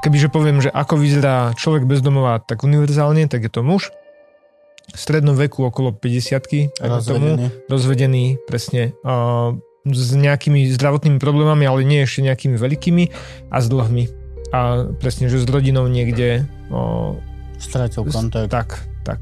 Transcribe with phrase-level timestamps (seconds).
[0.00, 3.92] kebyže poviem, že ako vyzerá človek bezdomová tak univerzálne, tak je to muž,
[4.92, 7.46] v strednom veku okolo 50 Rozvedený.
[7.72, 13.04] rozvedený, presne, uh, s nejakými zdravotnými problémami, ale nie ešte nejakými veľkými
[13.52, 14.04] a s dlhmi.
[14.54, 17.16] A presne, že s rodinou niekde uh,
[17.60, 18.52] Stratil kontakt.
[18.52, 18.68] tak,
[19.04, 19.20] tak.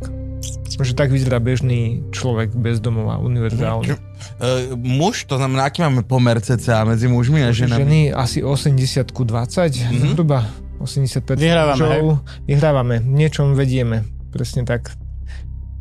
[0.72, 3.94] Že tak vyzerá bežný človek bez domova, univerzálne.
[4.38, 7.78] Uh, muž, to znamená, aký máme pomer cca medzi mužmi a ženami?
[7.78, 10.12] Ženy asi 80 ku 20, Mhm.
[10.12, 10.48] zhruba
[10.78, 12.06] 85 Vyhrávame, mužov.
[12.42, 14.90] Vyhrávame, niečom vedieme, presne tak.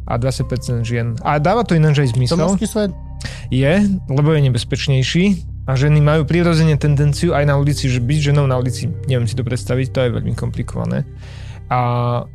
[0.04, 1.18] A 20% žien.
[1.20, 2.38] A dáva to ináč aj To zmysel.
[2.44, 2.92] mužský svet?
[3.48, 3.74] Je,
[4.08, 5.26] lebo je nebezpečnejší
[5.64, 9.34] a ženy majú prirodzene tendenciu aj na ulici, že byť ženou na ulici, neviem si
[9.34, 11.06] to predstaviť, to je veľmi komplikované.
[11.72, 11.80] A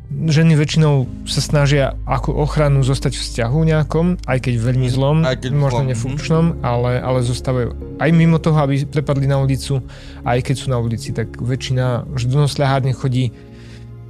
[0.09, 5.37] ženy väčšinou sa snažia ako ochranu zostať v vzťahu nejakom, aj keď veľmi zlom, Aj
[5.37, 9.85] keď možno zlom, nefunkčnom, ale, ale zostávajú aj mimo toho, aby prepadli na ulicu,
[10.25, 13.29] aj keď sú na ulici, tak väčšina ždunosľahárne chodí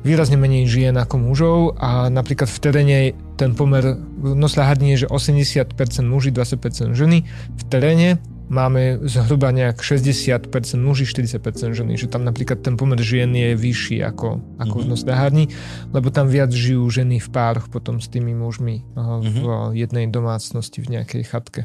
[0.07, 1.57] výrazne menej žien ako mužov.
[1.75, 2.97] A napríklad v teréne
[3.35, 5.75] ten pomer nosľahárne je, že 80%
[6.07, 7.27] muži, 20% ženy.
[7.59, 8.15] V teréne
[8.47, 14.03] máme zhruba nejak 60% muži, 40% ženy, že tam napríklad ten pomer žien je vyšší
[14.03, 14.91] ako, ako v Mhm.
[14.91, 15.45] nosľahárni,
[15.91, 18.81] lebo tam viac žijú ženy v pároch potom s tými mužmi
[19.21, 19.37] v
[19.75, 21.61] jednej domácnosti v nejakej chatke.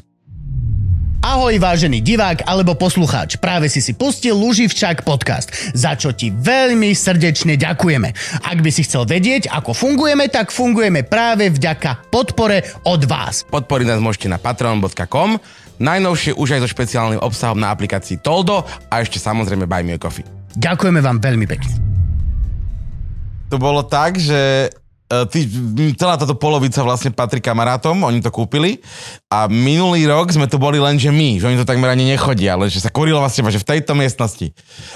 [1.23, 6.91] Ahoj vážený divák alebo poslucháč, práve si si pustil Luživčák podcast, za čo ti veľmi
[6.91, 8.11] srdečne ďakujeme.
[8.43, 13.47] Ak by si chcel vedieť, ako fungujeme, tak fungujeme práve vďaka podpore od vás.
[13.47, 15.39] Podporiť nás môžete na patreon.com,
[15.83, 19.99] najnovšie už aj so špeciálnym obsahom na aplikácii Toldo a ešte samozrejme Buy Me a
[19.99, 20.23] Coffee.
[20.55, 21.75] Ďakujeme vám veľmi pekne.
[23.51, 24.71] To bolo tak, že
[25.29, 25.45] ty,
[25.93, 28.81] celá táto polovica vlastne patrí kamarátom, oni to kúpili
[29.29, 32.57] a minulý rok sme tu boli len, že my, že oni to takmer ani nechodia,
[32.57, 34.55] ale že sa kurilo vlastne že v tejto miestnosti.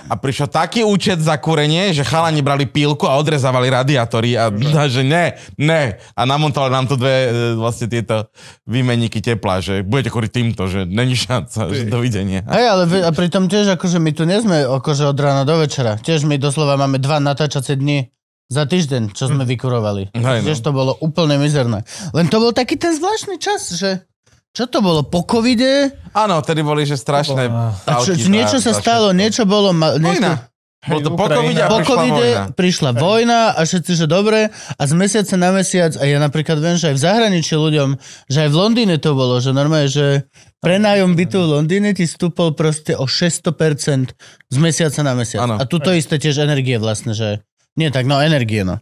[0.09, 4.83] A prišiel taký účet za kúrenie, že chalani brali pílku a odrezávali radiátory a, a
[4.93, 6.01] že ne, ne.
[6.17, 8.29] A namontovali nám tu dve e, vlastne tieto
[8.65, 12.41] výmenníky tepla, že budete kúriť týmto, že není šanca, že dovidenia.
[12.47, 15.59] Hej, ale vy- a pritom tiež akože my tu nie sme akože od rána do
[15.59, 15.99] večera.
[16.01, 18.16] Tiež my doslova máme dva natáčacie dni
[18.47, 20.15] za týždeň, čo sme vykurovali.
[20.15, 20.55] Hej, no.
[20.55, 21.83] To bolo úplne mizerné.
[22.15, 24.07] Len to bol taký ten zvláštny čas, že
[24.55, 25.93] čo to bolo po covide?
[26.15, 27.45] Áno, tedy boli, že strašné
[27.85, 29.75] A čo, niečo sa stalo, niečo bolo...
[29.75, 30.49] Ma, niečo.
[30.87, 32.43] Bolo to po covide a po prišla covide vojna.
[32.55, 36.79] prišla vojna a všetci, že dobre a z mesiaca na mesiac a ja napríklad viem,
[36.79, 37.89] že aj v zahraničí ľuďom,
[38.31, 40.31] že aj v Londýne to bolo, že normálne, že
[40.63, 44.15] prenájom bytu v Londýne ti stúpol proste o 600%
[44.47, 45.43] z mesiaca na mesiac.
[45.43, 45.59] Áno.
[45.59, 47.43] A tuto isté tiež energie vlastne, že
[47.77, 48.81] nie tak, no energie, no.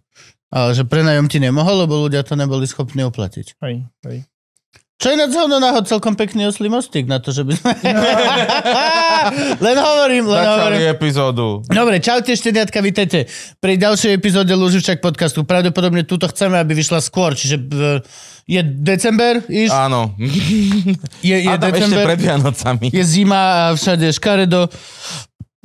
[0.50, 3.59] Ale že prenájom ti nemohol, lebo ľudia to neboli schopní uplatiť.
[3.59, 4.23] Hej, hej.
[4.95, 7.72] Čo je na zhodu náhod celkom pekný oslý mostík na to, že by sme...
[9.67, 10.79] len hovorím, len hovorím.
[10.79, 11.47] Začali epizódu.
[11.67, 13.28] Dobre, čaute šteniatka, vítajte
[13.59, 15.44] pri ďalšej epizóde Luživčak podcastu.
[15.44, 18.00] Pravdepodobne túto chceme, aby vyšla skôr, čiže e,
[18.47, 20.16] je december, iš, Áno.
[21.19, 22.88] je, je A tam ešte december, pred Vianocami.
[22.95, 24.72] je zima a všade je škaredo.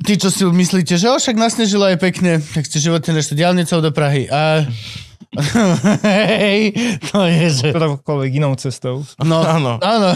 [0.01, 3.93] Tí, čo si myslíte, že však nasnežilo aj pekne, tak ste životne nešte diálnicou do
[3.93, 4.25] Prahy.
[4.27, 4.65] A...
[6.03, 6.75] Hej,
[7.07, 7.67] to je, že...
[7.71, 8.99] Ktorákoľvek inou cestou.
[9.23, 9.79] No, Áno.
[9.79, 10.09] áno.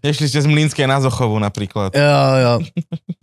[0.00, 1.92] Nešli ste z Mlínskej na Zochovu napríklad.
[1.92, 2.54] Jo, jo.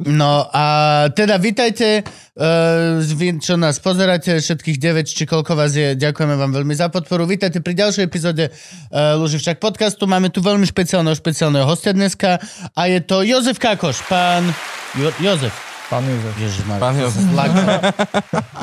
[0.06, 0.66] No a
[1.10, 2.06] teda vítajte,
[2.38, 6.94] uh, vy, čo nás pozeráte, všetkých 9, či koľko vás je, ďakujeme vám veľmi za
[6.94, 7.26] podporu.
[7.26, 10.06] Vítajte pri ďalšej epizóde uh, Luživčak podcastu.
[10.06, 12.38] Máme tu veľmi špeciálneho, špeciálneho hostia dneska
[12.78, 14.46] a je to Jozef Kákoš, pán
[14.94, 15.56] jo- Jozef.
[15.88, 16.34] Pán Jozef.
[16.36, 17.24] Ježišmar, Pán som sa Jozef.
[17.32, 17.66] zlakol.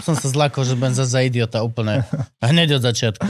[0.04, 2.04] som sa zlakol, že budem za, za idiota úplne.
[2.38, 3.24] Hneď od začiatku.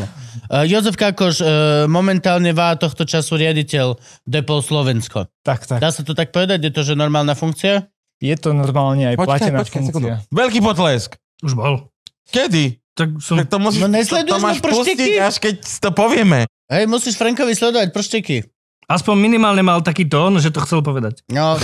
[0.50, 1.46] Uh, Jozef Kákoš, uh,
[1.86, 3.94] momentálne vá tohto času riaditeľ
[4.24, 5.30] Depol Slovensko.
[5.40, 5.78] Tak, tak.
[5.78, 6.58] Dá sa to tak povedať?
[6.60, 7.86] Je to, že normálna funkcia?
[8.18, 10.06] Je to normálne aj Počkaj, platená počkaj sekundu.
[10.10, 10.14] funkcia.
[10.28, 11.10] Veľký potlesk.
[11.40, 11.86] Už bol.
[12.26, 12.82] Kedy?
[12.94, 13.38] Tak som...
[13.38, 16.46] Tak to, musíš, No to, to nesleduješ máš pustiť, až keď to povieme.
[16.66, 18.36] Hej, musíš Frankovi sledovať pršteky.
[18.84, 21.24] Aspoň minimálne mal taký tón, že to chcel povedať.
[21.32, 21.56] No,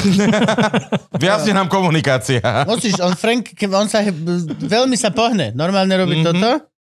[1.20, 2.40] je nám komunikácia.
[2.64, 4.00] musíš, on Frank, on sa,
[4.58, 5.52] veľmi sa pohne.
[5.52, 6.24] Normálne robí Mhm.
[6.24, 6.40] mm-hmm.
[6.40, 6.50] toto.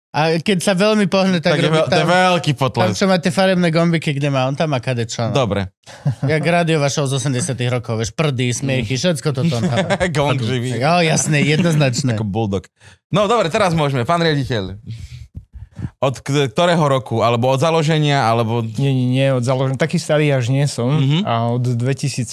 [0.08, 2.96] A keď sa veľmi pohne, tak, Tak robí to je tam, veľký tam, potlesk.
[2.98, 4.48] čo má tie farebné gombiky, kde má.
[4.48, 5.30] On tam má kadečo.
[5.30, 5.46] No.
[5.46, 5.70] Dobre.
[6.32, 9.94] Jak rádiová show z 80 rokov, vieš, prdy, smiechy, všetko toto on tam má.
[10.16, 10.80] Gong živý.
[10.80, 12.18] Jo, jasné, jednoznačné.
[12.18, 12.66] Ako bulldog.
[13.14, 14.04] No dobre, teraz môžeme.
[14.04, 14.80] Pán riaditeľ.
[15.98, 17.26] Od ktorého roku?
[17.26, 18.22] Alebo od založenia?
[18.22, 18.62] Alebo...
[18.62, 19.82] Nie, nie, nie, od založenia.
[19.82, 20.94] Taký starý až nie som.
[20.94, 21.26] Mhm.
[21.26, 22.30] A od 2017.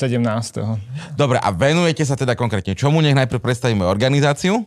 [1.16, 3.00] Dobre, a venujete sa teda konkrétne čomu?
[3.00, 4.62] Nech najprv predstavíme organizáciu.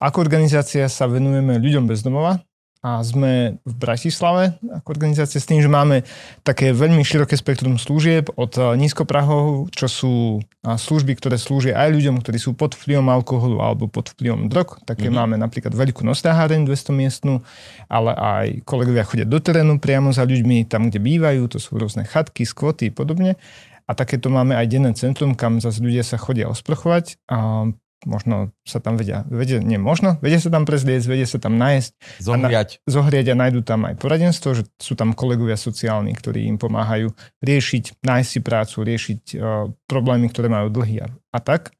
[0.00, 2.40] Ako organizácia sa venujeme ľuďom bez domova
[2.80, 6.00] a sme v Bratislave ako organizácia s tým, že máme
[6.40, 11.92] také veľmi široké spektrum služieb od eh, nízkoprahov, čo sú eh, služby, ktoré slúžia aj
[11.92, 14.80] ľuďom, ktorí sú pod vplyvom alkoholu alebo pod vplyvom drog.
[14.88, 15.20] Také mm-hmm.
[15.20, 17.44] máme napríklad veľkú nostáháreň 200 miestnú,
[17.92, 22.08] ale aj kolegovia chodia do terénu priamo za ľuďmi, tam, kde bývajú, to sú rôzne
[22.08, 23.36] chatky, skvoty a podobne.
[23.84, 27.18] A takéto máme aj denné centrum, kam zase ľudia sa chodia osprchovať.
[27.26, 27.68] A
[28.08, 32.20] možno sa tam vedia, vedia, nie možno, vedia sa tam prezliecť, vedia sa tam nájsť.
[32.24, 32.68] Zohriať.
[32.76, 36.56] A, na, zohriať a nájdu tam aj poradenstvo, že sú tam kolegovia sociálni, ktorí im
[36.56, 37.12] pomáhajú
[37.44, 41.76] riešiť, nájsť si prácu, riešiť uh, problémy, ktoré majú dlhý a, a tak.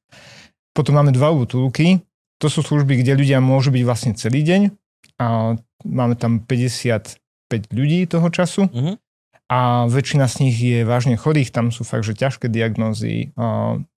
[0.76, 2.04] Potom máme dva útulky,
[2.40, 4.62] to sú služby, kde ľudia môžu byť vlastne celý deň
[5.20, 7.16] a máme tam 55
[7.72, 8.68] ľudí toho času.
[8.68, 8.96] Uh-huh
[9.50, 13.34] a väčšina z nich je vážne chorých, tam sú fakt, že ťažké diagnózy,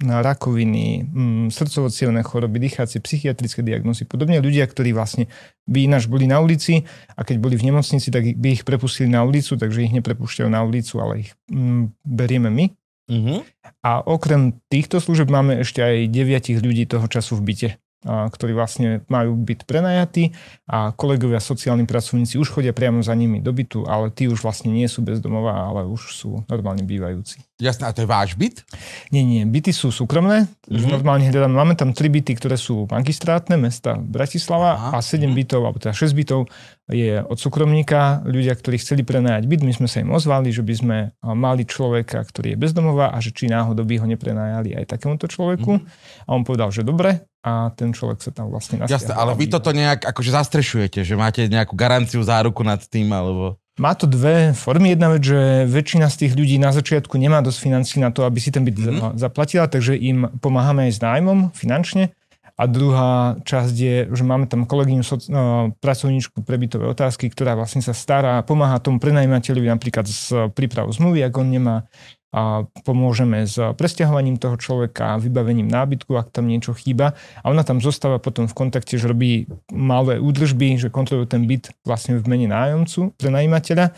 [0.01, 1.93] na rakoviny, mm, srdcovo
[2.25, 5.29] choroby, dýchacie, psychiatrické diagnózy, podobne ľudia, ktorí vlastne
[5.69, 9.21] by ináč boli na ulici a keď boli v nemocnici, tak by ich prepustili na
[9.21, 12.65] ulicu, takže ich neprepúšťajú na ulicu, ale ich mm, berieme my.
[13.13, 13.39] Mm-hmm.
[13.85, 17.69] A okrem týchto služeb máme ešte aj deviatich ľudí toho času v byte
[18.03, 20.35] ktorí vlastne majú byť prenajatí
[20.67, 24.75] a kolegovia sociálni pracovníci už chodia priamo za nimi do bytu, ale tí už vlastne
[24.75, 27.39] nie sú bezdomová, ale už sú normálne bývajúci.
[27.61, 28.65] Jasné, a to je váš byt?
[29.13, 30.49] Nie, nie, byty sú súkromné.
[30.65, 30.89] Mm-hmm.
[30.89, 34.89] Normálne hľadám, máme tam tri byty, ktoré sú magistrátne, mesta Bratislava Aha.
[34.97, 35.37] a 7 mm-hmm.
[35.37, 36.49] bytov, alebo teda 6 bytov
[36.89, 38.25] je od súkromníka.
[38.25, 42.25] Ľudia, ktorí chceli prenajať byt, my sme sa im ozvali, že by sme mali človeka,
[42.25, 45.77] ktorý je bezdomová a že či náhodou by ho neprenajali aj takémuto človeku.
[45.77, 46.25] Mm-hmm.
[46.25, 48.97] A on povedal, že dobre, a ten človek sa tam vlastne nastiahol.
[48.97, 53.61] Jasne, ale vy toto nejak akože zastrešujete, že máte nejakú garanciu, záruku nad tým, alebo...
[53.81, 54.93] Má to dve formy.
[54.93, 58.37] Jedna vec, že väčšina z tých ľudí na začiatku nemá dosť financí na to, aby
[58.37, 59.17] si ten byt mm-hmm.
[59.17, 62.13] zaplatila, takže im pomáhame aj s nájmom finančne.
[62.53, 65.01] A druhá časť je, že máme tam kolegyňu,
[65.33, 70.93] no, pracovníčku pre bytové otázky, ktorá vlastne sa stará, pomáha tomu prenajímateľovi napríklad s prípravou
[70.93, 71.89] zmluvy, ak on nemá
[72.33, 77.13] a pomôžeme s presťahovaním toho človeka, vybavením nábytku, ak tam niečo chýba.
[77.45, 81.69] A ona tam zostáva potom v kontakte, že robí malé údržby, že kontroluje ten byt
[81.85, 83.93] vlastne v mene nájomcu, prenajímateľa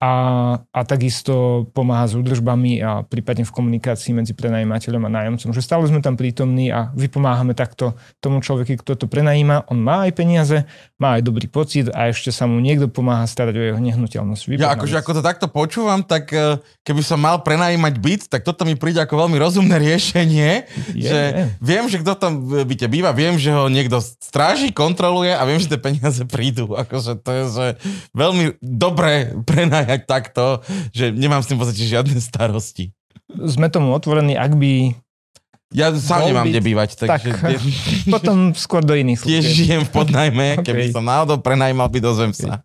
[0.00, 0.12] a,
[0.60, 5.52] a takisto pomáha s údržbami a prípadne v komunikácii medzi prenajímateľom a nájomcom.
[5.52, 9.68] Že stále sme tam prítomní a vypomáhame takto tomu človeku, kto to prenajíma.
[9.72, 10.56] On má aj peniaze,
[11.00, 14.42] má aj dobrý pocit a ešte sa mu niekto pomáha starať o jeho nehnuteľnosť.
[14.56, 18.46] ja akože ako to takto počúvam, tak eh, keby som mal prenajímať prenajímať byt, tak
[18.46, 21.20] toto mi príde ako veľmi rozumné riešenie, je, že
[21.58, 25.66] viem, že kto tam byte býva, viem, že ho niekto stráži, kontroluje a viem, že
[25.66, 26.78] tie peniaze prídu.
[26.78, 27.66] Akože to je že
[28.14, 30.62] veľmi dobré prenajať takto,
[30.94, 32.94] že nemám s tým v podstate žiadne starosti.
[33.34, 34.94] Sme tomu otvorení, ak by
[35.74, 37.34] ja sám nemám kde bývať, takže...
[37.34, 37.58] Tak,
[38.06, 39.42] potom skôr do iných služieb.
[39.42, 40.70] Tiež žijem v podnajme, okay.
[40.70, 42.62] keby som náhodou prenajímal byt, dozvem sa.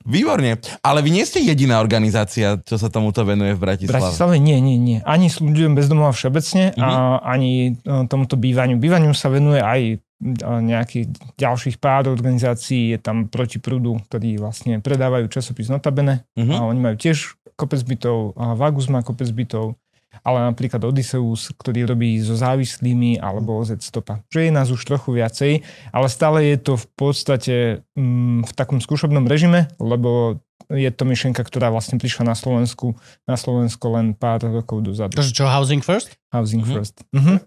[0.00, 0.56] Výborne.
[0.80, 4.00] Ale vy nie ste jediná organizácia, čo sa tomuto venuje v Bratislave.
[4.00, 4.98] V Bratislave nie, nie, nie.
[5.04, 6.80] Ani ľuďom bezdomova všeobecne mm-hmm.
[6.80, 7.18] a mhm.
[7.20, 8.80] ani e, tomuto bývaniu.
[8.80, 9.96] Bývaniu sa venuje aj e,
[10.40, 11.04] nejakých
[11.36, 12.96] ďalších pár organizácií.
[12.96, 16.56] Je tam proti prúdu, ktorí vlastne predávajú časopis Notabene mm-hmm.
[16.56, 18.32] a oni majú tiež kopec bytov.
[18.40, 19.76] A Vagus má kopec bytov
[20.20, 24.20] ale napríklad Odysseus, ktorý robí so závislými, alebo OZ Stopa.
[24.28, 25.52] Že je nás už trochu viacej,
[25.94, 27.56] ale stále je to v podstate
[27.94, 32.94] mm, v takom skúšobnom režime, lebo je to myšlienka, ktorá vlastne prišla na Slovensku,
[33.26, 35.18] na Slovensko len pár rokov dozadu.
[35.18, 36.14] To čo, Housing First?
[36.30, 36.76] Housing mm-hmm.
[36.78, 37.02] First.
[37.10, 37.38] Mm-hmm.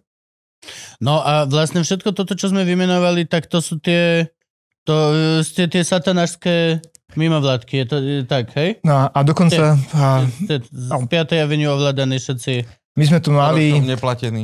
[1.03, 4.31] No a vlastne všetko toto, čo sme vymenovali, tak to sú tie,
[4.83, 4.95] to,
[5.55, 6.79] tie, tie satanášské
[7.13, 8.81] Mimo vládky, je to je tak, hej?
[8.81, 9.77] No a dokonca...
[9.93, 10.25] A,
[10.73, 11.45] z 5.
[11.45, 12.65] avenue ovládaní všetci...
[12.93, 13.73] My sme tu mali,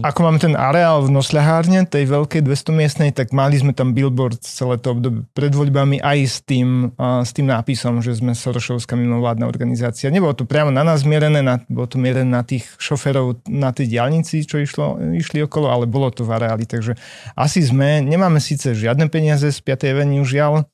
[0.01, 4.41] ako máme ten areál v nosľahárne, tej veľkej 200 miestnej, tak mali sme tam billboard
[4.41, 8.98] celé to obdobie pred voľbami aj s tým, uh, s tým nápisom, že sme Sorošovská
[8.98, 10.10] mimovládna organizácia.
[10.10, 13.86] Nebolo to priamo na nás mierené, na, bolo to mierené na tých šoferov na tej
[13.86, 16.65] diálnici, čo išlo, išli okolo, ale bolo to v areáli.
[16.65, 16.98] Takže
[17.38, 19.94] asi sme, nemáme síce žiadne peniaze z 5.
[19.94, 20.65] avenue, žiaľ,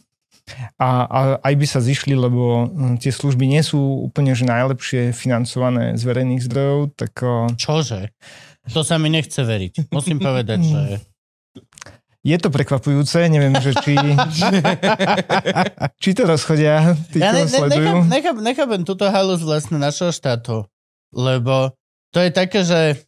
[0.77, 5.09] a, a aj by sa zišli, lebo hm, tie služby nie sú úplne že najlepšie
[5.11, 7.25] financované z verejných zdrojov, tak...
[7.57, 8.13] Čože?
[8.73, 9.93] To sa mi nechce veriť.
[9.93, 10.81] Musím povedať, že...
[12.25, 13.93] Je to prekvapujúce, neviem, že či,
[16.01, 17.69] či to rozchodia, tí, ja ne, ne.
[17.69, 20.65] Nechám, nechám, nechápem túto halus vlastne našeho štátu,
[21.13, 21.77] lebo
[22.09, 23.05] to je také, že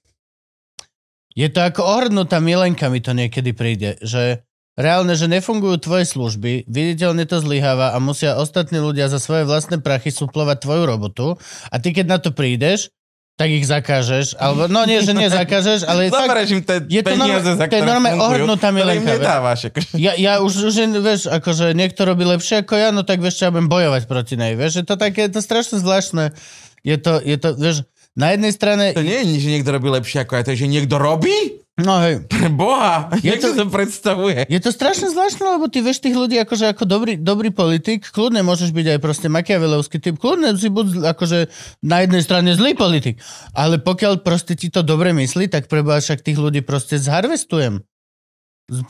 [1.33, 4.45] je to ako ohrnutá milenka mi to niekedy príde, že
[4.77, 9.81] Reálne, že nefungujú tvoje služby, viditeľne to zlyháva a musia ostatní ľudia za svoje vlastné
[9.81, 11.27] prachy suplovať tvoju robotu
[11.73, 12.93] a ty keď na to prídeš,
[13.37, 14.33] tak ich zakážeš.
[14.37, 17.81] Alebo, no nie, že nezakážeš, ale Zabereš im tie je to peniaze, normálne- za ktoré
[17.85, 19.97] normálne ohrnutá milenka, akože.
[19.97, 23.49] ja, ja už, už vieš, akože niekto robí lepšie ako ja, no tak vieš, čo
[23.49, 24.57] ja budem bojovať proti nej.
[24.57, 26.33] Vieš, je to také, je to strašne zvláštne.
[26.81, 27.85] Je to, je to, vieš,
[28.17, 30.69] na jednej strane, To nie je že niekto robí lepšie ako ja, to je, že
[30.69, 31.65] niekto robí?
[31.77, 34.49] No hej, Pre Boha, Je to- to predstavuje?
[34.49, 38.41] Je to strašne zvláštne, lebo ty vieš tých ľudí akože ako dobrý, dobrý politik, kľudne
[38.41, 41.39] môžeš byť aj proste makiavelovský typ, kľudne si buď akože
[41.85, 43.21] na jednej strane zlý politik,
[43.53, 47.85] ale pokiaľ proste ti to dobre myslí, tak preba však tých ľudí proste zharvestujem.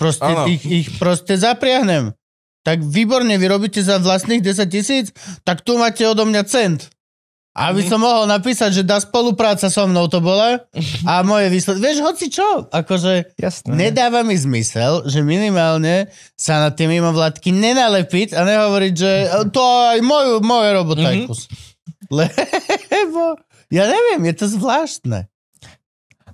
[0.02, 0.50] Proste Áno.
[0.50, 2.18] ich, ich proste zapriahnem.
[2.66, 5.14] Tak výborne, vy robíte za vlastných 10 tisíc,
[5.48, 6.90] tak tu máte odo mňa cent.
[7.58, 7.90] Aby Mhm.
[7.90, 10.62] som mohol napísať, že dá spolupráca so mnou to bola
[11.04, 11.82] a moje výsledky.
[11.82, 13.34] Vieš, hoci čo, akože...
[13.34, 13.74] Jasné.
[13.74, 19.12] Nedáva mi zmysel, že minimálne sa na tie mimovládky nenalepiť a nehovoriť, že
[19.50, 21.26] to aj moju, moje robota Mhm.
[21.26, 21.50] kus.
[22.14, 25.26] Lebo, ja neviem, je to zvláštne.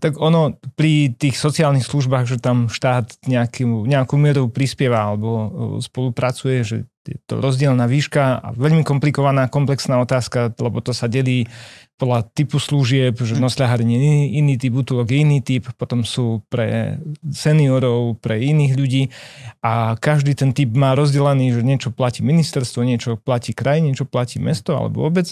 [0.04, 5.48] Tak ono pri tých sociálnych službách, že tam štát nejakú, nejakú mieru prispieva alebo e,
[5.80, 11.48] spolupracuje, že je to rozdielna výška a veľmi komplikovaná, komplexná otázka, lebo to sa delí
[12.04, 16.44] podľa typu služieb, že nosľahárenie je iný, iný typ, útulok je iný typ, potom sú
[16.52, 17.00] pre
[17.32, 19.04] seniorov, pre iných ľudí
[19.64, 24.44] a každý ten typ má rozdelený, že niečo platí ministerstvo, niečo platí kraj, niečo platí
[24.44, 25.32] mesto alebo obec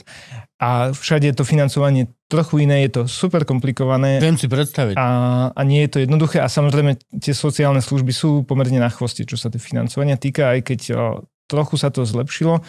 [0.64, 4.96] a všade je to financovanie trochu iné, je to super komplikované Viem si predstaviť.
[4.96, 5.08] a,
[5.52, 9.36] a nie je to jednoduché a samozrejme tie sociálne služby sú pomerne na chvoste, čo
[9.36, 12.64] sa tie financovania týka, aj keď o, trochu sa to zlepšilo.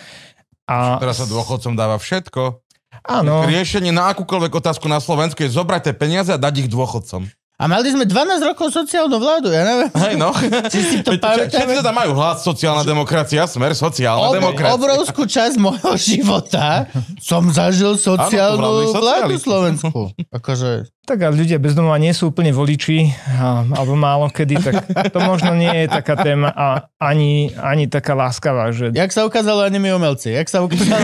[0.66, 2.71] A, Teraz sa dôchodcom dáva všetko.
[3.00, 7.24] Áno, Riešenie na akúkoľvek otázku na Slovensku je zobrať tie peniaze a dať ich dôchodcom.
[7.62, 9.86] A mali sme 12 rokov sociálnu vládu, ja neviem.
[9.94, 10.34] Hej no.
[10.66, 11.46] Či si to pamätáme?
[11.46, 14.74] Všetci teda majú hlas sociálna demokracia, smer sociálna Ob, demokracia.
[14.74, 16.90] obrovskú časť môjho života
[17.22, 19.46] som zažil sociálnu Áno, vládu socialisti.
[19.46, 20.00] Slovensku.
[20.34, 24.74] Akože, tak a ľudia bez domova nie sú úplne voliči, a, alebo málo kedy, tak
[25.10, 26.66] to možno nie je taká téma a
[26.96, 30.30] ani, ani taká láskavá, že jak sa ukázalo, ani my umelci.
[30.30, 30.94] Jak sa ukázalo...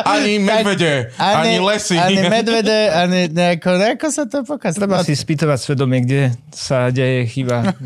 [0.00, 1.94] Ani medvede, ani lesy.
[1.94, 4.88] Ani medvede, ani nejako, nejako sa to pokazilo.
[4.88, 7.76] treba si spýtovať svedomie, kde sa deje chyba.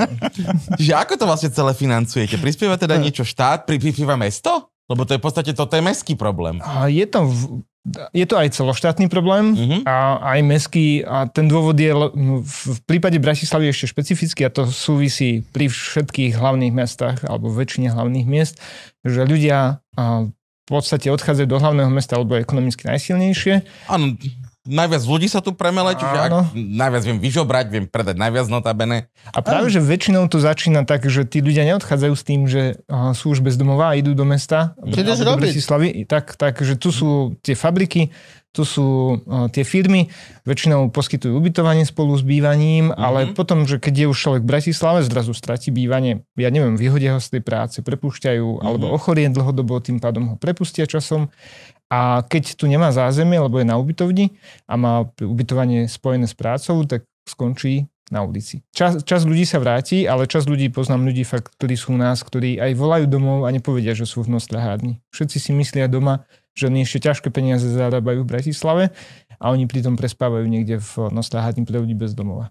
[0.78, 2.38] Čiže ako to vlastne celé financujete?
[2.38, 4.71] Prispieva teda niečo štát, pri- prispieva mesto?
[4.85, 6.61] Lebo to je v podstate toto je mestský problém.
[6.61, 7.64] A je to, v-
[8.16, 9.78] je to aj celoštátny problém Mhm.
[9.84, 14.64] a aj mestský a ten dôvod je no, v prípade Bratislavy ešte špecificky a to
[14.72, 18.56] súvisí pri všetkých hlavných mestách alebo väčšine hlavných miest,
[19.04, 19.84] že ľudia
[20.64, 23.68] v podstate odchádzajú do hlavného mesta, alebo je ekonomicky najsilnejšie.
[23.84, 24.16] Áno,
[24.64, 29.12] najviac ľudí sa tu premele, čiže ak najviac viem vyžobrať, viem predať najviac notabene.
[29.30, 32.80] A práve, že väčšinou to začína tak, že tí ľudia neodchádzajú s tým, že
[33.16, 34.73] sú už bezdomová a idú do mesta.
[34.80, 35.52] Čo ideš robiť?
[35.52, 35.88] Bratislavy.
[36.09, 38.09] Tak, tak, že tu sú tie fabriky,
[38.54, 39.18] tu sú
[39.50, 40.14] tie firmy,
[40.47, 45.02] väčšinou poskytujú ubytovanie spolu s bývaním, ale potom, že keď je už človek v Bratislave,
[45.02, 49.99] zrazu stratí bývanie, ja neviem, vyhodia ho z tej práce, prepúšťajú, alebo ochorie dlhodobo, tým
[49.99, 51.35] pádom ho prepustia časom.
[51.94, 54.34] A keď tu nemá zázemie, lebo je na ubytovni
[54.66, 58.66] a má ubytovanie spojené s prácou, tak skončí na ulici.
[58.74, 62.26] Čas, čas ľudí sa vráti, ale čas ľudí, poznám ľudí fakt, ktorí sú u nás,
[62.26, 64.98] ktorí aj volajú domov a nepovedia, že sú v nosľahárni.
[65.14, 66.26] Všetci si myslia doma,
[66.58, 68.84] že oni ešte ťažké peniaze zarábajú v Bratislave
[69.38, 72.50] a oni pritom prespávajú niekde v nosľahárni pre ľudí bez domova.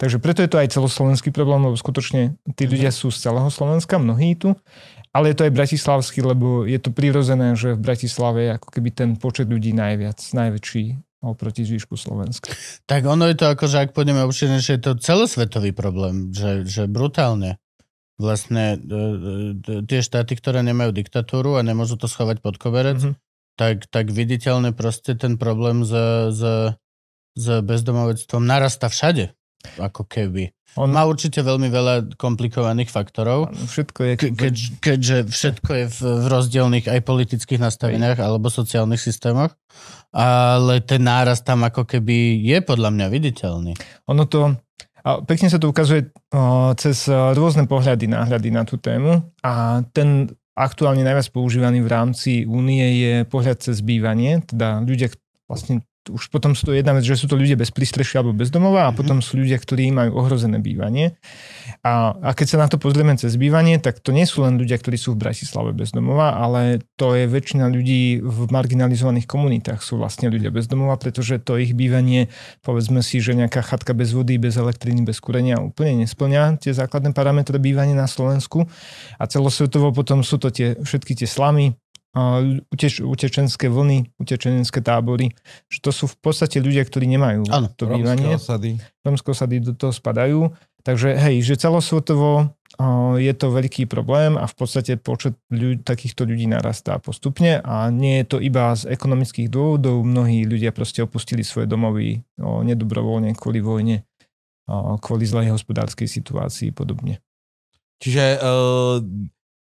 [0.00, 4.02] Takže preto je to aj celoslovenský problém, lebo skutočne tí ľudia sú z celého Slovenska,
[4.02, 4.58] mnohí tu,
[5.12, 8.88] ale je to aj bratislavský, lebo je to prirodzené, že v Bratislave je ako keby
[8.96, 10.84] ten počet ľudí najviac, najväčší
[11.22, 12.50] oproti zvýšku Slovenska.
[12.90, 16.90] Tak ono je to ako, že ak pôjdeme obširnejšie, je to celosvetový problém, že, že
[16.90, 17.62] brutálne.
[18.18, 18.98] Vlastne e,
[19.62, 23.14] e, tie štáty, ktoré nemajú diktatúru a nemôžu to schovať pod koberec, Mhm.
[23.54, 25.92] tak, tak viditeľne proste ten problém s,
[26.34, 26.42] s,
[27.38, 29.30] s bezdomovectvom narasta všade.
[29.78, 30.52] Ako keby.
[30.80, 34.12] On Má určite veľmi veľa komplikovaných faktorov, všetko je...
[34.16, 39.52] ke, keď, keďže všetko je v, v rozdielných aj politických nastaveniach alebo sociálnych systémoch,
[40.16, 43.72] ale ten náraz tam ako keby je podľa mňa viditeľný.
[44.08, 44.56] Ono to...
[45.02, 49.82] A pekne sa to ukazuje o, cez o, rôzne pohľady, náhľady na tú tému a
[49.90, 55.10] ten aktuálne najviac používaný v rámci únie je pohľad cez bývanie, teda ľudia
[55.50, 58.50] vlastne už potom sú to jedna vec, že sú to ľudia bez prístrešia alebo bez
[58.50, 58.96] domova a Mhm.
[58.98, 61.14] potom sú ľudia, ktorí majú ohrozené bývanie.
[61.86, 64.78] A, a keď sa na to pozrieme cez bývanie, tak to nie sú len ľudia,
[64.78, 69.98] ktorí sú v Bratislave bez domova, ale to je väčšina ľudí v marginalizovaných komunitách sú
[69.98, 72.30] vlastne ľudia bez domova, pretože to ich bývanie,
[72.62, 77.14] povedzme si, že nejaká chatka bez vody, bez elektriny, bez kúrenia úplne nesplňa tie základné
[77.14, 78.66] parametre bývania na Slovensku.
[79.18, 81.74] A celosvetovo potom sú to tie, všetky tie slamy,
[82.68, 85.32] uteč, utečenské vlny, utečenské tábory,
[85.72, 88.36] že to sú v podstate ľudia, ktorí nemajú Áno, to bývanie.
[88.36, 88.76] osady.
[89.00, 90.52] Rómske osady do toho spadajú.
[90.82, 92.52] Takže hej, že celosvetovo
[93.14, 98.24] je to veľký problém a v podstate počet ľudí, takýchto ľudí narastá postupne a nie
[98.24, 100.02] je to iba z ekonomických dôvodov.
[100.02, 104.02] Mnohí ľudia proste opustili svoje domovy nedobrovoľne kvôli vojne,
[104.98, 107.14] kvôli zlej hospodárskej situácii a podobne.
[108.02, 108.98] Čiže uh,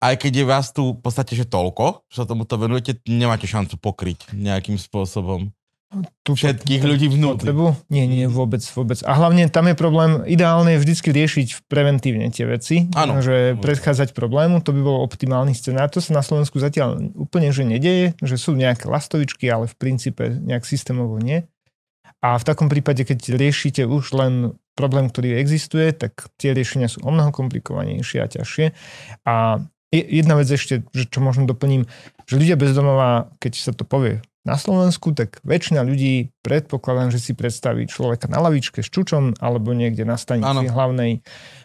[0.02, 3.78] aj keď je vás tu v podstate že toľko, že sa tomuto venujete, nemáte šancu
[3.78, 5.54] pokryť nejakým spôsobom
[6.26, 7.52] Tu všetkých ľudí vnútri.
[7.52, 7.76] potrebu?
[7.92, 9.04] Nie, nie, vôbec, vôbec.
[9.04, 13.20] A hlavne tam je problém, ideálne je vždycky riešiť preventívne tie veci, Áno.
[13.20, 15.92] že predchádzať problému, to by bol optimálny scenár.
[15.92, 20.32] To sa na Slovensku zatiaľ úplne že nedeje, že sú nejaké lastovičky, ale v princípe
[20.32, 21.44] nejak systémovo nie.
[22.24, 27.04] A v takom prípade, keď riešite už len problém, ktorý existuje, tak tie riešenia sú
[27.04, 28.66] o mnoho komplikovanejšie a ťažšie.
[29.28, 29.60] A
[29.92, 31.86] jedna vec ešte, že čo možno doplním,
[32.26, 37.22] že ľudia bez domova, keď sa to povie na Slovensku, tak väčšina ľudí predpokladám, že
[37.22, 40.66] si predstaví človeka na lavičke s čučom alebo niekde na stanici Áno.
[40.66, 41.22] hlavnej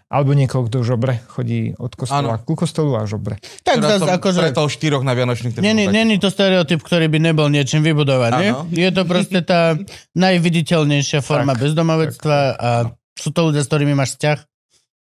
[0.06, 2.44] alebo niekoho, kto žobre, chodí od kostola Áno.
[2.44, 3.42] ku kostolu a žobre.
[3.66, 4.38] Tak Teda zase akože...
[4.38, 8.54] stretol štyroch na Vianočných Není, není to stereotyp, ktorý by nebol niečím vybudovaný.
[8.70, 9.74] Je to proste tá
[10.14, 12.70] najviditeľnejšia forma Tak, bezdomovectva a
[13.18, 14.38] sú to ľudia, s ktorými máš vzťah.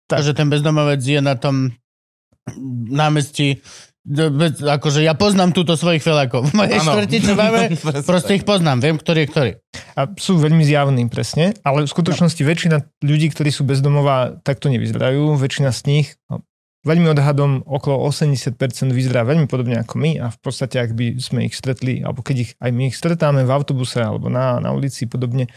[0.08, 1.74] Takže ten bezdomovec je na tom
[2.90, 3.64] námestí
[4.60, 6.52] akože ja poznám túto svojich felákov.
[6.52, 7.72] V mojej štvrti, čo máme,
[8.10, 9.50] proste ich poznám, viem, ktorý je ktorý.
[9.96, 15.40] A sú veľmi zjavní, presne, ale v skutočnosti väčšina ľudí, ktorí sú bezdomová, takto nevyzerajú.
[15.40, 16.44] Väčšina z nich, no,
[16.84, 18.60] veľmi odhadom, okolo 80%
[18.92, 22.36] vyzerá veľmi podobne ako my a v podstate, ak by sme ich stretli, alebo keď
[22.44, 25.48] ich aj my ich stretáme v autobuse alebo na, na ulici podobne,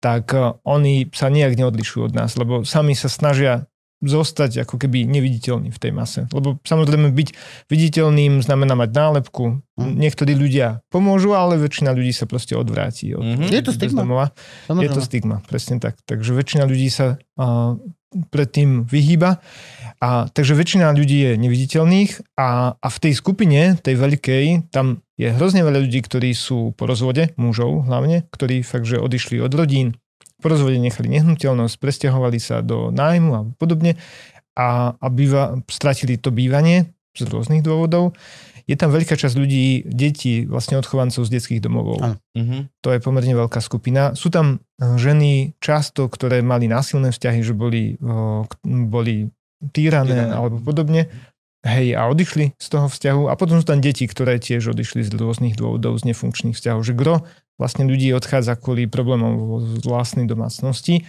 [0.00, 3.68] tak eh, oni sa nejak neodlišujú od nás, lebo sami sa snažia
[4.00, 6.20] zostať ako keby neviditeľný v tej mase.
[6.32, 7.28] Lebo samozrejme byť
[7.68, 9.60] viditeľným znamená mať nálepku.
[9.76, 9.94] Hm.
[9.96, 13.52] Niektorí ľudia pomôžu, ale väčšina ľudí sa proste odvráti od Mhm.
[13.52, 14.02] Je to stigma.
[14.68, 15.96] Je to stigma, presne tak.
[16.04, 17.78] Takže väčšina ľudí sa uh,
[18.30, 19.38] predtým vyhýba.
[20.00, 25.28] A, takže väčšina ľudí je neviditeľných a, a v tej skupine, tej veľkej, tam je
[25.30, 29.94] hrozne veľa ľudí, ktorí sú po rozvode, mužov hlavne, ktorí fakt, že odišli od rodín,
[30.40, 34.00] po rozvode nechali nehnuteľnosť, presťahovali sa do nájmu a podobne
[34.56, 38.16] a, a býva, stratili to bývanie z rôznych dôvodov.
[38.70, 41.98] Je tam veľká časť ľudí, detí, vlastne odchovancov z detských domovov.
[41.98, 42.16] Áno.
[42.38, 42.70] Mhm.
[42.86, 44.14] To je pomerne veľká skupina.
[44.14, 49.28] Sú tam eh, ženy často, ktoré mali násilné vzťahy, že boli, eh, boli
[49.68, 50.32] týrané Týrané.
[50.32, 51.12] alebo podobne.
[51.60, 53.28] Hej, a odišli z toho vzťahu.
[53.28, 56.80] A potom sú tam deti, ktoré tiež odišli z rôznych dôvodov, z nefunkčných vzťahov.
[56.80, 57.12] Že kto
[57.60, 61.04] vlastne ľudí odchádza kvôli problémom vo vlastnej domácnosti.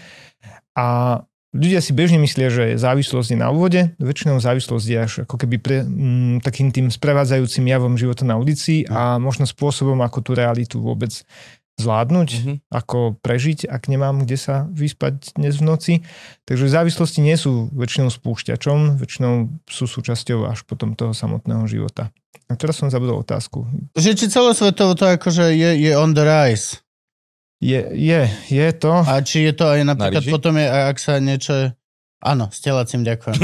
[0.76, 1.20] A
[1.56, 3.96] ľudia si bežne myslia, že závislosť je na úvode.
[3.96, 8.84] Väčšinou závislosť je až ako keby pre, m, takým tým sprevádzajúcim javom života na ulici
[8.92, 11.24] a možno spôsobom, ako tú realitu vôbec
[11.80, 12.54] zvládnuť, Mhm.
[12.70, 15.94] ako prežiť, ak nemám kde sa vyspať dnes v noci.
[16.46, 22.12] Takže závislosti nie sú väčšinou spúšťačom, väčšinou sú súčasťou až potom toho samotného života.
[22.52, 23.64] A teraz som zabudol otázku.
[23.96, 26.84] Že či celosvetovo to akože je, je on the rise.
[27.62, 28.92] Je, je, je to...
[29.06, 30.34] A či je to aj napríklad ríži?
[30.34, 31.72] potom je, ak sa niečo...
[32.22, 33.38] Áno, s telacím ďakujem.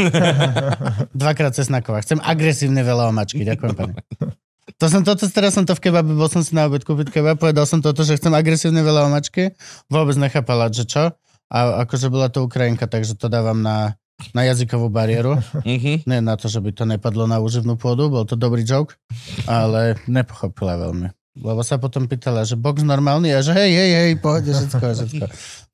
[1.21, 2.01] Dvakrát cesnaková.
[2.05, 3.93] Chcem agresívne veľa omačky, ďakujem pani.
[4.75, 7.39] To som toto, teraz som to v kebabe, bol som si na obed kúpiť kebab,
[7.39, 9.55] povedal som toto, že chcem agresívne veľa omačky.
[9.87, 11.15] Vôbec nechápala, že čo.
[11.47, 13.95] A akože bola to Ukrajinka, takže to dávam na,
[14.35, 15.39] na jazykovú bariéru.
[15.63, 16.03] Mhm.
[16.03, 18.99] Nie na to, že by to nepadlo na úživnú pôdu, bol to dobrý joke,
[19.47, 21.07] ale nepochopila veľmi.
[21.37, 25.25] Lebo sa potom pýtala, že box normálny a že hej, hej, hej, pohode, všetko, všetko.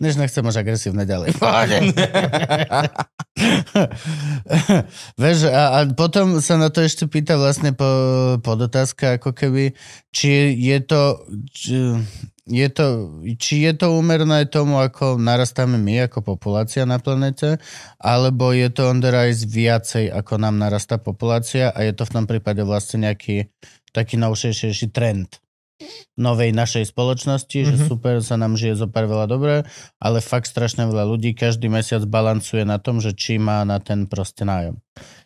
[0.03, 1.35] Než nechcem už agresívne ďalej.
[1.39, 1.77] Pohode.
[5.21, 7.87] Vieš, a, a potom sa na to ešte pýta vlastne po,
[8.43, 9.71] podotázka, ako keby,
[10.11, 11.01] či je to,
[11.49, 11.75] či,
[12.43, 12.85] je to,
[13.39, 17.57] či je to úmerné tomu, ako narastáme my ako populácia na planete,
[18.03, 22.13] alebo je to on the rise viacej, ako nám narastá populácia a je to v
[22.19, 23.47] tom prípade vlastne nejaký
[23.93, 25.42] taký novšejší trend
[26.13, 27.69] novej našej spoločnosti, mm-hmm.
[27.73, 27.87] že Mhm.
[27.89, 29.65] super sa nám žije zo pár veľa dobré,
[29.97, 34.05] ale fakt strašne veľa ľudí každý mesiac balancuje na tom, že či má na ten
[34.05, 34.77] proste nájom.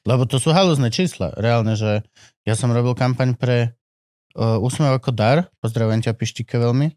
[0.07, 1.35] Lebo to sú halúzne čísla.
[1.35, 2.07] Reálne, že
[2.47, 3.75] ja som robil kampaň pre
[4.39, 6.95] uh, Úsmev ako dar, pozdravujem ťa Pištike veľmi,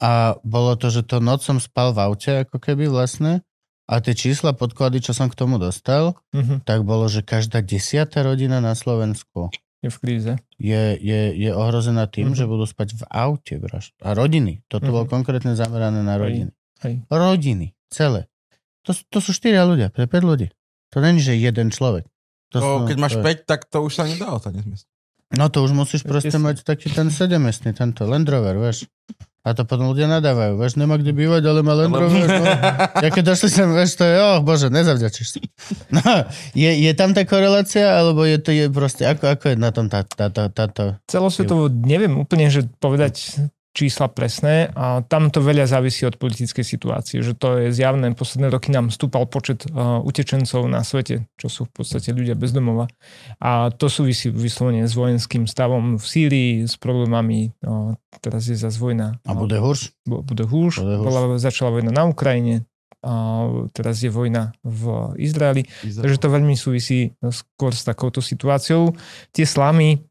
[0.00, 3.44] a bolo to, že to noc som spal v aute, ako keby vlastne,
[3.86, 8.24] a tie čísla, podklady, čo som k tomu dostal, Mhm, tak bolo, že každá desiata
[8.24, 10.32] rodina na Slovensku je v kríze.
[10.56, 12.36] je, je, je ohrozená tým, Mhm.
[12.36, 13.54] že budú spať v aute.
[13.56, 13.92] Braš.
[14.00, 14.64] A rodiny.
[14.66, 14.92] Toto Mhm.
[14.92, 16.50] bolo konkrétne zamerané na rodiny.
[16.80, 17.04] Hej.
[17.06, 17.76] Rodiny.
[17.88, 18.26] Celé.
[18.82, 20.48] To, sú- to sú štyria ľudia, pre 5 ľudí.
[20.90, 22.06] To není, že jeden človek.
[22.50, 24.86] To To, sú, keď máš to je- 5, tak to už sa nedá to nezmysl.
[25.28, 28.86] No to už musíš proste mať taký ten sedemestný, tento Land Rover, vieš.
[29.46, 32.26] A to potom ľudia nadávajú, vieš, nemá kde bývať, ale má Rover.
[32.26, 32.42] No.
[33.06, 35.40] Ja keď došli sem, vieš, to je, oh bože, nezavďačíš sa.
[35.94, 39.70] No, je, je tam tá korelácia, alebo je to je proste, ako, ako je na
[39.70, 40.98] tom tá, tá, tá, táto...
[41.06, 43.38] Celosvetovo neviem úplne, že povedať
[43.76, 48.16] čísla presné a tam to veľa závisí od politickej situácie, že to je zjavné.
[48.16, 52.56] Posledné roky nám stúpal počet uh, utečencov na svete, čo sú v podstate ľudia bez
[52.56, 52.88] domova.
[53.36, 57.92] A to súvisí vyslovene s vojenským stavom v Sýrii, s problémami, uh,
[58.24, 59.20] teraz je zase vojna.
[59.28, 59.92] A bude hurš?
[60.08, 60.48] bu- bude.
[60.80, 62.64] Bola, začala vojna na Ukrajine,
[63.06, 65.62] a teraz je vojna v Izraeli.
[65.84, 68.98] Takže to veľmi súvisí skôr s takouto situáciou.
[69.30, 70.02] Tie slamy,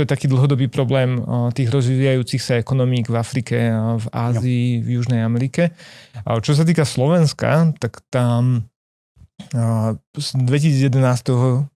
[0.00, 4.80] to je taký dlhodobý problém a, tých rozvíjajúcich sa ekonomík v Afrike, a v Ázii,
[4.80, 5.76] v Južnej Amerike.
[6.24, 8.64] A čo sa týka Slovenska, tak tam
[9.52, 10.96] a, z 2011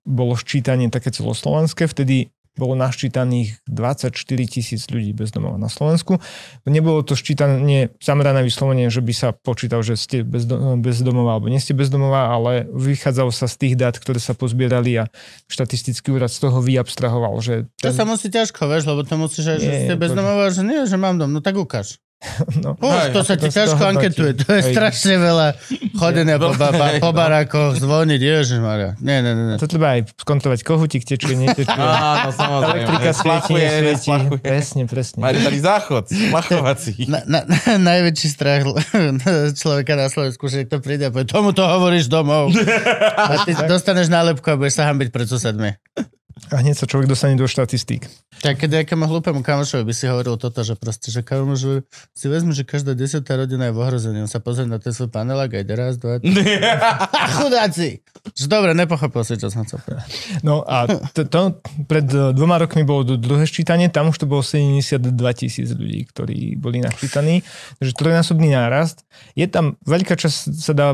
[0.08, 4.14] bolo ščítanie také celoslovenské, vtedy bolo naščítaných 24
[4.46, 6.22] tisíc ľudí bez domova na Slovensku.
[6.62, 11.34] Nebolo to ščítanie zamerané vyslovene, že by sa počítal, že ste bez, do, bez domova
[11.34, 15.10] alebo nie ste bez domova, ale vychádzalo sa z tých dát, ktoré sa pozbierali a
[15.50, 17.66] štatistický úrad z toho vyabstrahoval, že...
[17.82, 20.86] To sa musí ťažko, vieš, lebo to musíš, že Nie, ste to- bezdomová, že nie,
[20.86, 21.98] že mám dom, no tak ukáž.
[22.64, 25.46] no, Uf, Hej, to sa ti ťažko anketuje, to je strašne veľa
[25.94, 27.16] chodenia po, ba, ba, po No.
[27.16, 28.96] barákoch, zvoniť, ježišmaria.
[28.98, 29.44] Nie, nie, nie.
[29.54, 29.56] nie.
[29.60, 31.68] to treba aj skontrolovať, kohutík tečie, netečie.
[31.70, 32.88] Áno, samozrejme.
[32.88, 34.28] Elektrika svieti, Splachuje, nesvieti.
[34.40, 35.18] Presne, presne.
[35.20, 36.92] Mali tady záchod, splachovací.
[37.12, 38.64] Na, na, na, najväčší strach
[39.60, 42.50] človeka na Slovensku, že niekto príde a povie, tomu to hovoríš domov.
[43.16, 45.70] A ty dostaneš nálepku a budeš sa hambiť pred susedmi.
[46.50, 48.10] A hneď sa človek dostane do štatistík.
[48.42, 52.50] Tak keď nejakému hlúpemu kamošovi by si hovoril toto, že proste, že kamoš, si vezme,
[52.50, 54.18] že každá desiatá rodina je v ohrození.
[54.18, 56.34] On sa pozrie na ten svoj panelák a ide raz, dva, tri.
[57.38, 58.02] Chudáci!
[58.34, 60.10] Že dobre, nepochopil si, čo som chcel povedať.
[60.42, 64.42] No a to, to pred eh, dvoma rokmi bolo druhé ščítanie, tam už to bolo
[64.42, 64.98] 72
[65.38, 67.46] tisíc ľudí, ktorí boli načítaní.
[67.78, 69.06] Takže trojnásobný nárast.
[69.38, 70.88] Je tam, veľká časť sa dá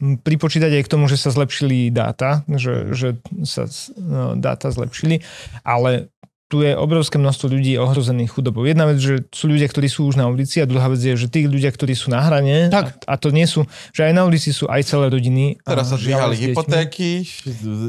[0.00, 3.08] pripočítať aj k tomu, že sa zlepšili dáta, že, že
[3.48, 3.64] sa
[3.96, 5.24] no, dáta zlepšili,
[5.64, 6.12] ale
[6.46, 8.62] tu je obrovské množstvo ľudí ohrozených chudobou.
[8.62, 11.26] Jedna vec, že sú ľudia, ktorí sú už na ulici a druhá vec je, že
[11.26, 13.02] tí ľudia, ktorí sú na hrane Tak.
[13.02, 15.58] A, a to nie sú, že aj na ulici sú aj celé rodiny.
[15.66, 16.54] Teraz sa deťmi.
[16.54, 17.26] hypotéky,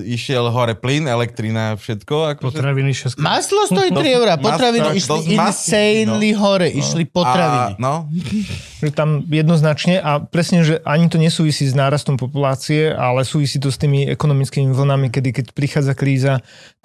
[0.10, 2.34] išiel hore plyn, elektrina, všetko.
[2.34, 2.50] Akože...
[2.50, 3.22] Potraviny všetko.
[3.22, 7.78] Maslo stojí 3 eurá, potraviny Maslo, išli dosť masný, insanely hore, išli potraviny.
[7.78, 8.10] A, no,
[8.78, 13.74] Že tam jednoznačne a presne, že ani to nesúvisí s nárastom populácie, ale súvisí to
[13.74, 16.34] s tými ekonomickými vlnami, kedy keď prichádza kríza,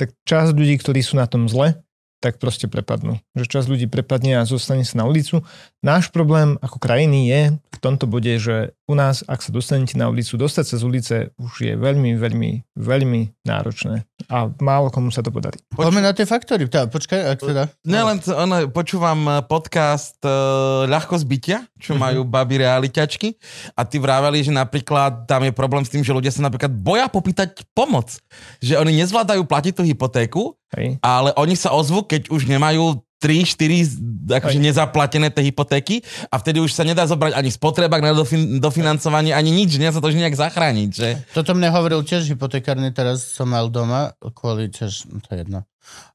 [0.00, 1.76] tak časť ľudí, ktorí sú na tom zle,
[2.22, 3.18] tak proste prepadnú.
[3.34, 5.42] Že časť ľudí prepadne a zostane sa na ulicu.
[5.82, 10.06] Náš problém ako krajiny je v tomto bode, že u nás, ak sa dostanete na
[10.06, 14.06] ulicu, dostať sa z ulice už je veľmi, veľmi, veľmi náročné.
[14.30, 15.58] A málo komu sa to podarí.
[15.74, 16.70] Poďme na tie faktory.
[16.70, 17.62] Tá, počkaj, ak teda.
[17.82, 23.34] Nelen, to, ono, počúvam eh, podcast uh, Ľahko zbytia, čo majú baby realiťačky
[23.74, 27.10] a ty vraveli, že napríklad tam je problém s tým, že ľudia sa napríklad boja
[27.10, 28.14] popýtať pomoc.
[28.62, 30.96] Že oni nezvládajú platiť tú hypotéku, Hej.
[31.00, 34.66] ale oni sa ozvú, keď už nemajú 3, 4 akože Hej.
[34.66, 39.54] nezaplatené tie hypotéky a vtedy už sa nedá zobrať ani spotrebák na dofin- dofinancovanie, ani
[39.54, 41.22] nič, nedá sa to už nejak zachrániť, že?
[41.30, 45.62] Toto mne hovoril tiež hypotekárny, teraz som mal doma, kvôli tiež, no to je jedno.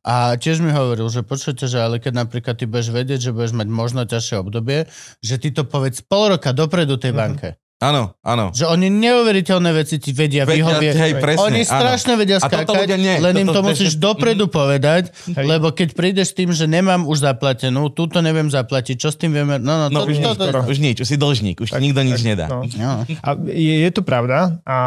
[0.01, 3.53] A tiež mi hovoril, že počujete, že ale keď napríklad ty budeš vedieť, že budeš
[3.53, 4.87] mať možno ťažšie obdobie,
[5.19, 7.17] že ty to povedz pol roka dopredu tej Mhm.
[7.17, 7.47] banke.
[7.77, 8.49] Áno, áno.
[8.51, 10.91] Že oni neuveriteľné veci ti vedia, Vedia, vyhovie.
[10.91, 11.69] hej, presne, Oni áno.
[11.69, 13.15] strašne vedia A toto skákať, ľudia nie.
[13.21, 15.45] len im to Toto- musíš to- dopredu povedať, Hej.
[15.45, 19.29] lebo keď prídeš s tým, že nemám už zaplatenú, túto neviem zaplatiť, čo s tým
[19.29, 19.61] vieme?
[19.61, 21.69] No, no, No to, už to, nič, to, to, už nič, už si dlžník, už
[21.75, 22.49] nikto nič nedá.
[22.49, 22.65] No.
[22.65, 23.05] no.
[23.21, 24.77] A je, je to pravda a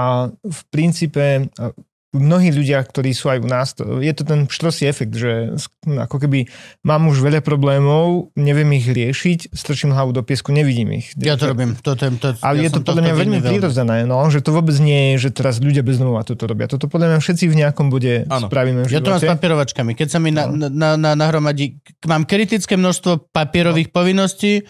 [0.43, 1.23] v princípe
[1.53, 1.71] a
[2.11, 5.55] mnohí ľudia, ktorí sú aj u nás, to, je to ten štrosý efekt, že
[5.87, 6.51] ako keby
[6.83, 11.15] mám už veľa problémov, neviem ich riešiť, strčím hlavu do piesku, nevidím ich.
[11.15, 11.79] Ja to robím.
[11.79, 14.51] To, to, to, Ale ja je to podľa mňa veľmi vinný prirodzené, no, že to
[14.51, 16.67] vôbec nie je, že teraz ľudia bez domova toto robia.
[16.67, 18.51] Toto podľa mňa všetci v nejakom bode Áno.
[18.51, 19.95] spravíme v Ja to mám s papierovačkami.
[19.95, 20.67] Keď sa mi na, No.
[20.67, 21.79] na, na, nahromadí,
[22.11, 24.67] mám kritické množstvo papierových povinností,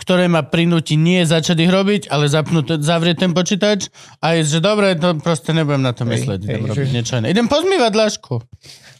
[0.00, 3.92] ktoré ma prinúti nie začať ich robiť, ale zapnúť, zavrieť ten počítač
[4.24, 6.40] a ísť, že dobre, to proste nebudem na to Hej, mysleť.
[6.40, 7.26] Idem hej, robiť že- niečo iné.
[7.28, 8.34] Idem pozmývať dlažku.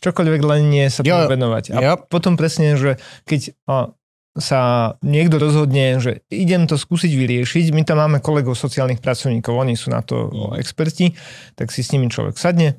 [0.04, 1.64] Čokoľvek len nie sa tomu venovať.
[1.72, 1.92] A Jo.
[1.96, 3.92] potom presne, že keď a,
[4.36, 4.60] sa
[5.02, 9.90] niekto rozhodne, že idem to skúsiť vyriešiť, my tam máme kolegov sociálnych pracovníkov, oni sú
[9.90, 11.16] na to experti,
[11.58, 12.78] tak si s nimi človek sadne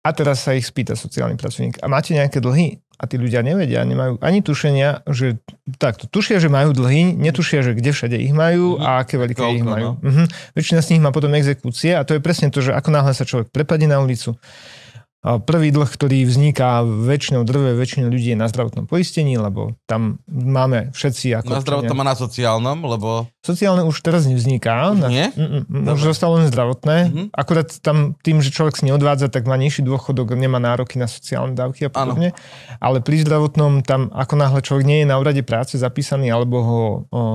[0.00, 1.82] a teraz sa ich spýta sociálny pracovník.
[1.82, 2.80] A máte nejaké dlhy?
[3.00, 5.40] A tí ľudia nevedia, nemajú ani tušenia, že
[5.80, 9.56] takto tušia, že majú dlhy, netušia, že kde všade ich majú a aké veľké Koľko,
[9.56, 9.88] ich majú.
[9.96, 10.04] no.
[10.04, 10.24] Mhm.
[10.52, 13.24] Väčšina z nich má potom exekúcie a to je presne to, že ako náhle sa
[13.24, 14.36] človek prepadne na ulicu,
[15.20, 20.96] Prvý dlh, ktorý vzniká väčšinou drve väčšine ľudí je na zdravotnom poistení, lebo tam máme
[20.96, 21.52] všetci ako...
[21.52, 23.28] Na zdravotnom a na sociálnom, lebo...
[23.44, 24.96] Sociálne už teraz nevzniká.
[24.96, 25.28] Už Na- nie?
[25.36, 25.92] Mm, mm, Dobre.
[25.92, 26.96] už zostalo len zdravotné.
[27.12, 27.24] Mhm.
[27.36, 31.52] Akurát tam tým, že človek si neodvádza, tak má nižší dôchodok, nemá nároky na sociálne
[31.52, 32.32] dávky a podobne.
[32.80, 36.80] Ale pri zdravotnom, tam ako náhle človek nie je na úrade práce zapísaný alebo ho
[36.80, 36.90] o,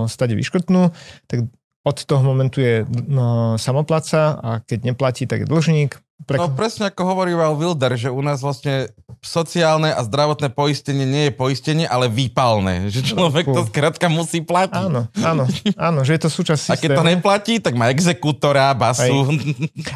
[0.09, 0.89] stade vyškrtnú,
[1.29, 1.53] tak
[1.85, 6.01] od toho momentu je no, samopláca a keď neplatí, tak je dlžník.
[6.23, 6.39] Pre...
[6.39, 8.87] No presne ako hovoril Wilder, že u nás vlastne
[9.19, 12.87] sociálne a zdravotné poistenie nie je poistenie, ale výpalné.
[12.87, 14.79] Že človek to skrátka musí platiť.
[14.79, 15.43] Áno, áno,
[15.75, 17.11] áno, že je to súčasť A keď to systému.
[17.19, 19.27] neplatí, tak má exekútora, basu.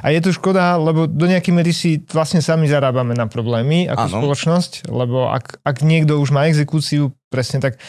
[0.04, 4.04] A je to škoda, lebo do nejakej miery si vlastne sami zarábame na problémy ako
[4.12, 4.16] Áno.
[4.20, 7.80] spoločnosť, lebo ak, ak niekto už má exekúciu, presne tak,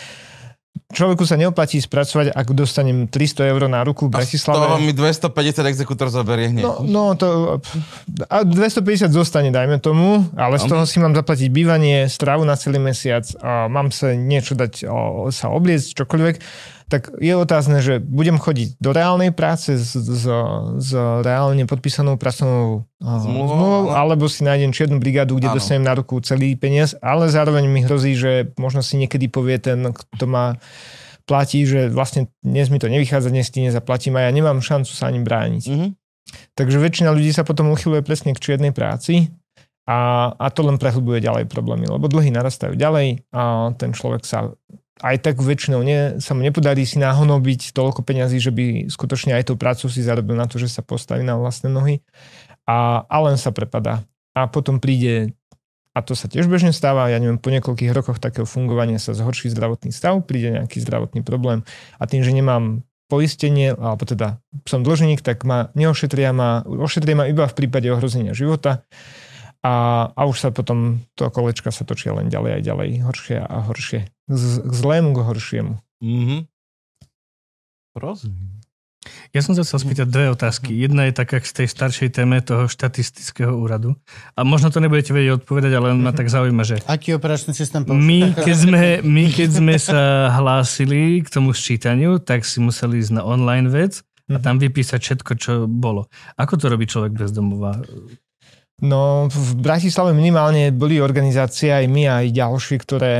[0.90, 4.82] človeku sa neoplatí spracovať, ak dostanem 300 eur na ruku v A z toho Bratislave.
[4.82, 6.64] mi 250 exekútor zoberie hneď.
[6.66, 7.58] No, no to,
[8.26, 12.82] a 250 zostane, dajme tomu, ale z toho si mám zaplatiť bývanie, stravu na celý
[12.82, 16.36] mesiac a mám sa niečo dať, o, sa obliecť, čokoľvek,
[16.90, 20.26] tak je otázne, že budem chodiť do reálnej práce s, s,
[20.76, 20.90] s
[21.22, 25.56] reálne podpísanou pracovnou o, Zmluvou, zmluvou, alebo si nájdem čiernu brigádu, kde Áno.
[25.62, 29.94] dostanem na ruku celý peniaz, ale zároveň mi hrozí, že možno si niekedy povie ten,
[29.94, 30.58] kto má
[31.30, 35.14] platí, že vlastne dnes mi to nevychádza, dnes ti nezaplatím a ja nemám šancu sa
[35.14, 35.64] ani brániť.
[35.70, 35.88] Mhm.
[36.58, 39.30] Takže väčšina ľudí sa potom uchyluje presne k čiernej práci
[39.86, 44.54] a, a to len prehlbuje ďalej problémy, lebo dlhy narastajú ďalej a ten človek sa
[45.00, 49.48] aj tak väčšinou nie, sa mu nepodarí si náhonobiť toľko peňazí, že by skutočne aj
[49.48, 52.04] tou prácou si zarobil na to, že sa postaví na vlastné nohy.
[52.68, 54.04] A, a len sa prepadá.
[54.36, 55.34] A potom príde,
[55.96, 59.50] a to sa tiež bežne stáva, ja neviem, po niekoľkých rokoch takého fungovania sa zhorší
[59.50, 61.66] zdravotný stav, príde nejaký zdravotný problém.
[61.98, 64.38] A tým, že nemám poistenie, alebo teda
[64.70, 68.86] som dlžník, tak ma neošetria ma, ošetria ma iba v prípade ohrozenia života
[69.60, 73.56] a, a už sa potom to kolečka sa točia len ďalej a ďalej, horšie a
[73.68, 74.08] horšie.
[74.30, 75.74] Z, k zlému, k horšiemu.
[76.00, 76.36] Mhm.
[77.98, 78.60] Rozumiem.
[79.32, 80.76] Ja som sa chcel spýtať dve otázky.
[80.76, 83.96] Jedna je taká k tej staršej téme toho štatistického úradu.
[84.36, 88.04] A možno to nebudete vedieť odpovedať, ale ma tak zaujíma, že Aký operačný systém používaš?
[88.04, 93.16] my keď, sme, my, keď sme sa hlásili k tomu sčítaniu, tak si museli ísť
[93.16, 96.06] na online vec a tam vypísať všetko, čo bolo.
[96.36, 97.80] Ako to robí človek bez domova?
[98.80, 103.12] No v Bratislave minimálne boli organizácie aj my, aj ďalšie, ktoré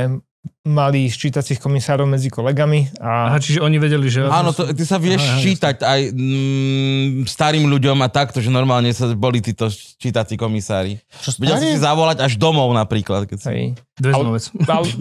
[0.61, 4.29] mali ščítacích komisárov medzi kolegami a Aha, čiže oni vedeli, že...
[4.29, 8.93] Áno, to, ty sa vieš Aha, čítať aj mm, starým ľuďom a takto, že normálne
[8.93, 11.01] sa boli títo čítací komisári.
[11.25, 11.81] Čo Vedia si starý?
[11.81, 13.73] zavolať až domov napríklad, keď si.
[13.97, 14.45] Dveznú vec.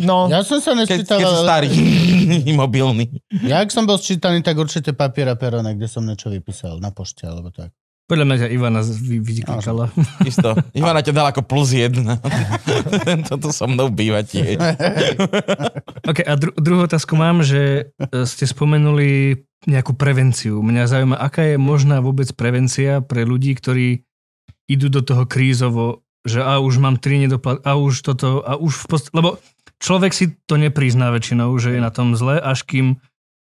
[0.00, 1.68] No, Ja som sa keď, nečítal, keď si ale starý,
[2.64, 3.04] mobilný.
[3.44, 6.88] ja ak som bol sčítaný, tak určite papier a perone, kde som niečo vypísal na
[6.88, 7.68] pošte alebo tak.
[8.10, 9.86] Podľa mňa ťa Ivana vy- vyklikala.
[10.26, 10.58] Isto.
[10.82, 12.18] Ivana ťa dala ako plus jedna.
[13.30, 14.58] Toto so mnou býva tiež.
[16.02, 19.38] OK, a dru- druhú otázku mám, že e, ste spomenuli
[19.70, 20.58] nejakú prevenciu.
[20.58, 24.02] Mňa zaujíma, aká je možná vôbec prevencia pre ľudí, ktorí
[24.66, 28.74] idú do toho krízovo, že a už mám tri nedoplat, a už toto, a už
[28.74, 29.38] v post- Lebo
[29.78, 32.98] človek si to neprizná väčšinou, že je na tom zle, až kým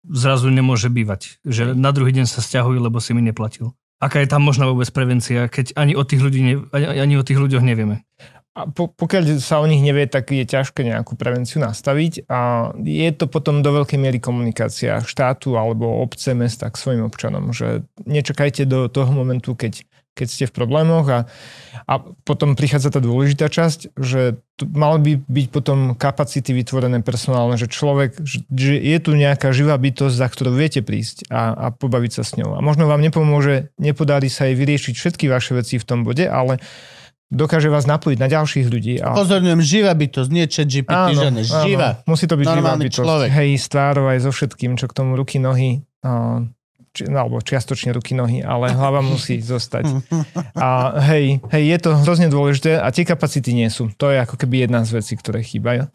[0.08, 1.38] zrazu nemôže bývať.
[1.46, 3.76] Že na druhý deň sa stiahujú, lebo si mi neplatil.
[3.98, 7.26] Aká je tam možná vôbec prevencia, keď ani o tých, ľudí ne, ani, ani o
[7.26, 8.06] tých ľuďoch nevieme?
[8.58, 13.10] A po, pokiaľ sa o nich nevie, tak je ťažké nejakú prevenciu nastaviť a je
[13.14, 18.66] to potom do veľkej miery komunikácia štátu alebo obce, mesta k svojim občanom, že nečakajte
[18.66, 19.86] do toho momentu, keď,
[20.18, 21.20] keď ste v problémoch a,
[21.86, 21.94] a
[22.26, 27.70] potom prichádza tá dôležitá časť, že tu mal by byť potom kapacity vytvorené personálne, že
[27.70, 32.24] človek, že je tu nejaká živá bytosť, za ktorou viete prísť a, a pobaviť sa
[32.26, 32.58] s ňou.
[32.58, 36.58] A možno vám nepomôže, nepodarí sa jej vyriešiť všetky vaše veci v tom bode, ale
[37.30, 38.98] dokáže vás napojiť na ďalších ľudí.
[39.04, 39.14] A...
[39.14, 42.02] Pozorňujem, živá bytosť, nie chat GPT, žene, živá.
[42.08, 42.98] Musí to byť živá Normálny bytosť.
[42.98, 43.30] človek.
[43.30, 45.84] Hej, s tvárou aj so všetkým, čo k tomu ruky, nohy,
[46.98, 49.86] či, no, alebo čiastočne ruky, nohy, ale hlava musí zostať.
[50.58, 53.94] A hej, hej, je to hrozne dôležité a tie kapacity nie sú.
[54.02, 55.86] To je ako keby jedna z vecí, ktoré chýbajú.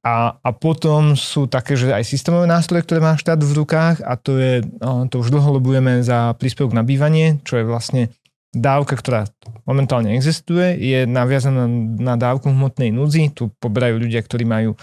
[0.00, 4.16] A, a potom sú také, že aj systémové nástroje, ktoré má štát v rukách a
[4.16, 8.08] to je, a, to už dlho lobujeme za príspevok na bývanie, čo je vlastne
[8.50, 9.30] dávka, ktorá
[9.68, 11.68] momentálne existuje, je naviazaná
[12.00, 13.30] na dávku hmotnej núdzi.
[13.30, 14.74] Tu poberajú ľudia, ktorí majú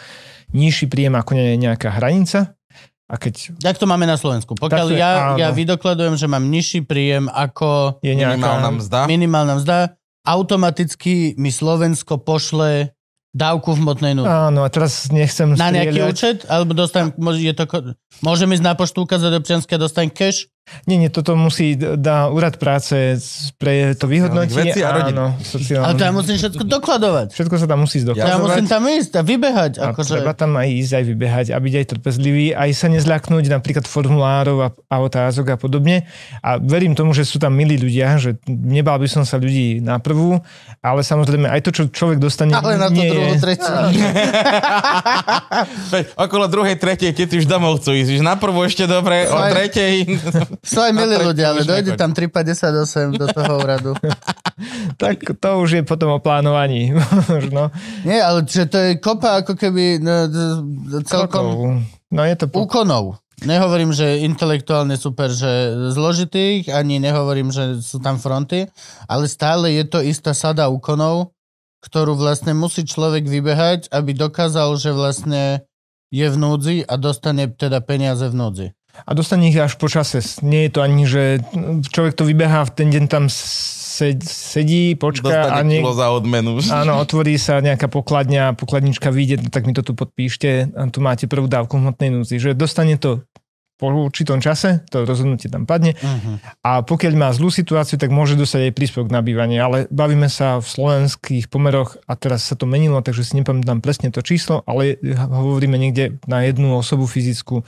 [0.55, 2.56] nižší príjem ako nie je nejaká hranica.
[3.07, 4.51] A keď Jak to máme na Slovensku?
[4.53, 5.37] Pokiaľ Tak je- ja, áno.
[5.37, 8.35] ja vydokladujem, že mám nižší príjem ako je nejaká...
[8.35, 8.99] Minimálna mzda.
[9.05, 9.77] minimálna mzda,
[10.27, 12.91] automaticky mi Slovensko pošle
[13.31, 14.27] dávku v hmotnej núdzi.
[14.27, 16.09] Áno, a teraz nechcem Na nejaký strieľať.
[16.09, 16.37] účet?
[16.45, 17.63] Alebo dostanem, môže, je to,
[18.19, 20.51] môžem ísť na poštu ukázať občianske a dostanem cash?
[20.83, 23.15] Nie, nie, toto musí dá úrad práce
[23.55, 24.71] pre to vyhodnotie.
[24.71, 25.15] Veci a rodiny.
[25.15, 25.85] áno, sociálne.
[25.87, 27.27] Ale to ja musím všetko dokladovať.
[27.31, 28.43] Všetko sa tam musí Ja, zdokladovať.
[28.43, 29.71] musím tam ísť a vybehať.
[29.79, 30.11] A Akože...
[30.19, 34.57] treba tam aj ísť, aj vybehať a byť aj trpezlivý, aj sa nezľaknúť napríklad formulárov
[34.59, 36.03] a, a otázok a podobne.
[36.43, 39.97] A verím tomu, že sú tam milí ľudia, že nebal by som sa ľudí na
[39.97, 40.37] prvú,
[40.83, 43.39] ale samozrejme aj to, čo človek dostane, Ale na to nie druhú, je...
[43.39, 43.71] tretiu.
[46.27, 48.19] Okolo druhej, tretej, keď už domov chcú ísť.
[48.19, 50.03] Na prvú ešte dobre, o tretej...
[50.63, 53.91] Sú aj milí ľudia, ale dojde tam 3,58 do toho úradu.
[54.97, 56.89] Tak to už je potom o plánovaní.
[57.29, 57.69] Možno.
[58.01, 60.25] Nie, ale že to je kopa ako keby no,
[61.05, 61.85] celkom Krokov.
[62.09, 62.49] No je to...
[62.49, 62.65] Po...
[62.65, 63.21] úkonov.
[63.45, 68.65] Nehovorím, že intelektuálne super, že zložitých, ani nehovorím, že sú tam fronty,
[69.05, 71.37] ale stále je to istá sada úkonov,
[71.85, 75.61] ktorú vlastne musí človek vybehať, aby dokázal, že vlastne
[76.09, 78.67] je v núdzi a dostane teda peniaze v núdzi.
[79.05, 80.23] A dostane ich až po čase.
[80.41, 81.43] Nie je to ani, že
[81.91, 85.79] človek to vybehá, v ten deň tam se- sedí, počká a Dostane nie...
[85.81, 86.61] kilo za odmenu.
[86.69, 91.01] Áno, otvorí sa nejaká pokladňa, pokladnička vyjde, no tak mi to tu podpíšte a tu
[91.01, 92.37] máte prvú dávku hmotnej núdzi.
[92.37, 93.25] Že dostane to
[93.77, 96.41] po určitom čase, to rozhodnutie tam padne Uh-huh.
[96.65, 100.57] a pokiaľ má zlú situáciu, tak môže dostať aj príspevok na bývanie, ale bavíme sa
[100.57, 104.97] v slovenských pomeroch a teraz sa to menilo, takže si nepamätám presne to číslo, ale
[105.29, 107.61] hovoríme niekde na jednu osobu fyzickú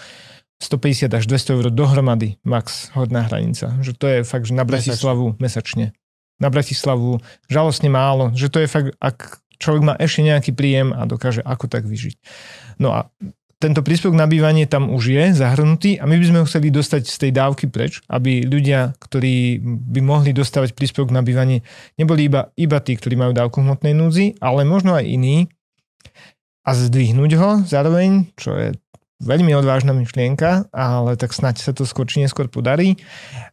[0.60, 3.80] 150 až 200 eur dohromady, max hodná hranica.
[3.80, 5.95] Že to je fakt, že na Bratislavu mesačne.
[6.39, 11.08] Na Bratislavu žalostne málo, že to je fakt, ak človek má ešte nejaký príjem a
[11.08, 12.15] dokáže ako tak vyžiť.
[12.80, 13.08] No a
[13.60, 17.04] tento príspevok na bývanie tam už je zahrnutý a my by sme ho chceli dostať
[17.12, 21.67] z tej dávky preč, aby ľudia, ktorí by mohli dostávať príspevok na bývanie,
[22.00, 25.52] neboli iba, iba tí, ktorí majú dávku hmotnej núdzi, ale možno aj iní
[26.63, 28.80] a zdvihnúť ho zároveň, čo je
[29.19, 32.95] veľmi odvážna myšlienka, ale tak snáď sa to skôr či neskôr podarí.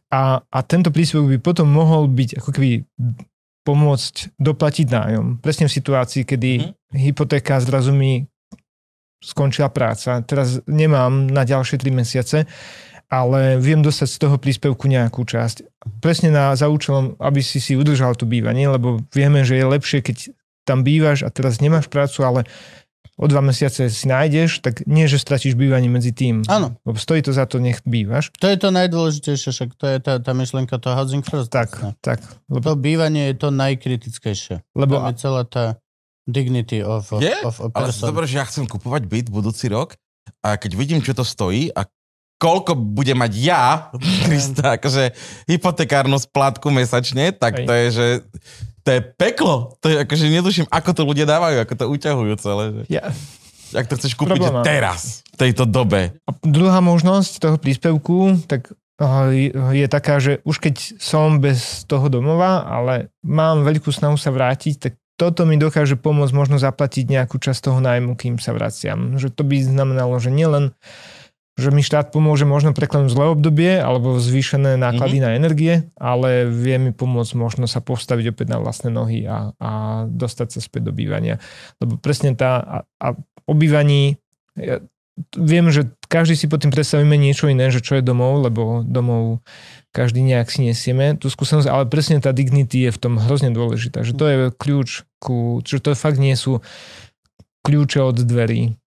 [0.07, 2.71] A, a tento príspevok by potom mohol byť ako keby
[3.67, 5.25] pomôcť doplatiť nájom.
[5.43, 6.97] Presne v situácii, kedy mm-hmm.
[7.03, 8.23] hypotéka zrazu mi
[9.19, 10.23] skončila práca.
[10.23, 12.47] Teraz nemám na ďalšie 3 mesiace,
[13.11, 15.67] ale viem dostať z toho príspevku nejakú časť.
[15.99, 19.99] Presne na, za účelom, aby si si udržal to bývanie, lebo vieme, že je lepšie,
[19.99, 20.17] keď
[20.67, 22.41] tam bývaš a teraz nemáš prácu, ale
[23.17, 26.45] o dva mesiace si nájdeš, tak nie, že stratíš bývanie medzi tým.
[26.45, 26.77] Áno.
[26.85, 28.29] Lebo stojí to za to, nech bývaš.
[28.37, 31.49] To je to najdôležitejšie, však to je tá, tá myšlenka toho housing first.
[31.49, 31.97] Tak, vlastne.
[32.05, 32.21] tak.
[32.45, 34.61] Lebo, To bývanie je to najkritickejšie.
[34.77, 35.81] lebo Tam je celá tá
[36.29, 37.33] dignity of, of, Je?
[37.41, 38.05] of a Ale person.
[38.13, 39.97] dobre, že ja chcem kupovať byt budúci rok
[40.45, 41.89] a keď vidím, čo to stojí a
[42.37, 43.89] koľko bude mať ja,
[44.29, 45.09] Krista, akože
[45.49, 47.65] hypotekárnu splátku mesačne, tak Hej.
[47.65, 48.07] to je, že
[48.87, 49.75] to je peklo.
[49.83, 52.63] To je akože netuším, ako to ľudia dávajú, ako to uťahujú celé.
[52.71, 53.11] Že, ja,
[53.75, 54.63] ak to chceš kúpiť mám.
[54.63, 56.15] teraz, v tejto dobe.
[56.23, 58.71] A druhá možnosť toho príspevku, tak
[59.03, 59.27] uh,
[59.75, 64.75] je- taká, že už keď som bez toho domova, ale mám veľkú snahu sa vrátiť,
[64.79, 69.19] tak toto mi dokáže pomôcť možno zaplatiť nejakú časť toho nájmu, kým sa vraciam.
[69.19, 70.71] Že to by znamenalo, že nielen
[71.57, 75.25] že mi štát pomôže možno preklenúť zlé obdobie alebo zvýšené náklady mm-hmm.
[75.25, 79.71] na energie, ale vie mi pomôcť možno sa postaviť opäť na vlastné nohy a, a
[80.05, 81.41] dostať sa späť do bývania.
[81.81, 83.07] Lebo presne tá a, a
[83.49, 84.21] o bývaní
[84.53, 84.85] ja,
[85.33, 89.41] viem, že každý si pod tým predstavíme niečo iné, že čo je domov, lebo domov
[89.89, 94.05] každý nejak si nesieme tú skúsenosť, ale presne tá dignity je v tom hrozne dôležitá,
[94.05, 96.61] že to je kľúč ku, že to fakt nie sú
[97.65, 98.77] kľúče od dverí.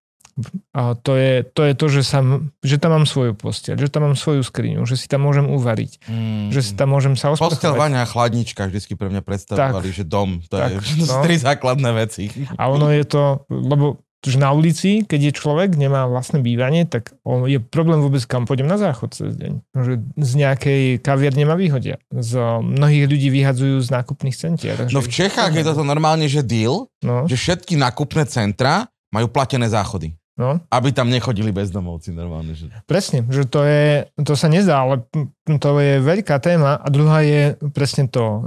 [0.71, 2.21] A to je, to je to, že, sa,
[2.61, 5.93] že tam mám svoju posteľ, že tam mám svoju skriňu, že si tam môžem uvariť,
[6.05, 6.49] Mm.
[6.51, 7.79] že si tam môžem sa Postel, osprchovať.
[7.79, 11.25] vaňa a chladnička vždycky pre mňa predstavovali, že dom, to, Tak, je, to sú no.
[11.25, 12.31] tri základné veci.
[12.55, 17.17] A ono je to, lebo že na ulici, keď je človek, nemá vlastné bývanie, tak
[17.25, 19.65] on, je problém vôbec, kam pôjdem na záchod cez deň.
[19.73, 21.97] Že z nejakej kaviarne ma vyhodia.
[22.13, 24.77] Z mnohých ľudí vyhadzujú z nákupných centier.
[24.77, 29.25] Takže No v Čechách je toto normálne, že deal, No, že všetky nákupné centra majú
[29.27, 30.13] platené záchody.
[30.41, 32.57] No, Aby tam nechodili bezdomovci normálne.
[32.57, 32.73] Že...
[32.89, 35.05] presne, že to je, to sa nezdá, ale
[35.45, 38.41] to je veľká téma a druhá je presne to e,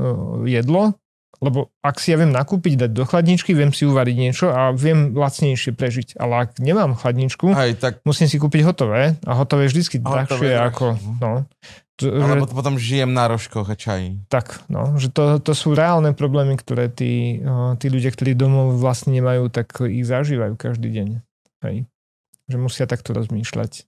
[0.58, 0.98] jedlo,
[1.44, 5.12] lebo ak si ja viem nakúpiť, dať do chladničky, viem si uvariť niečo a viem
[5.12, 6.16] lacnejšie prežiť.
[6.16, 10.52] Ale ak nemám chladničku, Aj tak, musím si kúpiť hotové a hotové je hotové drahšie
[10.56, 10.86] ako...
[11.20, 11.44] No,
[11.94, 14.26] to, alebo že, potom žijem na rožkoch a čaji.
[14.26, 18.82] tak, no, že to, to sú reálne problémy, ktoré tí, uh, tí ľudia, ktorí domov
[18.82, 21.10] vlastne nemajú, tak ich zažívajú každý deň.
[21.64, 21.88] Hej.
[22.52, 23.88] Že musia takto rozmýšľať,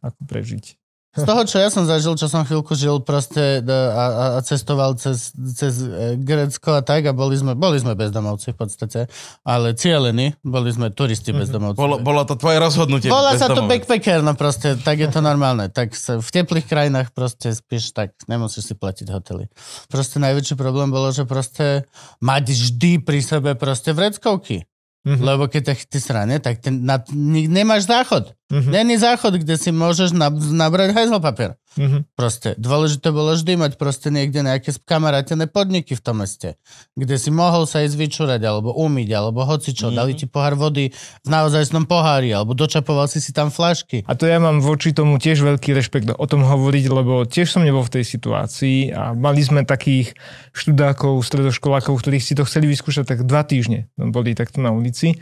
[0.00, 0.80] ako prežiť.
[1.16, 4.04] Z toho, čo ja som zažil, čo som chvíľku žil proste a, a,
[4.36, 8.58] a cestoval cez, cez e, Grécko a tak a boli sme, boli sme bezdomovci v
[8.60, 9.00] podstate,
[9.40, 11.80] ale cieľení, boli sme turisti bezdomovci.
[11.80, 13.08] Bolo, bolo to tvoje rozhodnutie.
[13.08, 15.72] Bola sa to backpacker, no proste, tak je to normálne.
[15.72, 19.48] Tak sa, v teplých krajinách proste spíš tak, nemusíš si platiť hotely.
[19.88, 21.88] Proste najväčší problém bolo, že proste
[22.20, 24.68] mať vždy pri sebe proste vreckovky.
[25.06, 25.22] Mhm.
[25.22, 26.98] Lebo keď ťa ty srane, tak ty na,
[27.46, 28.34] nemáš záchod.
[28.50, 28.70] Mhm.
[28.74, 31.54] Není záchod, kde si môžeš nab- nabrať hajzl papier.
[31.76, 31.98] Mhm.
[32.16, 32.56] Proste.
[32.56, 36.56] Dôležité bolo vždy mať proste niekde nejaké kamarátené podniky v tom meste,
[36.96, 39.92] kde si mohol sa ísť vyčúrať, alebo umyť, alebo hocičo.
[39.92, 39.94] Mhm.
[39.94, 44.08] Dali ti pohár vody v naozajstnom pohári, alebo dočapoval si si tam flašky.
[44.08, 47.62] A to ja mám voči tomu tiež veľký rešpekt o tom hovoriť, lebo tiež som
[47.62, 50.16] nebol v tej situácii a mali sme takých
[50.56, 53.92] študákov, stredoškolákov, ktorí si to chceli vyskúšať tak dva týždne.
[54.00, 55.20] No, Boli takto na ulici.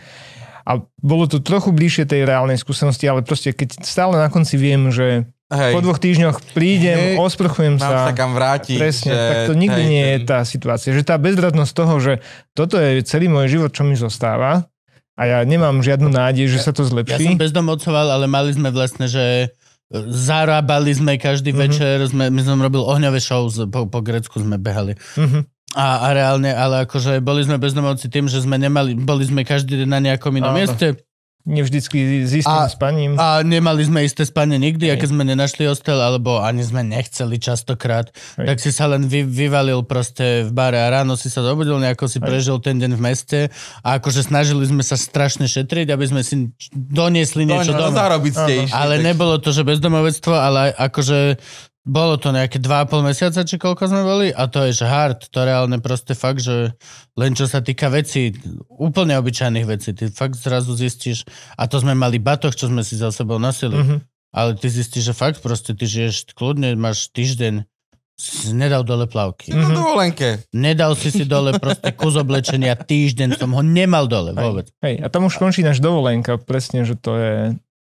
[0.65, 4.89] A bolo to trochu bližšie tej reálnej skúsenosti, ale proste keď stále na konci viem,
[4.89, 7.17] že Hej, po dvoch týždňoch prídem, Hej.
[7.19, 8.09] osprchujem sa.
[8.09, 8.77] sa kam vrátiť.
[8.77, 10.91] Presne, že, tak to nikdy hej, nie je tá situácia.
[10.91, 12.13] Že tá bezradnosť toho, že
[12.51, 14.65] toto je celý môj život, čo mi zostáva
[15.13, 17.37] a ja nemám žiadnu nádej, že sa to Ja som zlepší.
[17.37, 19.53] bezdomovcoval, ale mali sme vlastne, že
[19.87, 21.59] e, zarábali sme každý Mhm.
[21.61, 24.97] večer, sme, my som robil ohňové show, po, po Grecku sme behali.
[25.15, 25.45] Mhm.
[25.73, 29.77] A, a reálne, ale akože boli sme bezdomovci tým, že sme nemali, boli sme každý
[29.77, 30.57] deň na nejakom inom Áno.
[30.57, 30.99] mieste
[31.45, 33.21] Nevždycky s istým A- spaním.
[33.21, 35.05] a nemali sme isté spanie nikdy, a Hej.
[35.05, 38.09] keď sme nenašli hostel, alebo ani sme nechceli častokrát,
[38.41, 38.47] Hej.
[38.49, 42.09] tak si sa len vy, vyvalil proste v bare a ráno si sa zobudil, nejako
[42.09, 42.25] si Hej.
[42.25, 43.41] prežil ten deň v meste
[43.85, 48.01] a akože snažili sme sa strašne šetriť, aby sme si doniesli niečo no, domov.
[48.01, 48.73] zarobiť ste išli.
[48.73, 51.37] Ale tak- nebolo to, že bezdomovectvo, ale akože
[51.85, 55.39] bolo to nejaké 2,5 mesiaca, či koľko sme boli a to je že hard, to
[55.45, 56.73] reálne proste fakt, že
[57.15, 58.33] len čo sa týka vecí,
[58.73, 61.29] úplne obyčajných vecí, ty fakt zrazu zistíš,
[61.61, 63.97] a to sme mali batoh, čo sme si za sebou nosili, Mhm.
[64.33, 67.69] ale ty zistíš, že fakt proste ty žiješ kľudne, máš týždeň,
[68.17, 69.53] si nedal dole plavky.
[69.53, 69.75] Mhm.
[69.75, 70.29] dovolenke.
[70.55, 74.71] Nedal si si dole proste kus oblečenia, týždeň som ho nemal dole vôbec.
[74.81, 77.35] Hej, a tam už končí náš dovolenka, presne, že to je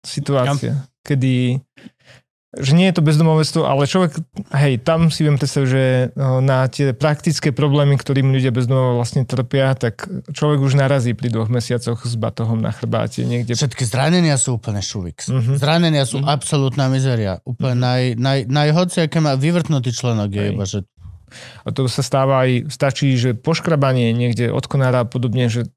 [0.03, 1.61] situácia, kedy
[2.53, 4.21] že nie je to bezdomovectvo, ale človek,
[4.53, 9.25] hej, tam si viem predstaviť, že no, na tie praktické problémy, ktorým ľudia bezdomova vlastne
[9.25, 10.05] trpia, tak
[10.37, 13.57] človek už narazí pri dvoch mesiacoch s batohom na chrbáte niekde.
[13.57, 15.33] Všetky zranenia sú úplne šuvix.
[15.33, 15.57] Mhm.
[15.57, 17.41] Zranenia sú absolútna mizeria.
[17.49, 20.53] Úplne naj, naj, najhociaké má vyvrtnutý členok je Hej.
[20.53, 20.79] iba, že
[21.63, 25.69] A to sa stáva aj, stačí, že poškrabanie niekde od konára a podobne, že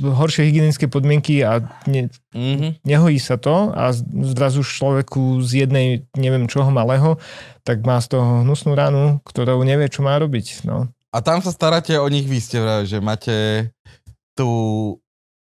[0.00, 2.84] horšie hygienické podmienky a ne, Mhm.
[2.84, 3.96] nehojí sa to a
[4.36, 7.16] zrazu človeku z jednej neviem čoho malého,
[7.64, 10.68] tak má z toho hnusnú ranu, ktorou nevie, čo má robiť.
[10.68, 10.92] No.
[11.16, 13.34] A tam sa staráte o nich, vy ste vrali, že máte
[14.36, 15.00] tú...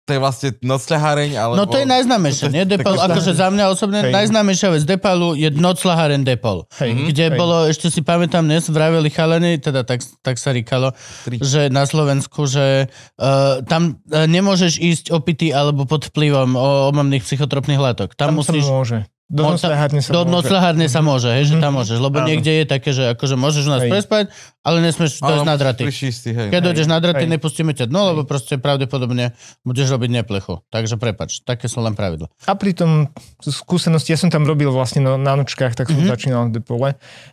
[0.05, 1.57] To je vlastne nocľaháreň, alebo...
[1.57, 2.69] No to je najznámejšie, nie?
[2.69, 4.13] Depol, akože za mňa osobne Hej.
[4.13, 6.69] najznámejšia vec Depalu je noclaháren Depol.
[6.77, 7.05] Hej, Mhm.
[7.09, 7.39] Kde hej.
[7.41, 10.93] bolo, ešte si pamätám dnes, vraveli chalení, teda tak, tak sa ríkalo,
[11.25, 11.41] Tri.
[11.41, 17.25] že na Slovensku, že uh, tam uh, nemôžeš ísť opitý alebo pod vplyvom o, omamných
[17.25, 18.13] psychotropných látok.
[18.13, 18.69] Tam, Tam, musíš...
[18.69, 19.09] môže.
[19.35, 20.47] Do noclahárne sa Do môže.
[20.87, 21.77] sa môže, hej, že tam Mhm.
[21.77, 22.27] môžeš, lebo Áno.
[22.27, 23.91] niekde je také, že akože môžeš u nás Hej.
[23.91, 24.25] prespať,
[24.63, 25.83] ale nesmieš dojsť na draty.
[25.85, 26.49] Prišli si, hej.
[26.49, 26.65] Keď Hej.
[26.65, 27.33] dojdeš na draty, Hej.
[27.35, 30.63] nepustíme ťa dno, lebo proste pravdepodobne budeš robiť neplechu.
[30.69, 32.31] Takže prepač, také sú len pravidla.
[32.45, 33.11] A pritom
[33.41, 36.01] skúsenosti, ja som tam robil vlastne no, na nočkách, tak som Mhm.
[36.01, 36.15] mm-hmm.
[36.15, 36.89] začínal v depole,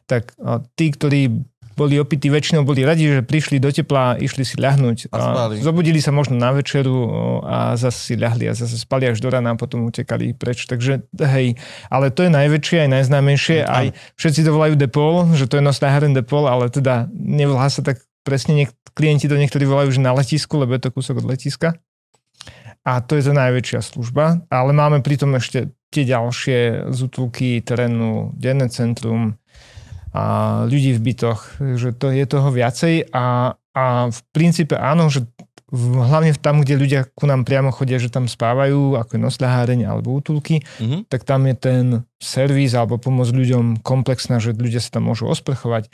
[0.05, 1.45] tak a, tí, ktorí
[1.81, 5.09] boli opití, väčšinou boli radi, že prišli do tepla, išli si ľahnúť.
[5.09, 5.55] A spali.
[5.65, 6.93] zobudili sa možno na večeru
[7.41, 10.69] a zase si ľahli a zase spali až do rana a potom utekali preč.
[10.69, 11.57] Takže hej,
[11.89, 13.57] ale to je najväčšie aj najznámejšie.
[13.65, 13.67] Mhm.
[13.67, 13.85] Aj
[14.21, 18.53] všetci to volajú depol, že to je nocľaháren depol, ale teda nevolá sa tak presne,
[18.53, 21.81] niek- klienti to niektorí volajú, že na letisku, lebo je to kúsok od letiska.
[22.81, 28.71] A to je tá najväčšia služba, ale máme pritom ešte tie ďalšie zútulky terénu, denné
[28.73, 29.37] centrum
[30.11, 30.23] a
[30.67, 31.39] ľudí v bytoch,
[31.79, 35.23] že to je toho viacej a, a v princípe áno, že
[35.71, 39.79] v, hlavne tam, kde ľudia ku nám priamo chodia, že tam spávajú, ako je nosľaháreň
[39.87, 41.07] alebo útulky, Mhm.
[41.07, 41.83] tak tam je ten
[42.19, 45.87] servis alebo pomoc ľuďom komplexná, že ľudia sa tam môžu osprchovať.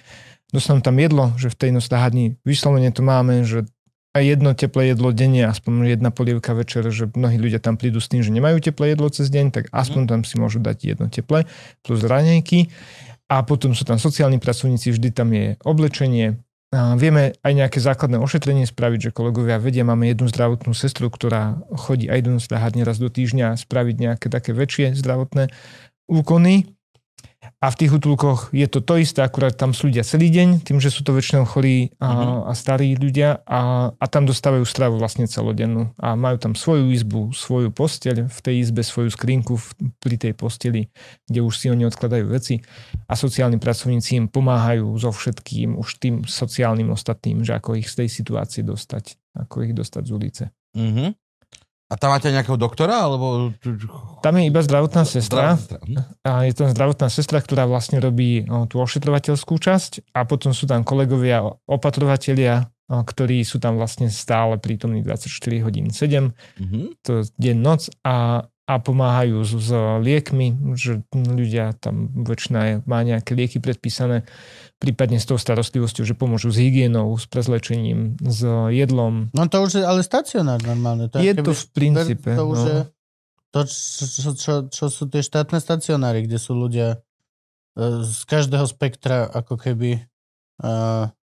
[0.50, 3.70] Dostanú tam jedlo, že v tej nosľahárni vyslovene to máme, že
[4.18, 8.10] aj jedno teplé jedlo denne, aspoň jedna polievka večer, že mnohí ľudia tam prídu s
[8.10, 11.46] tým, že nemajú teplé jedlo cez deň, tak aspoň tam si môžu dať jedno teplé
[11.86, 12.74] plus raňajky.
[13.28, 16.40] A potom sú tam sociálni pracovníci, vždy tam je oblečenie.
[16.72, 21.64] A vieme aj nejaké základné ošetrenie spraviť, že kolegovia vedia, máme jednu zdravotnú sestru, ktorá
[21.80, 25.48] chodí aj do nosľahárne raz do týždňa spraviť nejaké také väčšie zdravotné
[26.12, 26.77] úkony.
[27.58, 30.78] A v tých útulkoch je to to isté, akurát tam sú ľudia celý deň, tým,
[30.78, 32.38] že sú to väčšinou chorí a, Mhm.
[32.48, 35.92] a starí ľudia a, a tam dostávajú stravu vlastne celodennú.
[35.98, 39.68] A majú tam svoju izbu, svoju posteľ, v tej izbe svoju skrinku v,
[40.00, 40.90] pri tej posteli,
[41.28, 42.62] kde už si oni odkladajú veci
[43.08, 48.06] a sociálni pracovníci im pomáhajú so všetkým, už tým sociálnym ostatným, že ako ich z
[48.06, 50.44] tej situácie dostať, ako ich dostať z ulice.
[50.78, 51.27] Mhm.
[51.88, 53.56] A tam máte nejakého doktora, alebo...
[54.20, 55.56] Tam je iba zdravotná sestra.
[55.56, 55.80] Zdravá sestra.
[55.88, 56.02] Mhm.
[56.28, 60.68] A je tam zdravotná sestra, ktorá vlastne robí o, tú ošetrovateľskú časť a potom sú
[60.68, 66.80] tam kolegovia opatrovatelia, o, ktorí sú tam vlastne stále prítomní 24 hodín 7, Mhm.
[67.08, 69.72] to deň, noc a, a pomáhajú s, s
[70.04, 74.28] liekmi, že ľudia tam väčšina je, má nejaké lieky predpísané,
[74.78, 79.34] prípadne s tou starostlivosťou, že pomôžu s hygienou, s prezlečením, s jedlom.
[79.34, 81.10] No to už je ale stacionár normálne.
[81.10, 82.68] To Je to v princípe, To už no.
[82.70, 82.80] je
[83.52, 87.02] to, čo, čo, čo, sú tie štátne stacionáry, kde sú ľudia
[87.74, 90.70] e, z každého spektra, ako keby, e,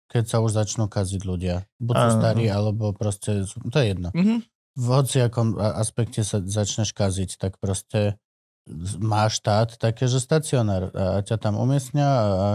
[0.08, 1.68] keď sa už začnú kaziť ľudia.
[1.82, 4.10] Buď sú starí, alebo proste, to je jedno.
[4.16, 4.48] Mhm.
[4.72, 8.16] V hociakom aspekte sa začneš kaziť, tak proste
[8.64, 12.48] z- má štát také, že stacionár a, ťa tam umiestňa a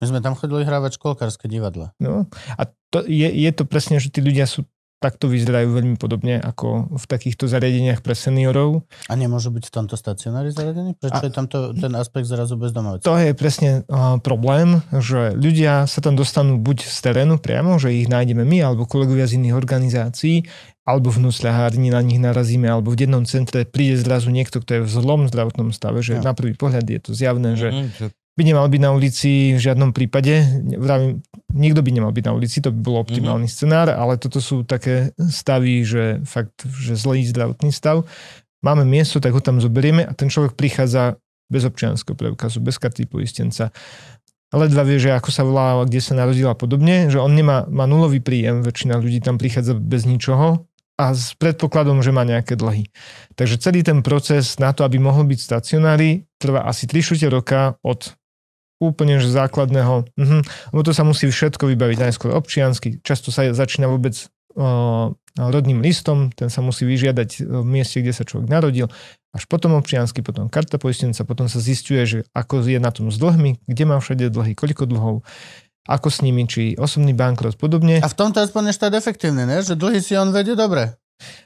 [0.00, 1.92] my sme tam chodili hrávať školkárske divadla.
[1.96, 2.24] No,
[2.56, 4.64] a to je, je to presne, že tí ľudia sú
[4.98, 8.84] takto vyzerajú veľmi podobne ako v takýchto zariadeniach pre seniorov.
[9.08, 10.92] A nemôžu byť v tomto stacionári zaradený?
[10.92, 13.00] Prečo A- je tam to, ten aspekt zrazu bezdomovca?
[13.00, 17.96] To je presne uh, problém, že ľudia sa tam dostanú buď z terénu priamo, že
[17.96, 20.44] ich nájdeme my, alebo kolegovia z iných organizácií,
[20.84, 24.82] alebo v nocľahárni na nich narazíme, alebo v dennom centre príde zrazu niekto, kto je
[24.84, 26.28] v zlom zdravotnom stave, že No.
[26.28, 29.60] na prvý pohľad je to zjavné, že Mhm, že- by nemal byť na ulici v
[29.60, 30.40] žiadnom prípade.
[30.78, 31.20] Vravím,
[31.52, 33.52] nikto by nemal byť na ulici, to by bol optimálny Mhm.
[33.52, 38.06] scenár, ale toto sú také stavy, že fakt, že zlý zdravotný stav.
[38.60, 41.16] Máme miesto, tak ho tam zoberieme a ten človek prichádza
[41.50, 43.74] bez občianského preukazu, bez karty poistenca.
[44.50, 47.86] Ledva vie, že ako sa volá, kde sa narodil a podobne, že on nemá, má
[47.86, 50.66] nulový príjem, väčšina ľudí tam prichádza bez ničoho
[50.98, 52.90] a s predpokladom, že má nejaké dlhy.
[53.38, 57.60] Takže celý ten proces na to, aby mohol byť stacionári, trvá asi 3 čtvrte roka
[57.80, 58.12] od
[58.80, 60.40] úplne že základného, mhm,
[60.72, 64.16] lebo to sa musí všetko vybaviť najskôr občiansky, často sa začína vôbec
[64.56, 68.88] uh, rodným listom, ten sa musí vyžiadať v mieste, kde sa človek narodil,
[69.30, 73.20] až potom občiansky, potom karta poistenca, potom sa zistuje, že ako je na tom s
[73.20, 75.16] dlhmi, kde má všade dlhy, koľko dlhov,
[75.86, 78.02] ako s nimi, či osobný bankrot, podobne.
[78.02, 79.62] A v tomto aspoň je štát efektívny, ne?
[79.62, 80.98] Že dlhy si on vedie dobre.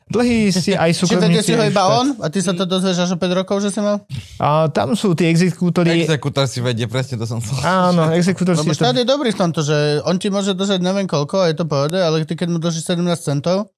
[0.05, 1.51] Dlhy si aj súkromníci...
[1.51, 1.99] si ho iba štát.
[1.99, 2.07] on?
[2.21, 4.05] A ty sa to dozvieš až o 5 rokov, že si mal?
[4.37, 6.05] A tam sú tie exekútory...
[6.05, 7.59] Exekútor si vedie, presne to som chcel.
[7.65, 8.77] Áno, exekútor Lebo si...
[8.77, 11.57] to- štát je dobrý v tomto, že on ti môže držať neviem koľko a je
[11.57, 13.73] to pohode, ale ty keď mu držíš 17 centov,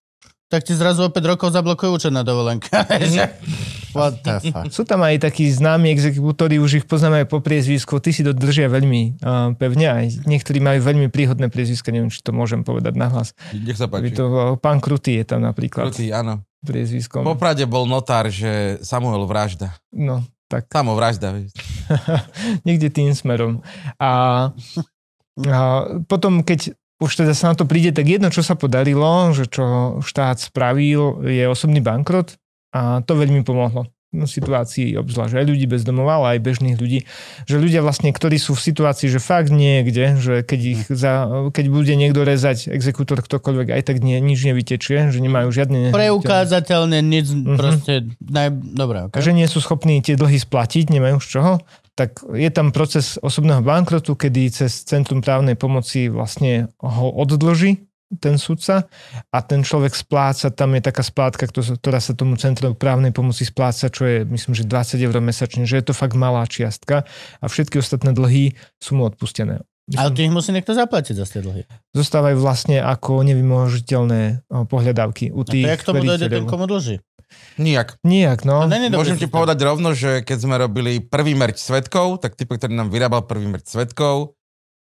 [0.46, 2.70] tak ti zrazu o 5 rokov zablokujú účet na dovolenke.
[3.96, 4.68] What the fuck?
[4.68, 8.36] Sú tam aj takí známi exekútori, už ich poznáme aj po priezvisku, ty si to
[8.36, 12.94] držia veľmi uh, pevne, aj niektorí majú veľmi príhodné priezviska, neviem, či to môžem povedať
[12.94, 13.32] nahlas.
[13.50, 14.14] Nech sa By páči.
[14.14, 16.44] to, pán Kruty je tam napríklad Krutý, áno.
[16.62, 17.24] priezviskom.
[17.24, 19.74] Po Prade bol notár, že Samuel vražda.
[19.90, 21.34] No, tak Samo vražda.
[21.34, 21.50] vieš.
[22.66, 23.64] niekde tým smerom.
[23.98, 24.50] A,
[25.42, 25.58] a
[26.06, 29.98] potom, keď už teda sa na to príde, tak jedno, čo sa podarilo, že čo
[30.00, 32.40] štát spravil, je osobný bankrot
[32.76, 33.88] a to veľmi pomohlo
[34.24, 37.04] v situácii obzvlášť aj ľudí bez domova, ale aj bežných ľudí,
[37.44, 41.66] že ľudia vlastne, ktorí sú v situácii, že fakt niekde, že keď, ich za, keď
[41.68, 45.92] bude niekto rezať exekútor ktokoľvek, aj tak nie, nič nevytečie, že nemajú žiadne...
[45.92, 47.56] Preukázateľne nič, Mhm.
[47.58, 48.48] proste, naj...
[48.54, 49.20] Dobre, okay.
[49.20, 51.52] že nie sú schopní tie dlhy splatiť, nemajú z čoho,
[51.96, 57.85] tak je tam proces osobného bankrotu, kedy cez Centrum právnej pomoci vlastne ho oddlží
[58.22, 58.86] ten sudca
[59.34, 63.42] a ten človek spláca, tam je taká splátka, kto- ktorá sa tomu Centru právnej pomoci
[63.42, 67.02] spláca, čo je myslím, že 20 eur mesačne, že je to fakt malá čiastka
[67.42, 69.66] a všetky ostatné dlhy sú mu odpustené.
[69.94, 71.62] Ale ty ich musí niekto zaplatiť za tie dlhy.
[71.94, 76.66] Zostávajú vlastne ako nevymožiteľné o, pohľadávky u A to tých jak tomu dojde ten, komu
[76.66, 76.98] dlží?
[77.58, 77.98] Nijak.
[78.02, 78.66] Nijak, no.
[78.66, 82.90] Môžem ti povedať rovno, že keď sme robili prvý merč svetkov, tak typ, ktorý nám
[82.90, 84.35] vyrábal prvý merč svetkov,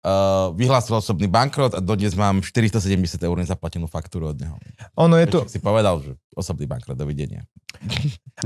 [0.06, 4.54] uh, vyhlásil osobný bankrot a dodnes mám 470 eur nezaplatenú faktúru od neho.
[5.02, 5.38] Ono je to...
[5.50, 7.42] Si povedal, že osobný bankrot, dovidenia.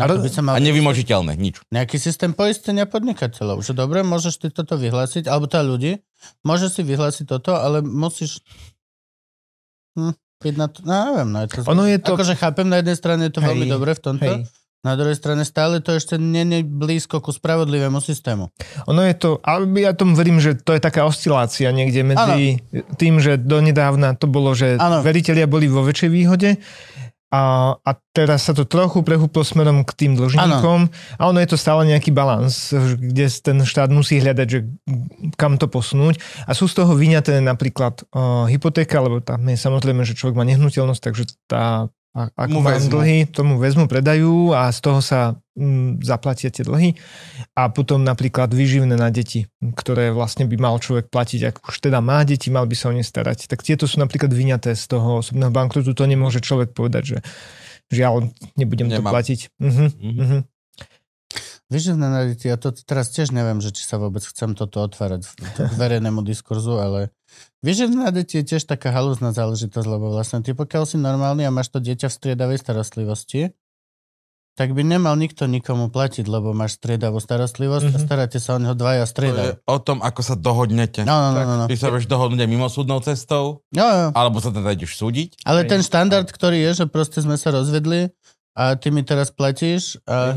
[0.00, 1.61] Na to by sa mal A nevymožiteľné, nič.
[1.68, 3.61] nejaký systém poistenia podnikateľov.
[3.61, 6.00] Že dobre, môžeš ty toto vyhlásiť, alebo tá ľudí,
[6.42, 8.40] môžeš si vyhlásiť toto, ale musíš...
[9.94, 11.58] Hm, to, no, neviem, no, je to...
[11.68, 12.16] Ono je to...
[12.16, 14.59] Akože chápem, na jednej strane je to veľmi Hej, dobre v tomto, Hej.
[14.81, 18.49] Na druhej strane stále to ešte je blízko ku spravodlivému systému.
[18.89, 22.64] Ono je to, ale ja tomu verím, že to je taká oscilácia niekde medzi
[22.97, 25.05] tým, že donedávna to bolo, že Áno.
[25.05, 26.57] veriteľia boli vo väčšej výhode
[27.31, 31.62] A, a teraz sa to trochu prehúplo smerom k tým dlžníkom a ono je to
[31.62, 34.66] stále nejaký balans, kde ten štát musí hľadať, že
[35.39, 36.18] kam to posunúť.
[36.51, 40.43] A sú z toho vyňaté napríklad uh, hypotéka, lebo tam je samozrejme, že človek má
[40.43, 42.90] nehnuteľnosť, takže tá a ak Mu vezmu.
[42.92, 45.20] dlhy, tomu vezmu, predajú a z toho sa
[45.52, 46.98] mm, zaplatia tie dlhy.
[47.52, 51.98] A potom napríklad výživné na deti, ktoré vlastne by mal človek platiť, ak už teda
[51.98, 53.46] má deti, mal by sa o ne starať.
[53.46, 55.90] Tak tieto sú napríklad vyňaté z toho osobného bankrotu.
[55.90, 57.18] To nemôže človek povedať, že
[57.88, 59.12] žiaľ, nebudem to Nemám.
[59.12, 59.40] platiť.
[59.56, 60.18] Mhm, Mhm.
[60.20, 60.38] mhm.
[61.68, 65.22] Vyživné na deti, ja to teraz tiež neviem, že či sa vôbec chcem toto otvárať
[65.22, 67.14] v- k verejnému diskurzu, ale
[67.61, 71.51] vyživné na deti je tiež taká halúzna záležitosť, lebo vlastne ty pokiaľ si normálny a
[71.51, 73.53] máš to dieťa v striedavej starostlivosti,
[74.55, 78.03] tak by nemal nikto nikomu platiť, lebo máš striedavú starostlivosť a Mhm.
[78.03, 79.57] staráte sa o neho dvaja striedavo.
[79.57, 81.01] o tom, ako sa dohodnete.
[81.03, 81.64] No, no, no, no, no.
[81.64, 84.07] Ty sa vieš dohodnúť aj mimosúdnou cestou, Jo, jo.
[84.12, 85.49] alebo sa teda ideš súdiť.
[85.49, 88.12] Ale ten štandard, ktorý je, že proste sme sa rozvedli
[88.53, 90.37] a ty mi teraz platíš, a,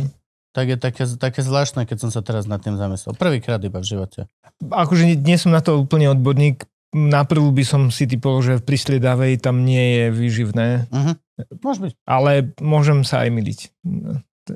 [0.53, 3.17] tak je také, také zvláštne, keď som sa teraz nad tým zamyslel.
[3.17, 4.29] Prvýkrát iba v živote.
[4.63, 6.63] Akože nie, nie som na to úplne odborník.
[6.93, 11.17] Na prvú by som si typol, že pri sliedavej tam nie je výživné, Uh-huh.
[11.65, 11.93] Môže byť.
[12.05, 13.59] ale môžem sa aj myliť.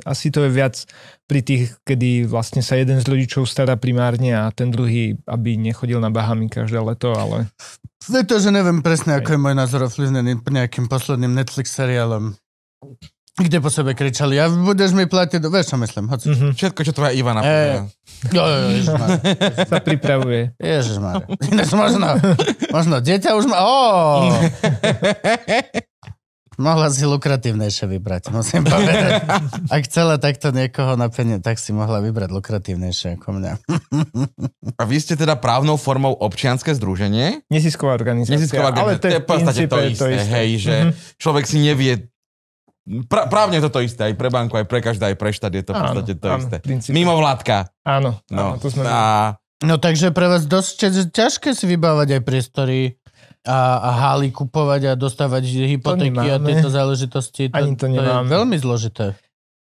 [0.06, 0.84] Asi to je viac
[1.26, 5.98] pri tých, kedy vlastne sa jeden z rodičov stará primárne a ten druhý, aby nechodil
[5.98, 7.50] na Bahamy každé leto, ale
[8.28, 12.36] to, že neviem presne, ako je môj názor ovplyvnený nejakým posledným Netflix seriálom,
[13.40, 16.26] kde po sebe kričali, a budeš mi platiť, vieš čo myslím, hoci.
[16.28, 17.86] mhm, Všetko, čo tvoja Ivana povie.
[18.30, 18.98] Jo, jo, jo,
[19.70, 20.58] sa pripravuje.
[20.58, 21.26] Ježišmarja.
[21.48, 22.08] Ináč možno,
[22.68, 23.78] možno dieťa už má, ó,
[26.58, 29.22] mohla si lukratívnejšie vybrať, musím povedať.
[29.70, 33.54] Ak chcela takto niekoho na penie, tak si mohla vybrať lukratívnejšie ako mňa.
[34.74, 37.46] A vy ste teda právnou formou občianske združenie?
[37.48, 38.34] Nezisková organizácia.
[38.36, 38.98] Nezisková ale organizácia.
[39.00, 40.92] To je v podstate to princípe isté, hej, že Mhm.
[41.16, 41.94] človek si nevie...
[43.06, 45.52] Pra, právne je to to isté, aj pre banku, aj pre každá, aj pre štát
[45.52, 46.56] je to v podstate to áno, isté.
[46.58, 46.94] princípe.
[46.94, 47.68] Mimo vládka.
[47.84, 48.40] Áno, No.
[48.50, 48.84] áno, to sme...
[48.84, 52.80] A No takže pre vás dosť ťa- ťažké si vybávať aj priestory
[53.42, 57.50] a, a hály kupovať a dostávať hypotéky a tieto záležitosti.
[57.50, 58.24] Ani to je nemáme.
[58.24, 59.18] veľmi zložité.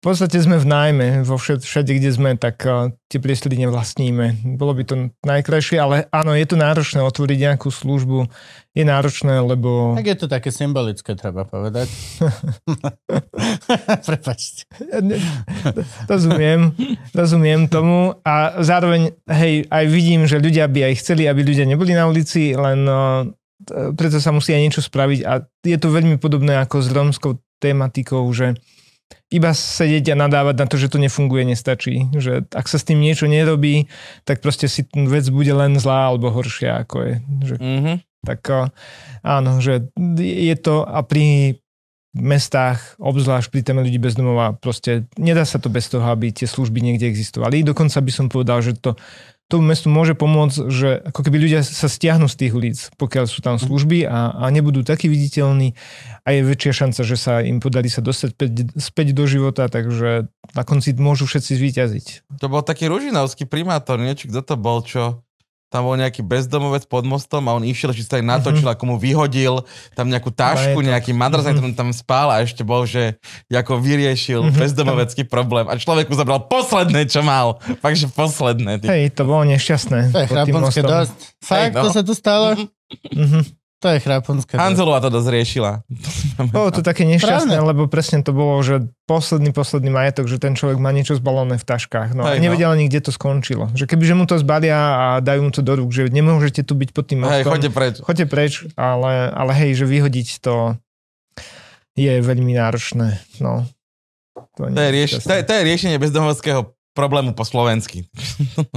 [0.07, 4.55] Podstate sme v nájme, vo všet, všade, kde sme, tak uh, tie priestory nevlastníme.
[4.55, 8.23] Bolo by to najkrajšie, ale áno, je to náročné otvoriť nejakú službu.
[8.71, 9.99] Je náročné, lebo...
[9.99, 11.91] Tak je to také symbolické, treba povedať.
[14.07, 14.63] Prepačte.
[16.07, 16.71] Rozumiem,
[17.11, 21.91] rozumiem tomu a zároveň, hej, aj vidím, že ľudia by aj chceli, aby ľudia neboli
[21.91, 23.27] na ulici, len uh,
[23.91, 28.23] preto sa musí aj niečo spraviť a je to veľmi podobné ako s rómskou tematikou,
[28.31, 28.55] že
[29.27, 32.07] iba sedieť a nadávať na to, že to nefunguje, nestačí.
[32.15, 33.91] Že ak sa s tým niečo nerobí,
[34.23, 37.13] tak proste si vec bude len zlá alebo horšia, ako je.
[37.43, 37.93] Že, mhm.
[38.23, 38.71] tak uh,
[39.27, 41.59] áno, že je to a pri
[42.17, 46.49] mestách, obzvlášť pri téme ľudí bez domova, proste nedá sa to bez toho, aby tie
[46.49, 47.61] služby niekde existovali.
[47.61, 48.97] Dokonca by som povedal, že to
[49.47, 53.39] tomu mestu môže pomôcť, že ako keby ľudia sa stiahnu z tých ulic, pokiaľ sú
[53.39, 55.71] tam služby a, a nebudú takí viditeľní
[56.27, 60.27] a je väčšia šanca, že sa im podarí sa dostať späť, späť do života, takže
[60.51, 62.05] na konci môžu všetci zvíťaziť.
[62.43, 64.11] To bol taký ružinovský primátor, nie?
[64.15, 65.26] Či kto to bol, čo...
[65.67, 68.75] Tam bol nejaký bezdomovec pod mostom a on išiel, či sa aj natočil, mm-hmm.
[68.79, 70.89] ako mu vyhodil tam nejakú tašku, Majetok.
[70.95, 71.75] nejaký madras, mm-hmm.
[71.75, 73.19] tam spál a ešte bol, že
[73.51, 74.59] ako vyriešil mm-hmm.
[74.63, 77.59] bezdomovecký problém a človeku zabral posledné, čo mal.
[77.83, 78.79] Fakt, že posledné.
[78.79, 78.87] Ty.
[78.95, 80.15] Hej, to bolo nešťastné.
[80.15, 80.87] To je pod tým mostom.
[80.87, 81.17] dosť.
[81.43, 81.83] Fakt, no.
[81.83, 82.55] to sa tu stalo?
[83.11, 83.66] Mhm.
[83.77, 84.57] To je chraponské.
[84.57, 85.71] Hanzelová to dosť riešila.
[86.49, 87.69] Bolo to také nešťastné, Správne.
[87.69, 91.65] lebo presne to bolo, že posledný, posledný majetok, že ten človek má niečo zbalené v
[91.67, 92.17] taškách.
[92.17, 92.43] No Hej, a no.
[92.43, 93.69] nevedel ani, kde to skončilo.
[93.77, 96.89] Že kebyže mu to zbalia a dajú mu to do rúk, že nemôžete tu byť
[96.89, 97.51] pod tým Hej, mostom.
[97.53, 97.93] choďte preč.
[98.01, 100.73] Choďte preč, ale, ale hej, že vyhodiť to
[101.93, 103.21] je veľmi náročné.
[103.37, 103.61] No.
[104.57, 108.09] To, To je, rieš- to, je, to je riešenie bezdomovského problému po slovensky.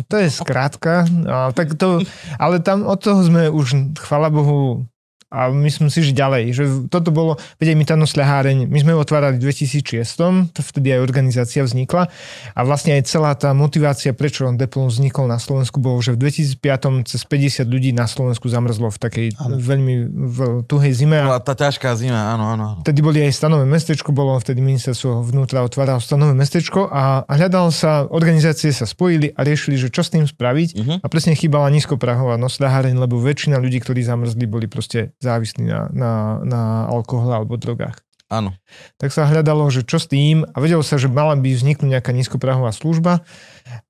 [0.09, 2.05] To je skrátka, a, tak to,
[2.37, 4.85] ale tam od toho sme už, chvala Bohu,
[5.31, 8.99] a myslím si, že ďalej, že toto bolo, veď my Tano Sleháreň, my sme ju
[8.99, 12.11] otvárali v 2006, to vtedy aj organizácia vznikla
[12.55, 17.07] a vlastne aj celá tá motivácia, prečo Deplon vznikol na Slovensku, bolo, že v 2005
[17.07, 19.57] cez 50 ľudí na Slovensku zamrzlo v takej Áno.
[19.63, 22.67] veľmi v tuhej zime Bola tá ťažká zima, áno, áno.
[22.83, 27.71] Vtedy boli aj stanové mestečko, bolo vtedy ministerstvo vnútra otváralo stanové mestečko a a hľadal
[27.75, 30.69] sa, organizácie sa spojili a riešili, že čo s tým spraviť.
[30.77, 30.95] Mhm.
[31.03, 36.13] A presne chýbala nízkoprahová nosľaháreň, lebo väčšina ľudí, ktorí zamrzli, boli proste závislí na, na,
[36.43, 38.01] na alkohole alebo drogách.
[38.31, 38.55] Áno.
[38.97, 42.15] Tak sa hľadalo, že čo s tým a vedelo sa, že mala by vzniknúť nejaká
[42.15, 43.27] nízkoprahová služba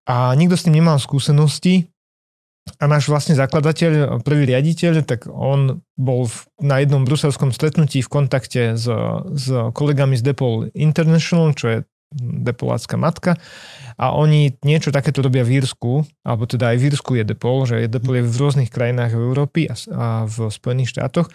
[0.08, 1.92] a nikto s tým nemal skúsenosti
[2.80, 8.12] a náš vlastne zakladateľ, prvý riaditeľ, tak on bol v, na jednom bruselskom stretnutí v
[8.12, 8.88] kontakte s,
[9.36, 11.78] s kolegami z Depol International, čo je
[12.18, 13.38] depolácka matka
[13.94, 17.86] a oni niečo takéto robia v Írsku, alebo teda aj v Írsku je Depol, že
[17.86, 21.30] Depol je v rôznych krajinách Európy a, v Spojených štátoch.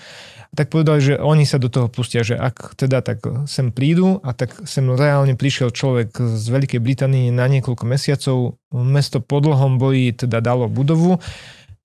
[0.51, 4.35] Tak povedali, že oni sa do toho pustia, že ak teda tak sem prídu a
[4.35, 10.27] tak sem reálne prišiel človek z Veľkej Británie na niekoľko mesiacov, mesto po dlhom boji
[10.27, 11.23] teda dalo budovu,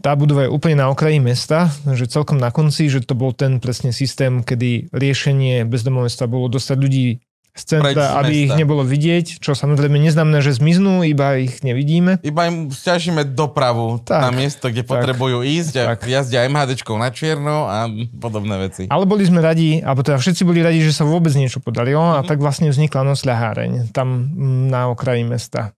[0.00, 3.60] tá budova je úplne na okraji mesta, že celkom na konci, že to bol ten
[3.60, 7.20] presne systém, kedy riešenie bezdomovstva bolo dostať ľudí
[7.54, 12.22] z centra, aby ich nebolo vidieť, čo samozrejme neznamená, že zmiznú, iba ich nevidíme.
[12.22, 16.06] Iba im stiažíme dopravu tak, na miesto, kde tak, potrebujú ísť a tak.
[16.06, 17.90] jazdia MHDčkou na čierno a
[18.22, 18.86] podobné veci.
[18.86, 22.18] Ale boli sme radi, alebo teda všetci boli radi, že sa vôbec niečo podarilo mm-hmm.
[22.18, 22.28] a mhm.
[22.30, 24.30] tak vlastne vznikla nosľaháreň tam
[24.70, 25.74] na okraji mesta.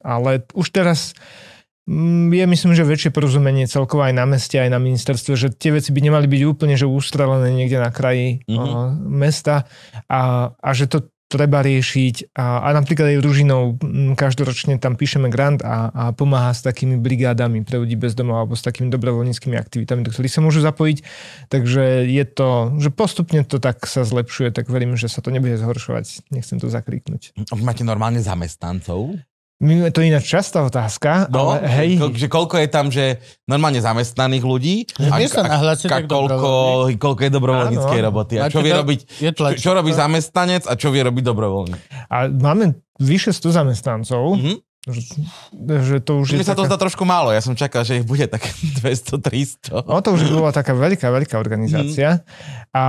[0.00, 1.49] ale už teraz Mm,
[2.30, 5.90] je myslím, že väčšie porozumenie celkovo aj na meste, aj na ministerstve, že tie veci
[5.90, 8.56] by nemali byť úplne že ustrelené niekde na kraji mm-hmm.
[8.56, 9.66] uh, mesta
[10.06, 15.30] a, a že to treba riešiť a, a napríklad aj Ružinou mm, každoročne tam píšeme
[15.30, 19.54] grant a, a pomáha s takými brigádami pre ľudí bez domov alebo s takými dobrovoľníckými
[19.54, 20.98] aktivitami, do ktorých sa môžu zapojiť.
[21.46, 25.54] Takže je to, že postupne to tak sa zlepšuje, tak verím, že sa to nebude
[25.54, 26.34] zhoršovať.
[26.34, 27.38] Nechcem to zakriknúť.
[27.62, 29.14] Máte normálne zamestnancov?
[29.60, 31.90] My, to je ináč častá otázka, no, ale hej.
[32.00, 36.50] Ko, že koľko je tam, že normálne zamestnaných ľudí a, a, a, a koľko,
[36.96, 38.34] koľko je dobrovoľníckej roboty.
[38.40, 39.00] A čo vie robiť,
[39.36, 41.80] čo, čo robí zamestnanec a čo vie robiť dobrovoľník.
[42.08, 44.56] A máme vyše 100 zamestnancov, mm-hmm.
[44.88, 46.64] Že, to už Mne sa taká...
[46.64, 48.40] to zdá trošku málo, ja som čakal, že ich bude tak
[48.80, 49.76] 200-300.
[49.90, 52.16] No to už bola taká veľká, veľká organizácia.
[52.16, 52.72] Mm.
[52.72, 52.84] A,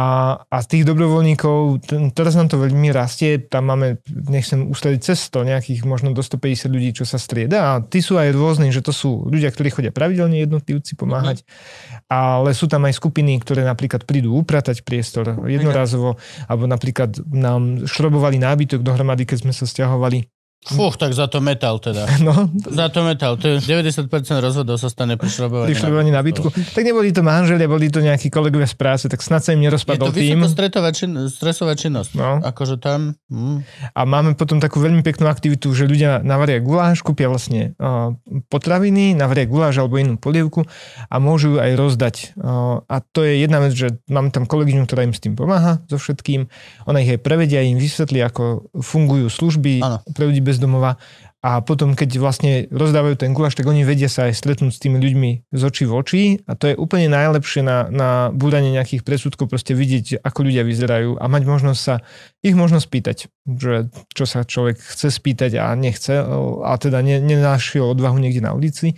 [0.48, 5.20] a z tých dobrovoľníkov, ten, teraz nám to veľmi rastie, tam máme, nechcem ustlediť cez
[5.28, 7.76] 100, nejakých možno do 150 ľudí, čo sa strieda.
[7.76, 12.08] A tí sú aj rôzni, že to sú ľudia, ktorí chodia pravidelne jednotlivci pomáhať, mm.
[12.08, 16.16] ale sú tam aj skupiny, ktoré napríklad prídu upratať priestor jednorazovo,
[16.48, 20.24] alebo napríklad nám šrobovali nábytok dohromady, keď sme sa stiahovali
[20.62, 22.05] Fúch, tak za to metal teda.
[22.22, 22.53] No.
[22.53, 23.34] Za to metal.
[23.34, 24.05] To je 90%
[24.45, 25.74] rozhodov sa stane pri šrobovaní.
[25.74, 26.53] Pri šrobovaní nábytku.
[26.53, 30.14] Tak neboli to manželia, boli to nejakí kolegovia z práce, tak snad sa im nerozpadol
[30.14, 30.38] tým.
[30.38, 32.14] Je to čin, stresová činnosť.
[32.14, 32.38] No.
[32.45, 33.18] Akože tam...
[33.34, 33.66] Mm.
[33.97, 38.14] A máme potom takú veľmi peknú aktivitu, že ľudia navaria guláš, kúpia vlastne uh,
[38.53, 40.62] potraviny, navaria guláš alebo inú polievku
[41.09, 42.16] a môžu aj rozdať.
[42.38, 45.82] Uh, a to je jedna vec, že máme tam kolegyňu, ktorá im s tým pomáha
[45.89, 46.45] so všetkým.
[46.86, 50.05] Ona ich aj prevedia, im vysvetlí, ako fungujú služby ano.
[50.14, 50.99] pre ľudí bez domova
[51.41, 55.02] a potom, keď vlastne rozdávajú ten guláš, tak oni vedia sa aj stretnúť s tými
[55.02, 59.49] ľuďmi z očí v oči a to je úplne najlepšie na, na búranie nejakých presudkov,
[59.49, 62.06] proste vidieť, ako ľudia vyzerajú a mať možnosť sa
[62.45, 66.14] ich možno spýtať, že čo sa človek chce spýtať a nechce
[66.62, 68.93] a teda ne, nenašiel odvahu niekde na ulici.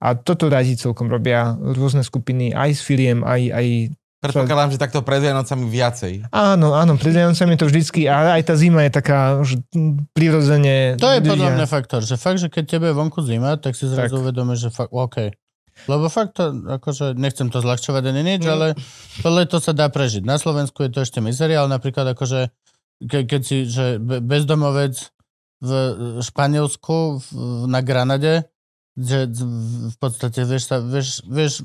[0.00, 3.66] A toto radi celkom robia rôzne skupiny aj s firiem, aj, aj
[4.22, 6.30] Predpokladám, že takto pred Vianocami viacej.
[6.30, 9.58] Áno, áno, pred Vianocami to vždycky, ale aj tá zima je taká že
[10.14, 10.94] prirodzene...
[11.02, 13.90] To je podľa mňa faktor, že fakt, že keď tebe je vonku zima, tak si
[13.90, 15.34] zrazu uvedomíš, že fakt, OK.
[15.90, 18.52] Lebo fakt to, akože, nechcem to zľahčovať ani nič, mm.
[18.54, 18.66] ale
[19.18, 20.22] to leto sa dá prežiť.
[20.22, 22.54] Na Slovensku je to ešte mizeria, ale napríklad akože,
[23.02, 25.10] ke, keď si, že bezdomovec
[25.58, 25.70] v
[26.22, 27.26] Španielsku, v,
[27.66, 28.51] na Granade,
[28.92, 29.18] že
[29.88, 31.64] v podstate, vieš, sa, vieš, vieš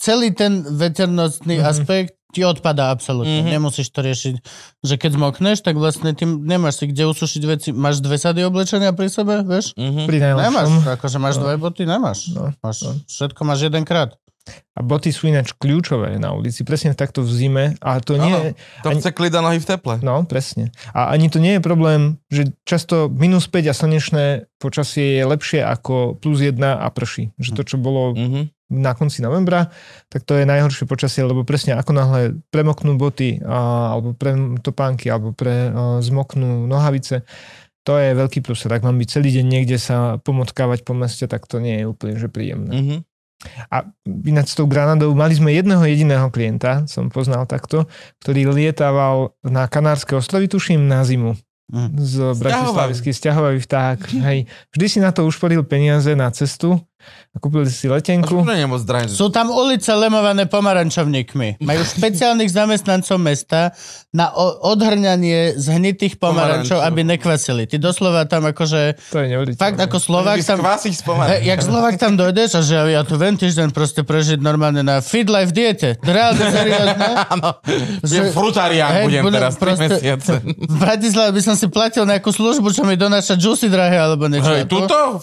[0.00, 1.70] celý ten veternostný mm-hmm.
[1.70, 3.46] aspekt ti odpadá absolútne.
[3.46, 3.54] Mm-hmm.
[3.54, 4.34] Nemusíš to riešiť,
[4.82, 7.68] že keď zmokneš, tak vlastne tým nemáš si kde usušiť veci.
[7.70, 9.76] Máš dve sady oblečenia pri sebe, vieš?
[9.78, 10.06] Mm-hmm.
[10.10, 11.46] Pri nemáš, akože máš no.
[11.46, 12.34] dve boty, nemáš.
[12.34, 12.50] No.
[12.58, 12.92] máš no.
[13.06, 14.18] Všetko máš jedenkrát.
[14.74, 17.64] A boty sú ináč kľúčové na ulici, presne takto v zime.
[17.78, 18.98] A to nie to ani...
[18.98, 20.02] chce klida nohy v teple.
[20.02, 20.74] No, presne.
[20.90, 24.24] A ani to nie je problém, že často minus 5 a slnečné
[24.58, 27.30] počasie je lepšie ako plus 1 a prší.
[27.38, 28.44] Že to, čo bolo mm-hmm.
[28.82, 29.70] na konci novembra,
[30.10, 32.20] tak to je najhoršie počasie, lebo presne ako náhle
[32.50, 37.22] premoknú boty a, alebo pre topánky, alebo pre a, zmoknú nohavice,
[37.86, 38.64] to je veľký plus.
[38.64, 42.18] Tak mám byť celý deň niekde sa pomotkávať po meste, tak to nie je úplne
[42.18, 42.74] že príjemné.
[42.74, 43.00] Mm-hmm.
[43.68, 43.88] A
[44.24, 47.88] ináč s tou Granadou mali sme jedného jediného klienta, som poznal takto,
[48.24, 51.36] ktorý lietával na Kanárske ostrovy, tuším, na zimu.
[51.72, 51.96] Mm.
[51.96, 53.98] Z Bratislavský stiahovavý vták.
[54.28, 54.38] Hej.
[54.76, 56.76] Vždy si na to ušporil peniaze na cestu
[57.34, 58.46] a kúpili si letenku.
[59.10, 61.58] Sú tam ulice lemované pomarančovníkmi.
[61.58, 63.74] Majú špeciálnych zamestnancov mesta
[64.14, 64.30] na
[64.62, 67.66] odhrňanie zhnitých pomarančov, aby nekvasili.
[67.66, 69.10] Ty doslova tam akože...
[69.10, 70.62] To je Fakt ako Slovák tam...
[71.26, 75.02] He, jak Slovák tam dojdeš a že ja tu ven týždeň proste prežiť normálne na
[75.02, 75.98] feed life diete.
[76.06, 77.06] Reálne, seriózne.
[77.34, 77.58] Áno.
[78.06, 80.38] Že frutarián budem, budem teraz proste, mesiace.
[80.74, 84.54] V Bratislave by som si platil nejakú službu, čo mi donáša juicy drahé alebo niečo.
[84.54, 85.18] Hej, tuto?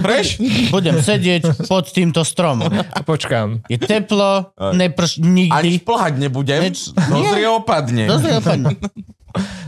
[0.00, 0.40] Fresh?
[0.72, 2.72] Budem Budem sedieť pod týmto stromom.
[2.72, 3.60] A počkám.
[3.66, 5.68] Je teplo, neprš Ani nikdy.
[5.78, 8.08] šplhať nebudem, Neč- dozrie opadne.
[8.08, 8.72] Dosť opadne.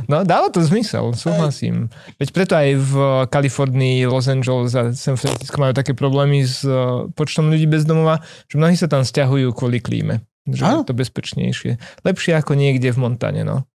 [0.09, 1.93] No, dáva to zmysel, súhlasím.
[2.17, 2.93] Veď preto aj v
[3.29, 8.25] Kalifornii, Los Angeles a San Francisco majú také problémy s uh, počtom ľudí bez domova,
[8.49, 10.25] že mnohí sa tam stiahujú kvôli klíme.
[10.49, 10.81] Že Áno.
[10.81, 11.73] je to bezpečnejšie.
[12.01, 13.69] Lepšie ako niekde v Montane, no.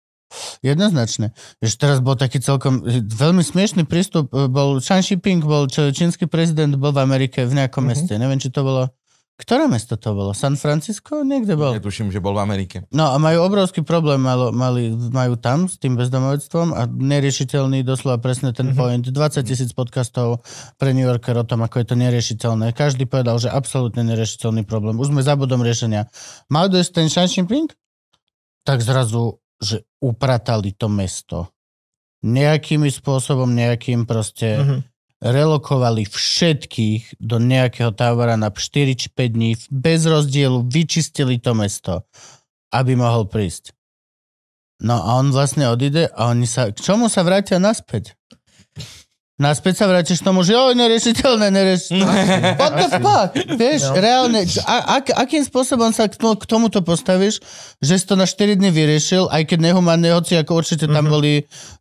[0.62, 1.32] Jednoznačne.
[1.60, 4.30] Ešte teraz bol taký celkom veľmi smiešný prístup.
[4.30, 7.90] E, Bol Xi Jinping, bol čínsky prezident, bol v Amerike v nejakom Mhm.
[7.90, 8.14] meste.
[8.16, 8.90] Neviem, či to bolo...
[9.34, 10.30] Ktoré mesto to bolo?
[10.32, 11.26] San Francisco?
[11.26, 11.74] Niekde bol.
[11.74, 12.86] Netuším, že bol v Amerike.
[12.94, 18.22] No a majú obrovský problém, malo, mali, majú tam s tým bezdomovectvom a neriešiteľný doslova
[18.22, 18.76] presne ten Mhm.
[18.78, 19.02] point.
[19.04, 20.46] 20 tisíc podcastov
[20.78, 22.72] pre New Yorker o tom, ako je to neriešiteľné.
[22.72, 24.96] Každý povedal, že absolútne neriešiteľný problém.
[24.96, 26.06] Už sme za bodom riešenia.
[26.48, 27.74] Mal dojsť ten Xi Jinping?
[28.64, 31.50] Tak zrazu, že upratali to mesto.
[32.24, 34.78] Nejakými spôsobom, nejakým proste Mhm.
[35.24, 42.04] relokovali všetkých do nejakého tábora na 4 či 5 dní, bez rozdielu vyčistili to mesto,
[42.76, 43.72] aby mohol prísť.
[44.84, 48.20] No a on vlastne odíde a oni sa, k čomu sa vrátia naspäť?
[49.34, 52.22] Naspäť sa vrátiš tomu, že oj, neriešiteľné, neriešiteľné.
[52.62, 53.30] What the fuck?
[53.34, 53.98] Vieš, No.
[53.98, 57.42] reálne, a, ak, akým spôsobom sa k, tomu- k tomuto postavíš,
[57.80, 61.12] že si to na 4 dny vyriešil, aj keď nehumánne, hoci ako určite tam Mhm.
[61.12, 61.32] boli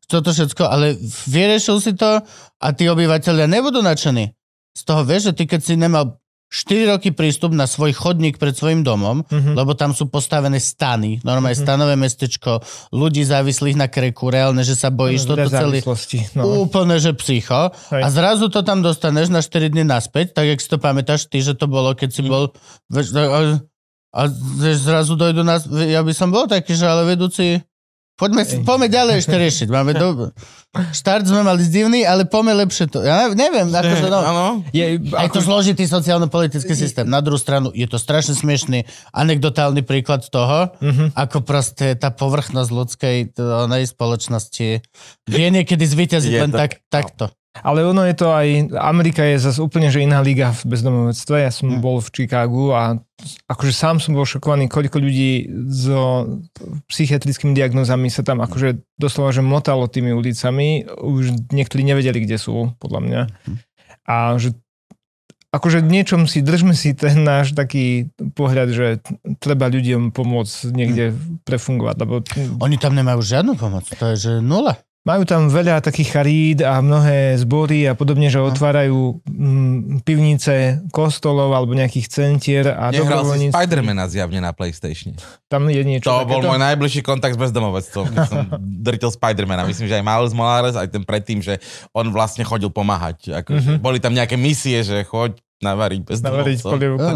[0.06, 0.96] toto všetko, ale
[1.26, 2.24] vyriešil si to
[2.56, 4.32] a tí obyvateľia nebudú nadšení.
[4.72, 6.16] Z toho vieš, že ty keď si nemal
[6.52, 9.56] 4 roky prístup na svoj chodník pred svojim domom, Mhm.
[9.56, 11.64] lebo tam sú postavené stany, normálne Mhm.
[11.64, 12.60] stanové mestečko,
[12.92, 15.80] ľudí závislých na kreku, reálne, že sa bojíš, toto celý...
[15.80, 16.36] závislosti.
[16.36, 16.68] No.
[16.68, 17.72] Úplne, že psycho.
[17.88, 18.02] Hej.
[18.04, 21.40] A zrazu to tam dostaneš na 4 dny naspäť, tak jak si to pamätáš ty,
[21.40, 22.52] že to bolo, keď si bol...
[22.92, 23.16] Vieš,
[24.12, 24.28] a,
[24.76, 25.64] zrazu dojdu nás...
[25.88, 27.64] Ja by som bol taký, že ale vedúci...
[28.22, 28.62] Poďme, Hej.
[28.62, 29.66] poďme ďalej ešte riešiť.
[29.66, 30.30] Máme do...
[30.72, 33.02] Štart sme mali divný, ale poďme lepšie to.
[33.02, 34.18] Ja neviem, akože no...
[34.22, 34.46] Áno.
[34.70, 37.02] Je, Je to zložitý sociálno-politický systém.
[37.04, 41.12] Na druhú stranu je to strašne smiešný anekdotálny príklad toho, Mhm.
[41.14, 44.68] ako proste tá povrchnosť ľudskej to, onej spoločnosti
[45.26, 47.26] vie niekedy zvíťaziť Je len to- tak, takto.
[47.60, 51.36] Ale ono je to aj, Amerika je zase úplne že iná liga v bezdomovectve.
[51.44, 51.84] Ja som Hm.
[51.84, 52.96] bol v Chicagu a
[53.52, 56.32] akože sám som bol šokovaný, koľko ľudí so
[56.88, 60.88] psychiatrickými diagnózami sa tam akože doslova, že motalo tými ulicami.
[60.88, 63.20] Už niektorí nevedeli, kde sú, podľa mňa.
[63.28, 63.56] Hm.
[64.08, 64.56] A že
[65.52, 68.86] akože v niečom si, držme si ten náš taký pohľad, že
[69.36, 71.12] treba ľuďom pomôcť niekde
[71.44, 72.24] prefungovať, lebo
[72.64, 73.84] Oni tam nemajú žiadnu pomoc.
[74.00, 74.80] To je, že nula.
[75.02, 80.54] Majú tam veľa takých charít a mnohé zbory a podobne, že otvárajú mm, pivnice
[80.88, 83.48] kostolov alebo nejakých centier a Nehral si.
[83.48, 85.18] Spidermana zjavne na Playstatione.
[85.46, 86.48] Tam je niečo To bol takéto.
[86.48, 88.38] môj najbližší kontakt s bezdomovectvom, keď som
[88.86, 89.62] drtil Spidermana.
[89.64, 91.58] Myslím, že aj Miles Morales, aj ten predtým, že
[91.90, 93.34] on vlastne chodil pomáhať.
[93.34, 93.72] Ako, Mhm.
[93.78, 96.70] Boli tam nejaké misie, že choď navariť Navariť bezdomovcom.
[96.70, 97.10] polievku.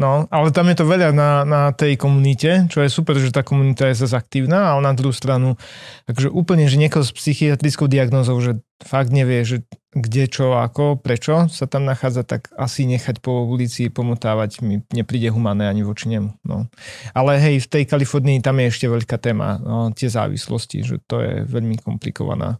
[0.00, 3.44] No, ale tam je to veľa na, na tej komunite, čo je super, že tá
[3.44, 5.60] komunita je zase aktívna, ale na druhú stranu,
[6.08, 9.60] takže úplne, že niekoho s psychiatrickou diagnózou, že fakt nevie, že
[9.92, 15.28] kde, čo, ako, prečo sa tam nachádza, tak asi nechať po ulici pomotávať mi nepríde
[15.28, 16.32] humané ani voči nemu.
[16.48, 16.72] No.
[17.12, 21.20] Ale hej, v tej Kalifornii tam je ešte veľká téma, no, tie závislosti, že to
[21.20, 22.56] je veľmi komplikovaná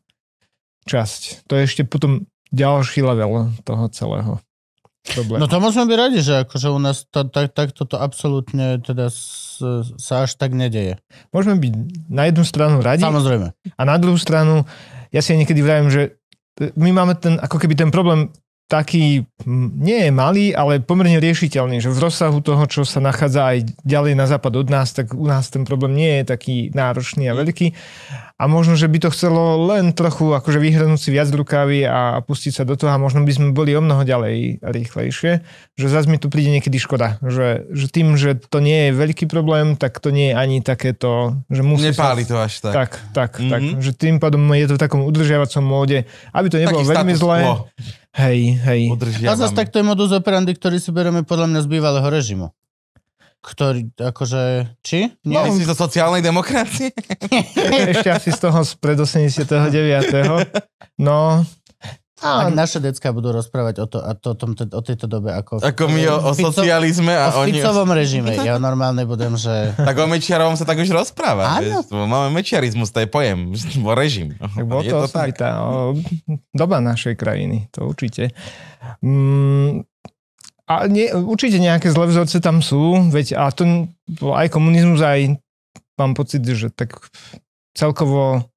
[0.84, 1.49] časť.
[1.49, 4.45] To je ešte potom ďalší level toho celého
[5.11, 5.40] problému.
[5.42, 9.11] No to môžeme byť radi, že akože u nás to, tak, tak toto absolútne teda
[9.11, 9.58] s,
[9.98, 11.02] sa až tak nedeje.
[11.34, 11.72] Môžeme byť
[12.08, 13.52] na jednu stranu radi Samozrejme.
[13.52, 14.64] a na druhú stranu,
[15.11, 16.20] ja si niekedy vravím, že
[16.61, 18.30] my máme ten, ako keby ten problém
[18.70, 19.26] taký,
[19.76, 24.14] nie je malý, ale pomerne riešiteľný, že v rozsahu toho, čo sa nachádza aj ďalej
[24.14, 27.74] na západ od nás, tak u nás ten problém nie je taký náročný a veľký.
[28.40, 32.52] A možno, že by to chcelo len trochu akože vyhrnúť si viac rukávy a pustiť
[32.54, 35.44] sa do toho a možno by sme boli o mnoho ďalej a rýchlejšie.
[35.76, 39.28] Že zase mi tu príde niekedy škoda, že, že tým, že to nie je veľký
[39.28, 42.28] problém, tak to nie je ani takéto, že musí Nepáli sa...
[42.28, 42.72] to až tak.
[42.72, 43.50] Tak, tak, Mhm.
[43.50, 43.60] tak.
[43.76, 47.38] Že tým pádom je to v takom udržiavacom móde, aby to nebolo Taký veľmi zlé.
[47.44, 47.68] quo
[48.11, 48.80] Hej, hej.
[49.26, 52.50] A zase takto je modus operandi, ktorý si bereme podľa mňa z bývalého režimu.
[53.40, 55.16] Ktorý, akože, či?
[55.24, 55.48] Nie?
[55.48, 56.92] Myslíš zo sociálnej demokracie?
[57.96, 59.40] Ešte asi z toho z pred 89.
[61.00, 61.46] No,
[62.20, 65.64] Ak a, naše decka budú rozprávať o, to, a to, tom, o tejto dobe ako...
[65.64, 67.56] Ako my o, o socializme a o oni...
[67.56, 68.36] Ficovom režime.
[68.36, 69.72] Ja normálne budem, že...
[69.72, 71.64] Tak o Mečiarovom sa tak už rozpráva.
[71.64, 71.80] Áno.
[71.88, 73.56] Máme mečiarizmus, to je pojem,
[73.88, 74.36] o režim.
[74.36, 75.32] tak bolo je to, to tak.
[75.32, 75.96] osobitá o,
[76.52, 78.36] doba našej krajiny, to určite.
[79.00, 79.88] Mm,
[80.68, 83.64] a nie, určite nejaké zlé vzorce tam sú, veď a to
[84.36, 85.40] aj komunizmus, aj
[85.96, 87.00] mám pocit, že tak
[87.72, 88.49] celkovo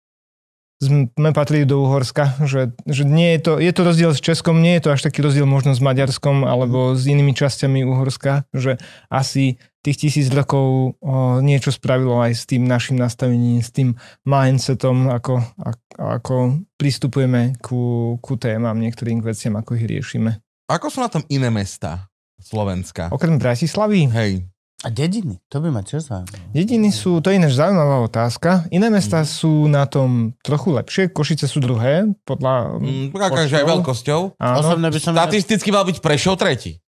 [0.84, 4.78] sme patrili do Uhorska, že, že nie je to, je to rozdiel s Českom, nie
[4.78, 8.78] je to až taký rozdiel možno s Maďarskom alebo s inými časťami Uhorska, že
[9.08, 15.12] asi tých tisíc rokov o, niečo spravilo aj s tým našim nastavením, s tým mindsetom,
[15.12, 16.36] ako, ako, ako
[16.80, 20.40] pristupujeme ku, ku témam, niektorým veciam, ako ich riešime.
[20.72, 22.08] Ako sú na tom iné mesta
[22.40, 23.12] Slovenska?
[23.12, 24.08] Okrem Bratislavy?
[24.08, 24.48] Hej.
[24.84, 26.52] A dediny, to by ma tiež zaujímalo.
[26.52, 28.68] Dediny sú, to je ináč zaujímavá otázka.
[28.68, 29.28] Iné mesta Mhm.
[29.30, 32.78] sú na tom trochu lepšie, Košice sú druhé, podľa...
[32.78, 34.22] Mm, akože aj veľkosťou.
[34.36, 34.56] Áno.
[34.60, 35.16] Osobne by som...
[35.16, 36.84] Statisticky mal byť Prešov tretí.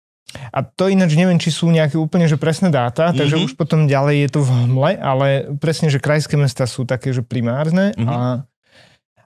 [0.49, 3.45] A to ináč neviem, či sú nejaké úplne že presné dáta, takže Mhm.
[3.45, 5.27] už potom ďalej je to v hmle, ale
[5.61, 8.09] presne, že krajské mesta sú také, že primárne Mhm.
[8.09, 8.19] a,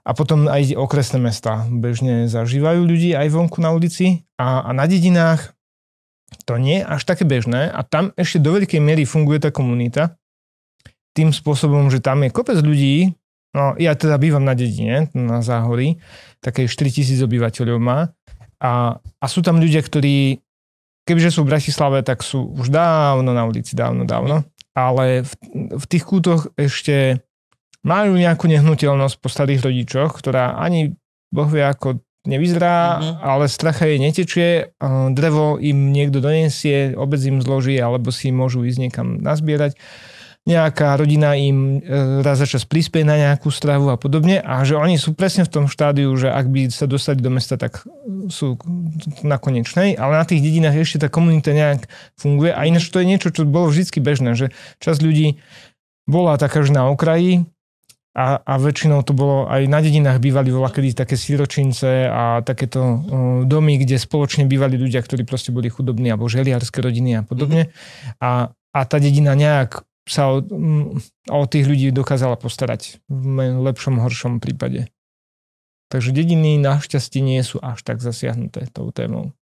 [0.03, 4.83] a potom aj okresné mesta bežne zažívajú ľudí aj vonku na ulici a, a na
[4.83, 5.55] dedinách
[6.43, 10.19] to nie je až také bežné a tam ešte do veľkej miery funguje tá komunita
[11.15, 13.15] tým spôsobom, že tam je kopec ľudí,
[13.57, 15.97] no ja teda bývam na dedine, na Záhorí,
[16.43, 18.13] také 4000 obyvateľov má
[18.61, 20.41] a, a sú tam ľudia, ktorí
[21.07, 24.43] kebyže sú v Bratislave, tak sú už dávno na ulici, dávno, dávno.
[24.75, 25.33] Ale v,
[25.79, 27.23] v tých kútoch ešte
[27.87, 30.93] majú nejakú nehnuteľnosť po starých rodičoch, ktorá ani
[31.31, 33.13] Boh vie ako nevyzerá, Mhm.
[33.23, 34.75] ale stracha jej netečie,
[35.15, 39.79] drevo im niekto donesie, obec im zloží, alebo si môžu ísť niekam nazbierať.
[40.47, 44.79] Nejaká rodina im e, raz za čas prispie na nejakú stravu a podobne a že
[44.79, 47.83] oni sú presne v tom štádiu, že ak by sa dostali do mesta, tak
[48.31, 48.55] sú
[49.27, 53.11] na konečnej, ale na tých dedinách ešte tá komunita nejak funguje a ináč to je
[53.11, 55.35] niečo, čo bolo vždy bežné, že časť ľudí
[56.07, 57.43] bola taká, že na okraji
[58.17, 62.81] a, a väčšinou to bolo aj na dedinách bývali voľa kedy také siročince a takéto
[62.81, 62.97] uh,
[63.45, 67.69] domy, kde spoločne bývali ľudia, ktorí proste boli chudobní alebo želiarské rodiny a podobne.
[68.17, 70.97] A, a tá dedina nejak sa o, mm,
[71.29, 74.89] o tých ľudí dokázala postarať v lepšom, horšom prípade.
[75.93, 79.36] Takže dediny našťastie nie sú až tak zasiahnuté tou témou.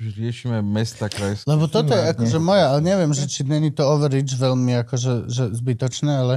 [0.00, 1.44] Riešime mesta, krajské.
[1.44, 5.52] Lebo toto je akože moja, ale neviem, že či není to overreach veľmi akože že
[5.52, 6.34] zbytočné, ale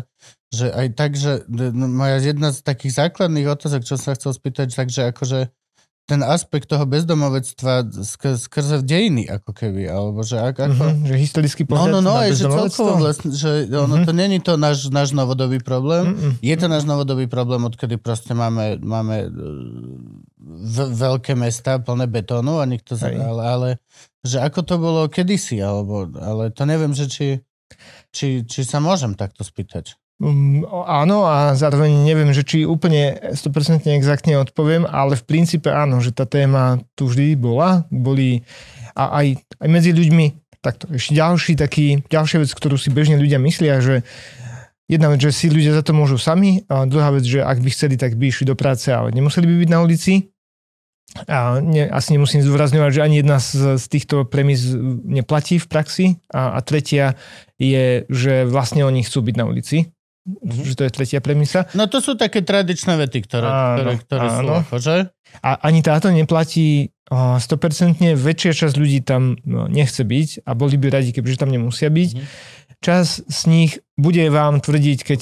[0.50, 4.32] že aj tak, že d- n- moja jedna z takých základných otázok, čo sa chcel
[4.32, 5.40] spýtať, takže akože
[6.04, 10.84] ten aspekt toho bezdomovectva sk- skrze dejiny, ako keby, alebo že ak, ako...
[10.84, 14.04] Mhm, že historický No, pohľad no, no, na aj že celkovo vlastne, že ono Mhm.
[14.04, 16.32] to není to náš, náš novodobý problém, Mm-mm.
[16.44, 19.32] je to náš novodobý problém, odkedy proste máme, máme
[20.94, 23.70] veľké mesta plné betónu a nikto sa, ale, ale
[24.24, 27.28] že ako to bolo kedysi, alebo, ale to neviem, že či,
[28.12, 29.96] či, či sa môžem takto spýtať.
[30.22, 36.00] Um, áno a zároveň neviem, že či úplne 100% exaktne odpoviem, ale v princípe áno,
[36.00, 38.46] že tá téma tu vždy bola, boli
[38.94, 40.26] a aj, aj medzi ľuďmi,
[40.62, 44.06] takto ešte ďalší taký, ďalšia vec, ktorú si bežne ľudia myslia, že
[44.88, 47.70] jedna vec, že si ľudia za to môžu sami a druhá vec, že ak by
[47.74, 50.33] chceli, tak by išli do práce, ale nemuseli by byť na ulici.
[51.30, 54.74] A ne, asi nemusím zdôrazňovať, že ani jedna z, z týchto premis
[55.06, 56.06] neplatí v praxi.
[56.34, 57.14] A, a tretia
[57.62, 59.94] je, že vlastne oni chcú byť na ulici.
[60.24, 60.64] Mhm.
[60.64, 61.68] Že to je tretia premisa.
[61.76, 64.54] No to sú také tradičné vety, ktoré, Áno, ktoré, ktoré sú áno.
[64.64, 64.96] akože.
[65.44, 68.00] A ani táto neplatí o, 100%.
[68.16, 72.10] Väčšia časť ľudí tam no, nechce byť a boli by radi, kebyže tam nemusia byť.
[72.16, 72.26] Mhm.
[72.84, 75.22] Čas z nich bude vám tvrdiť, keď,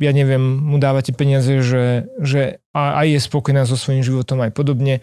[0.00, 4.52] ja neviem, mu dávate peniaze, že, že a- aj je spokojná so svojím životom aj
[4.52, 5.00] podobne.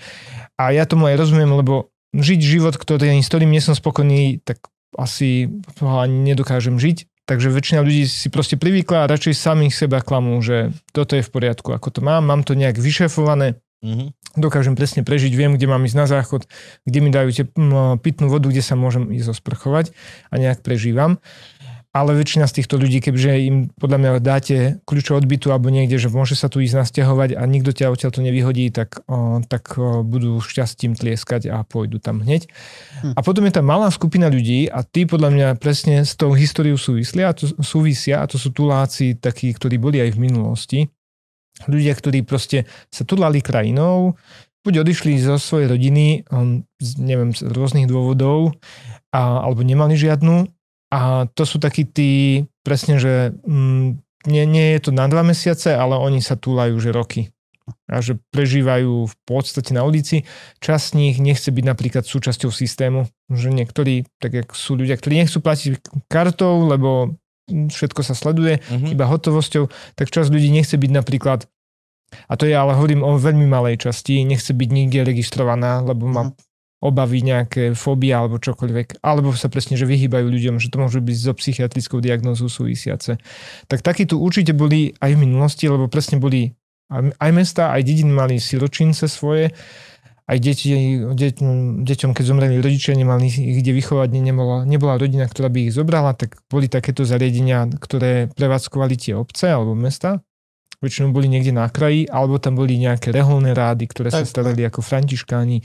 [0.61, 4.61] A ja tomu aj rozumiem, lebo žiť život, ktorý, s ktorým nie som spokojný, tak
[4.93, 5.49] asi
[5.81, 7.09] ho ani nedokážem žiť.
[7.25, 11.33] Takže väčšina ľudí si proste privykla a radšej samých seba klamú, že toto je v
[11.33, 14.15] poriadku, ako to mám, mám to nejak vyšefované, Mhm.
[14.39, 16.47] dokážem presne prežiť, viem, kde mám ísť na záchod,
[16.87, 17.55] kde mi dajú tep-
[17.99, 19.91] pitnú vodu, kde sa môžem ísť osprchovať
[20.31, 21.19] a nejak prežívam.
[21.93, 26.01] Ale väčšina z týchto ľudí, kebyže im podľa mňa dáte kľúče od bytu alebo niekde,
[26.01, 29.77] že môže sa tu ísť nasťahovať a nikto ťa odtiaľ to nevyhodí, tak, o, tak
[29.77, 32.49] o, budú šťastím tlieskať a pôjdu tam hneď.
[33.05, 33.13] Hm.
[33.13, 36.81] A potom je tam malá skupina ľudí a tí podľa mňa presne s tou históriou
[36.81, 40.79] súvislia, a to, súvisia a to sú tuláci takí, ktorí boli aj v minulosti.
[41.69, 44.17] Ľudia, ktorí proste sa tulali krajinou,
[44.65, 46.25] buď odišli zo svojej rodiny,
[46.81, 48.57] z, neviem, z rôznych dôvodov,
[49.13, 50.49] a, alebo nemali žiadnu.
[50.93, 53.97] A to sú takí tí, presne, že mm,
[54.29, 57.33] nie, nie je to na dva mesiace, ale oni sa túlajú že roky.
[57.87, 60.27] A že prežívajú v podstate na ulici.
[60.59, 63.07] Časť z nich nechce byť napríklad súčasťou systému.
[63.31, 65.71] Že niektorí, tak jak sú ľudia, ktorí nechcú platiť
[66.11, 67.15] kartou, lebo
[67.49, 68.95] všetko sa sleduje, Mhm.
[68.95, 71.47] iba hotovosťou, tak časť ľudí nechce byť napríklad,
[72.29, 76.23] a to ja ale hovorím o veľmi malej časti, nechce byť nikde registrovaná, lebo má
[76.29, 76.33] Mhm.
[76.83, 81.17] Obavy nejaké fóbie alebo čokoľvek, alebo sa presne, že vyhýbajú ľuďom, že to môže byť
[81.17, 83.15] so psychiatrickou diagnózou súvisiace.
[83.71, 86.51] Tak takí tu určite boli aj v minulosti, lebo presne boli
[86.93, 89.55] aj mesta, aj dediny mali siročince svoje,
[90.23, 91.35] aj deti, deť,
[91.83, 96.15] deťom, keď zomreli rodičia, nemali ich kde vychovať, nebola, nebola rodina, ktorá by ich zobrala,
[96.15, 100.23] tak boli takéto zariadenia, ktoré prevádzkovali tie obce alebo mesta.
[100.83, 104.27] Väčšinou boli niekde na kraji, alebo tam boli nejaké reholné rády, ktoré tak.
[104.27, 105.63] sa starali ako františkáni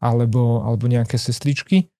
[0.00, 1.92] alebo, alebo nejaké sestričky.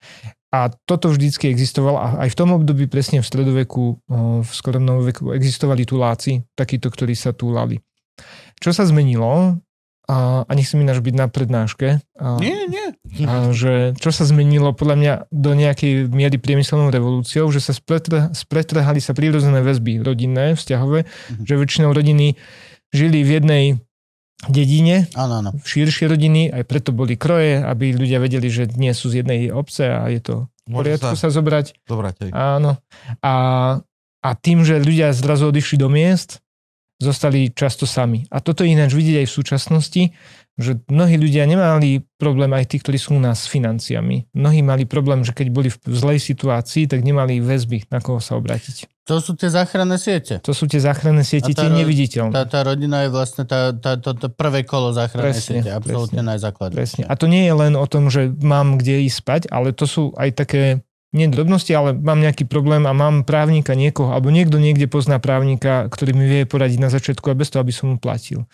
[0.55, 3.99] A toto vždycky existovalo a aj v tom období presne v stredoveku,
[4.41, 7.83] v skorom veku existovali tuláci, takíto, ktorí sa túlali.
[8.62, 9.59] Čo sa zmenilo,
[10.05, 12.05] a, a nechcem ináč byť na prednáške.
[12.21, 12.87] A, nie, nie.
[13.25, 18.37] A, že čo sa zmenilo podľa mňa do nejakej miery priemyselnou revolúciou, že sa spretrhali,
[18.37, 21.45] spretrhali sa prírodzené väzby rodinné, vzťahové, mm-hmm.
[21.49, 22.37] že väčšinou rodiny
[22.93, 23.65] žili v jednej
[24.45, 25.51] dedine, áno, áno.
[25.65, 29.89] širšie rodiny, aj preto boli kroje, aby ľudia vedeli, že nie sú z jednej obce
[29.89, 30.35] a je to
[30.69, 31.77] v poriadku sa, sa zobrať.
[31.89, 32.31] Zobrať aj.
[32.33, 32.77] Áno.
[33.21, 33.35] A,
[34.21, 36.43] a tým, že ľudia zrazu odišli do miest,
[36.99, 38.24] zostali často sami.
[38.30, 40.03] A toto je ináč vidieť aj v súčasnosti,
[40.55, 44.30] že mnohí ľudia nemali problém aj tí, ktorí sú u nás s financiami.
[44.30, 48.38] Mnohí mali problém, že keď boli v zlej situácii, tak nemali väzby, na koho sa
[48.38, 48.86] obrátiť.
[49.11, 50.40] To sú tie záchranné siete.
[50.47, 52.32] To sú tie záchranné siete, tie neviditeľné.
[52.32, 56.22] Tá, tá rodina je vlastne tá, tá, to, to prvé kolo záchrannej presne, siete, absolútne.
[56.72, 57.05] Presne.
[57.11, 60.14] A to nie je len o tom, že mám kde ísť spať, ale to sú
[60.16, 60.62] aj také
[61.15, 65.87] nie drobnosti, ale mám nejaký problém a mám právnika niekoho, alebo niekto niekde pozná právnika,
[65.87, 68.51] ktorý mi vie poradiť na začiatku a bez toho, aby som mu platil.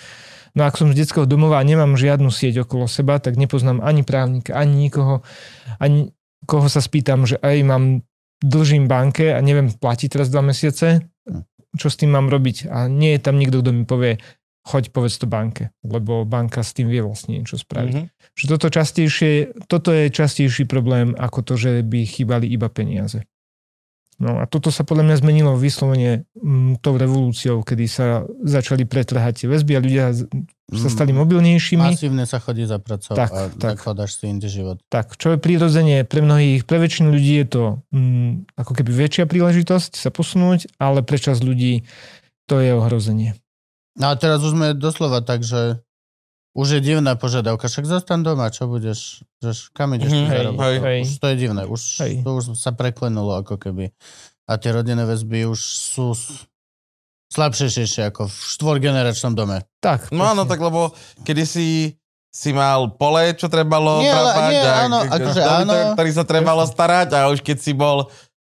[0.53, 4.05] No ak som z detského domova a nemám žiadnu sieť okolo seba, tak nepoznám ani
[4.05, 5.25] právnika, ani nikoho,
[5.81, 6.13] ani
[6.45, 7.85] koho sa spýtam, že aj mám,
[8.41, 11.05] dlžím banke a neviem platiť teraz dva mesiace,
[11.77, 12.67] čo s tým mám robiť.
[12.69, 14.19] A nie je tam nikto, kto mi povie,
[14.61, 17.95] choď povedz to banke, lebo banka s tým vie vlastne niečo spraviť.
[17.97, 18.37] Mm-hmm.
[18.37, 19.33] Že toto, častejšie,
[19.67, 23.25] toto je častejší problém ako to, že by chýbali iba peniaze.
[24.21, 29.43] No a toto sa podľa mňa zmenilo vyslovene m, tou revolúciou, kedy sa začali pretrhať
[29.43, 30.93] tie väzby a ľudia sa mm.
[30.93, 31.97] stali mobilnejšími.
[31.97, 34.77] Masívne sa chodí zapracovať tak, a tak, zakladaš si inde život.
[34.93, 37.65] Tak, čo je prírodzene pre mnohých, pre väčšinu ľudí je to
[37.97, 41.89] m, ako keby väčšia príležitosť sa posunúť, ale pre čas ľudí
[42.45, 43.40] to je ohrozenie.
[44.01, 45.85] No a teraz už sme doslova tak, že
[46.57, 50.77] už je divná požiadavka, však zostan doma, čo budeš, že kam ideš mm, hej, hej,
[50.83, 51.01] hej.
[51.07, 52.13] Už to je divné, už, hej.
[52.27, 53.95] to už sa preklenulo ako keby.
[54.51, 56.11] A tie rodinné väzby už sú
[57.31, 59.63] slabšejšie ako v štvorgeneračnom dome.
[59.79, 60.11] Tak.
[60.11, 60.91] No áno, tak lebo
[61.23, 61.95] kedy si
[62.31, 65.75] si mal pole, čo trebalo nie, bravať, nie, áno, akože áno.
[65.99, 68.07] ktorý sa trebalo starať a už keď si bol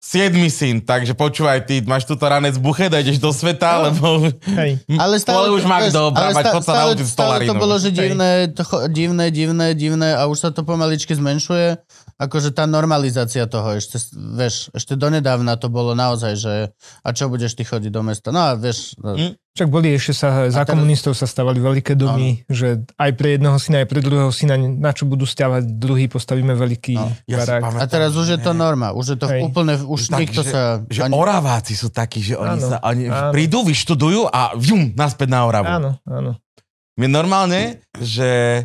[0.06, 3.90] siedmy syn, takže počúvaj, ty máš túto ranec buchet a ideš do sveta, no.
[3.90, 4.06] lebo
[4.54, 4.78] Hej.
[5.02, 8.62] ale stále, už má kto obrábať, chod sa naučiť Stále to bolo, že divné, to,
[8.86, 11.82] divné, divné, divné a už sa to pomaličky zmenšuje.
[12.22, 16.54] Akože tá normalizácia toho, ešte, vieš, ešte donedávna to bolo naozaj, že
[17.02, 18.30] a čo budeš ty chodiť do mesta?
[18.30, 18.94] No a vieš...
[19.02, 19.34] Hm?
[19.56, 20.76] Však boli ešte sa, za teraz...
[20.76, 22.52] komunistov sa stavali veľké domy, no.
[22.52, 26.52] že aj pre jedného syna, aj pre druhého syna, na čo budú stavať, druhý postavíme
[26.52, 27.08] veľký no.
[27.24, 27.62] barák.
[27.64, 29.40] Ja a teraz už je to norma, už je to Hej.
[29.48, 30.62] úplne, už tak, nikto že, sa...
[30.92, 31.12] Že ani...
[31.16, 33.32] Oraváci sú takí, že oni, áno, sa, oni áno.
[33.32, 35.72] prídu, vyštudujú a vjum, naspäť na Oravu.
[35.72, 36.36] Áno, áno.
[37.00, 38.60] My normálne, že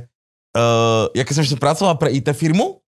[0.59, 2.83] uh, ja keď som ešte pracoval pre IT firmu,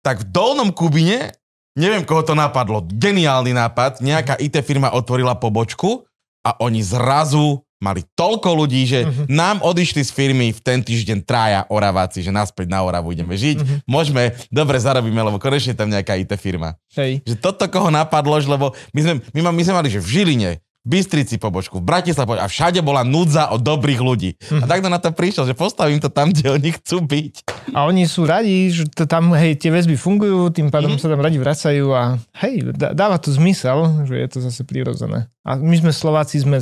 [0.00, 1.36] tak v Dolnom Kubine,
[1.76, 6.08] neviem koho to napadlo, geniálny nápad, nejaká IT firma otvorila pobočku
[6.44, 9.28] a oni zrazu mali toľko ľudí, že uh-huh.
[9.28, 13.58] nám odišli z firmy v ten týždeň traja Oraváci, že naspäť na Oravu ideme žiť.
[13.60, 13.78] Uh-huh.
[13.84, 16.80] Môžeme, dobre zarobíme, lebo konečne tam nejaká IT firma.
[16.96, 17.20] Hej.
[17.28, 20.50] Že toto koho napadlo, lebo my sme, my, my sme mali, že v Žiline,
[20.84, 24.36] Bystrici pobočku, v Bratislave a všade bola núdza o dobrých ľudí.
[24.36, 24.60] Uh-huh.
[24.60, 27.34] A takto na to prišiel, že postavím to tam, kde oni chcú byť.
[27.72, 31.00] A oni sú radi, že to tam, hej, tie väzby fungujú, tým pádom uh-huh.
[31.00, 35.32] sa tam radi vracajú a hej, dáva to zmysel, že je to zase prirodzené.
[35.40, 36.60] A my sme Slováci, sme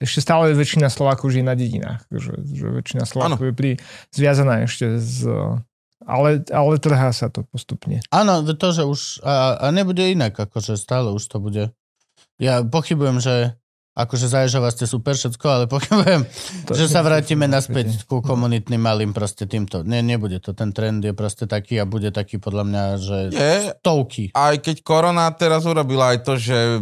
[0.00, 2.06] ešte stále väčšina Slovákov žije na dedinách.
[2.08, 3.50] Že, že väčšina Slovákov ano.
[3.50, 3.70] je pri,
[4.14, 5.28] zviazaná ešte z...
[6.02, 8.02] Ale, ale trhá sa to postupne.
[8.10, 9.22] Áno, to, že už...
[9.22, 11.70] A, a nebude inak, akože stále už to bude.
[12.40, 13.56] Ja pochybujem, že
[13.92, 16.24] akože Zaježova ste super všetko, ale pochybujem,
[16.64, 19.84] to že sa vrátime naspäť ku komunitným malým proste týmto.
[19.84, 20.56] Nie, nebude to.
[20.56, 23.54] Ten trend je proste taký a bude taký podľa mňa, že je,
[23.84, 24.32] stovky.
[24.32, 26.80] Aj keď korona teraz urobila aj to, že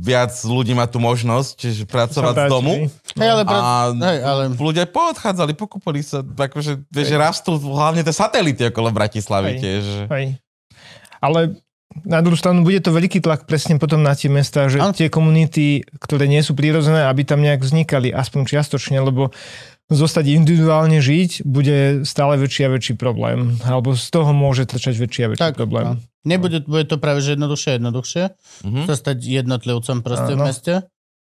[0.00, 2.88] viac ľudí má tu možnosť že pracovať z domu.
[3.16, 3.58] Hej, ale, pra...
[3.60, 4.42] a hej, ale...
[4.52, 9.84] ľudia poodchádzali, pokúpili sa, akože, vieš, rastú hlavne tie satelity okolo Bratislavy hej, tiež.
[10.12, 10.24] Hej.
[11.20, 11.60] Ale
[12.06, 14.94] na druhú stranu bude to veľký tlak presne potom na tie mesta, že ano.
[14.94, 19.34] tie komunity, ktoré nie sú prírodzené, aby tam nejak vznikali, aspoň čiastočne, lebo
[19.90, 23.58] zostať individuálne žiť bude stále väčší a väčší problém.
[23.66, 25.84] Alebo z toho môže trčať väčší a väčší tak, problém.
[25.84, 25.94] No.
[26.22, 28.84] Nebude, bude to práve že jednoduchšie a jednoduchšie uh-huh.
[28.86, 30.46] sa stať jednotlivcom proste ano.
[30.46, 30.74] v meste.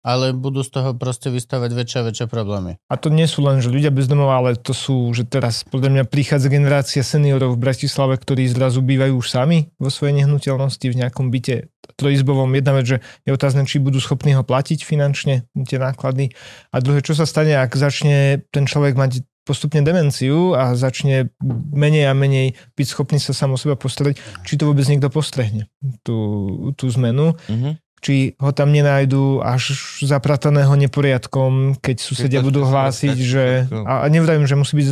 [0.01, 2.81] Ale budú z toho proste vystavať väčšie a väčšie problémy.
[2.89, 5.89] A to nie sú len, že ľudia bez domova, ale to sú, že teraz podľa
[5.93, 10.99] mňa prichádza generácia seniorov v Bratislave, ktorí zrazu bývajú už sami vo svojej nehnuteľnosti v
[11.05, 12.49] nejakom byte trojizbovom.
[12.57, 16.33] Jedna vec, že je otázne, či budú schopní ho platiť finančne, tie náklady.
[16.73, 21.33] A druhé, čo sa stane, ak začne ten človek mať postupne demenciu a začne
[21.73, 25.65] menej a menej byť schopný sa sám o seba postarať, či to vôbec niekto postrehne,
[26.05, 27.33] tú, tú zmenu.
[27.49, 27.81] Mhm.
[28.01, 33.43] Či ho tam nenájdu až zaprataného neporiadkom, keď susedia budú hlásiť, tak- že...
[33.69, 34.87] A nevravím, že musí byť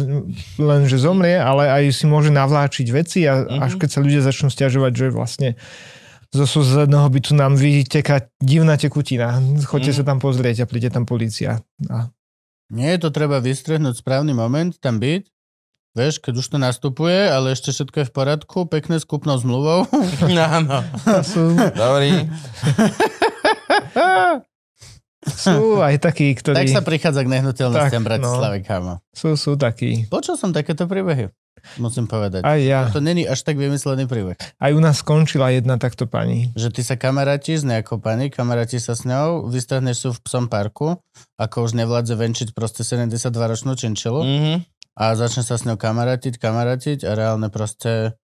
[0.57, 3.59] len, že zomrie, ale aj si môže navláčiť veci a Mhm.
[3.59, 5.49] až keď sa ľudia začnú stiažovať, že vlastne
[6.29, 9.41] zo susedného bytu nám vyteká divná tekutina.
[9.65, 9.97] Choďte Mhm.
[9.97, 11.65] sa tam pozrieť a príde tam policia.
[11.89, 12.13] A
[12.69, 15.25] Nie je to treba vystrehnúť správny moment, tam byť.
[15.89, 19.89] Vieš, keď už to nastupuje, ale ešte všetko je v poriadku, pekne s kúpnou zmluvou.
[20.29, 20.85] Áno.
[21.73, 22.29] Dobrý.
[25.25, 26.55] sú aj takí, ktorí...
[26.55, 29.01] tak sa prichádza k nehnuteľnostiam Tak, Bratislave, kámo.
[29.11, 30.05] Sú, sú takí.
[30.07, 31.27] Počul som takéto príbehy,
[31.75, 32.45] musím povedať.
[32.45, 32.87] Aj ja.
[32.93, 34.37] To není až tak vymyslený príbeh.
[34.39, 36.53] Aj u nás skončila jedna takto pani.
[36.55, 40.45] Že ty sa kamarátiš s nejakou pani, kamaráti sa s ňou, vystrahneš sú v psom
[40.47, 41.01] parku,
[41.35, 44.55] ako už nevládze venčiť proste 72-ročnú činčilu Mhm.
[44.99, 48.19] A začne sa s ňou kamarátiť, kamarátiť a reálne proste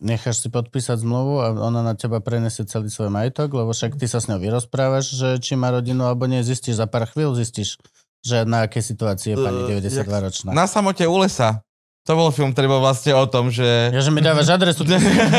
[0.00, 4.08] necháš si podpísať zmluvu a ona na teba prenesie celý svoj majetok, lebo však ty
[4.08, 7.76] sa s ňou vyrozprávaš, že či má rodinu alebo nie, zistíš za pár chvíľ, zistíš,
[8.24, 10.56] že na aké situácii je pani Eh, 92-ročná.
[10.56, 11.60] Na samote u lesa.
[12.08, 13.92] To bol film, ktorý bol vlastne o tom, že...
[13.92, 14.80] Ja, že mi dávaš adresu.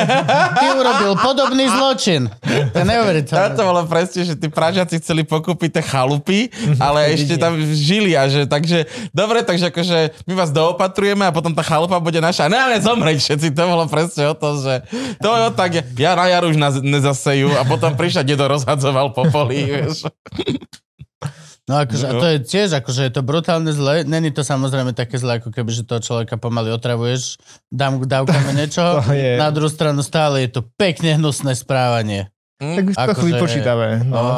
[0.62, 2.30] Ty urobil podobný zločin.
[2.46, 3.58] To je neuveriteľné.
[3.58, 8.30] to bolo presne, že tí Pražiaci chceli pokúpiť tie chalupy, ale ešte tam žili a
[8.30, 12.46] že takže, dobre, takže akože my vás doopatrujeme a potom tá chalupa bude naša.
[12.46, 14.86] Ne, ale zomreť všetci, to bolo presne o tom, že
[15.18, 19.26] to je tak, ja na jar už nás nezasejú a potom prišiel dedo rozhadzoval po
[19.34, 20.06] poli, vieš.
[21.70, 24.02] No akože, a to je tiež, akože je to brutálne zle.
[24.02, 27.38] Není to samozrejme také zle, ako keby, že toho človeka pomaly otravuješ,
[27.70, 28.82] dám dávkame niečo.
[28.82, 32.34] To je- Na druhú stranu stále je to pekne hnusné správanie.
[32.58, 33.62] Tak už trochu Akože-.
[34.04, 34.18] No.
[34.18, 34.30] Ó,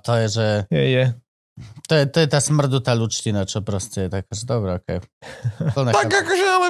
[0.00, 0.46] to je, že...
[0.72, 1.04] Je, je.
[1.86, 5.04] To je, to je tá smrdutá ľudština, čo proste je taká, že dobré, okej.
[5.76, 6.66] Plné Tak akože, ale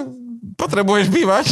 [0.56, 1.46] potrebuješ bývať.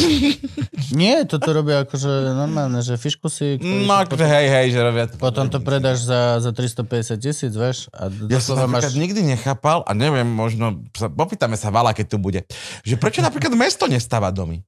[0.99, 3.61] Nie, toto robia akože normálne, že fišku si...
[3.61, 5.15] ktorý No akože hej, hej, že robia to.
[5.21, 7.89] Potom to predáš za, za 350 tisíc, vieš?
[7.93, 12.17] A Ja som napríklad nikdy nechápal, a neviem, možno, sa, popýtame sa Vala, keď tu
[12.17, 12.41] bude,
[12.81, 14.65] že prečo napríklad mesto nestáva domy?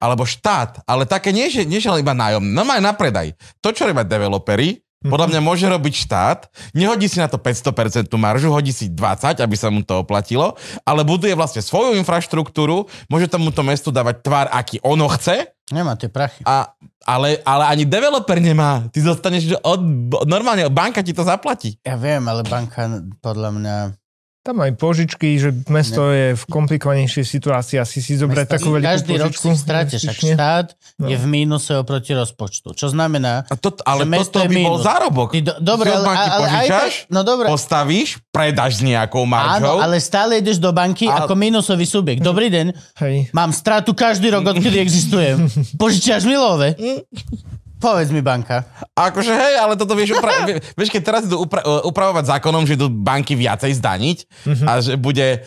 [0.00, 3.36] Alebo štát, ale také nie, že, nie, že iba nájom, no aj na predaj.
[3.60, 6.38] To, čo robia developeri, podľa mňa môže robiť štát,
[6.76, 11.00] nehodí si na to 500% maržu, hodí si 20, aby sa mu to oplatilo, ale
[11.08, 16.42] buduje vlastne svoju infraštruktúru, môže tomuto mestu dávať tvar, aký ono chce, Nemá tie prachy.
[16.42, 16.74] a,
[17.06, 18.90] ale, ale ani developer nemá.
[18.90, 19.80] Ty zostaneš od,
[20.26, 21.78] normálne, banka ti to zaplatí.
[21.86, 22.90] Ja viem, ale banka
[23.22, 23.74] podľa mňa...
[24.40, 27.76] Tam aj požičky, že mesto je v komplikovanejšej situácii.
[27.76, 29.44] Asi si zobrať Mesta- takú veľkú Každý rok požičku.
[29.44, 30.32] si stráte, však investične.
[30.32, 31.06] štát No.
[31.06, 32.72] je v mínuse oproti rozpočtu.
[32.72, 35.28] Čo znamená, A to, ale Že mesto toto je by bol zárobok.
[35.30, 39.22] ty do, dobre, ale, banky ale, aj požičaš, tak, no dobre, postavíš, predáš s nejakou
[39.22, 39.76] áno, maržou.
[39.78, 42.20] ale stále ideš do banky A- ako mínusový subjekt.
[42.20, 42.66] Dobrý deň,
[42.98, 43.28] Hej.
[43.30, 45.52] mám stratu každý rok, odkedy existujem.
[45.76, 46.72] Požičiaš mi love?
[47.80, 48.68] Povedz mi banka.
[48.92, 52.62] Akože hej, ale toto vieš, upra- vie- vieš keď teraz idú upra- e, upravovať zákonom,
[52.62, 54.64] že idú banky viacej zdaniť Mhm.
[54.64, 55.42] a že bude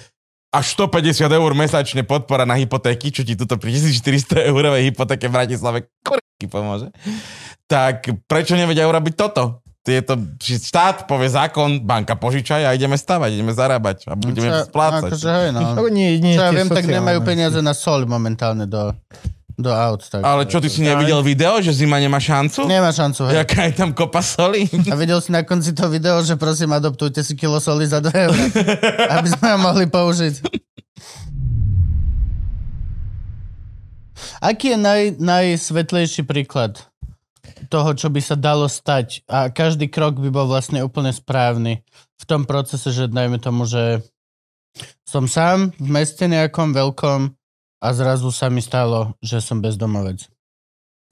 [0.50, 5.34] až 150 eur mesačne podpora na hypotéky, čo ti tuto pri 1400 eurovej hypotéke v
[5.34, 6.90] Bratislave kurky pomôže,
[7.66, 9.62] tak prečo nevedia urobiť toto?
[9.84, 14.48] Je to, že štát povie zákon, banka požičaj a ideme stavať, ideme zarábať a budeme
[14.54, 15.12] Čo- splácať.
[15.12, 15.60] Akože, hej, no.
[15.90, 16.96] Nie, nie, Čo ja viem, tak sociálne.
[16.96, 18.96] nemajú peniaze na sol momentálne do,
[19.58, 20.02] do aut.
[20.10, 22.66] Tak, Ale čo, ty si nevidel video, že zima nemá šancu?
[22.66, 23.46] Nemá šancu, hej.
[23.46, 24.66] Jaká je tam kopa soli?
[24.90, 28.10] A videl si na konci to video, že prosím, adoptujte si kilo soli za 2
[28.10, 28.38] eur,
[29.20, 30.34] aby sme ho mohli použiť.
[34.44, 36.84] Aký je naj, najsvetlejší príklad
[37.72, 41.80] toho, čo by sa dalo stať a každý krok by bol vlastne úplne správny
[42.20, 44.04] v tom procese, že dajme tomu, že
[45.08, 47.20] som sám v meste nejakom veľkom
[47.84, 50.32] a zrazu sa mi stalo, že som bezdomovec.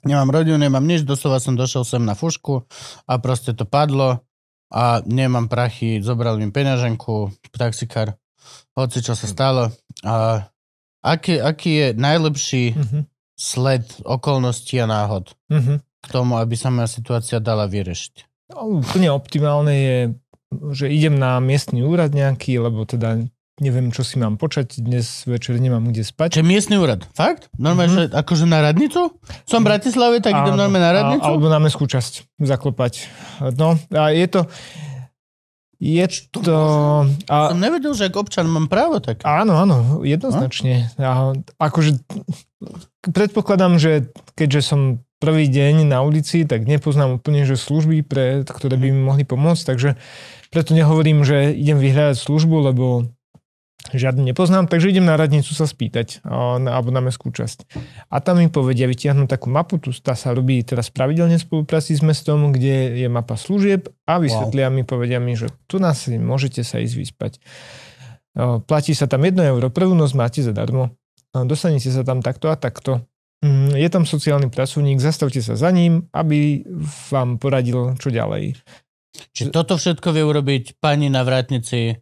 [0.08, 2.64] Nemám rodinu, nemám nič, doslova som došiel sem na fušku
[3.06, 4.24] a proste to padlo
[4.72, 8.16] a nemám prachy, zobral mi peňaženku, taxikár,
[8.74, 9.70] hoci čo sa stalo.
[10.02, 10.48] A
[11.04, 13.00] aký, aký je najlepší Mhm.
[13.36, 15.84] sled okolností a náhod Mhm.
[16.02, 18.48] k tomu, aby sa moja situácia dala vyriešiť?
[18.56, 19.98] No, úplne optimálne je,
[20.74, 23.22] že idem na miestny úrad nejaký, lebo teda
[23.62, 26.42] neviem, čo si mám počať, dnes večer nemám kde spať.
[26.42, 27.06] Čiže miestny úrad.
[27.14, 27.54] Fakt?
[27.56, 28.12] Normálne, mm-hmm.
[28.12, 29.14] že akože na radnicu?
[29.46, 31.24] Som v Bratislave, tak idem normálne na radnicu?
[31.30, 33.06] Alebo na mestskú časť zaklopať.
[33.56, 34.42] No, a je to...
[35.82, 36.58] Je to...
[37.26, 39.26] A, Som nevedel, že ako občan mám právo tak.
[39.26, 40.94] Áno, áno, jednoznačne.
[41.02, 41.98] A, akože
[43.02, 48.78] predpokladám, že keďže som prvý deň na ulici, tak nepoznám úplne, že služby, pre, ktoré
[48.78, 49.98] by mi mohli pomôcť, takže
[50.50, 53.10] preto nehovorím, že idem vyhľadať službu, lebo
[53.90, 57.66] žiadny nepoznám, takže idem na radnicu sa spýtať, alebo na mestskú časť.
[58.14, 61.98] A tam mi povedia, vytiahnu takú mapu, tu tá sa robí teraz pravidelne v spolupráci
[61.98, 64.76] s mestom, kde je mapa služieb a vysvetlia wow.
[64.78, 67.34] mi, povedia mi, že tu nás môžete sa ísť vyspať.
[68.70, 70.96] Platí sa tam 1 euro, prvú noc máte zadarmo.
[71.36, 73.04] Dostanete sa tam takto a takto.
[73.42, 76.62] Mm, je tam sociálny pracovník, zastavte sa za ním, aby
[77.10, 78.54] vám poradil, čo ďalej.
[79.34, 81.98] Čiže toto všetko vie urobiť pani na vrátnici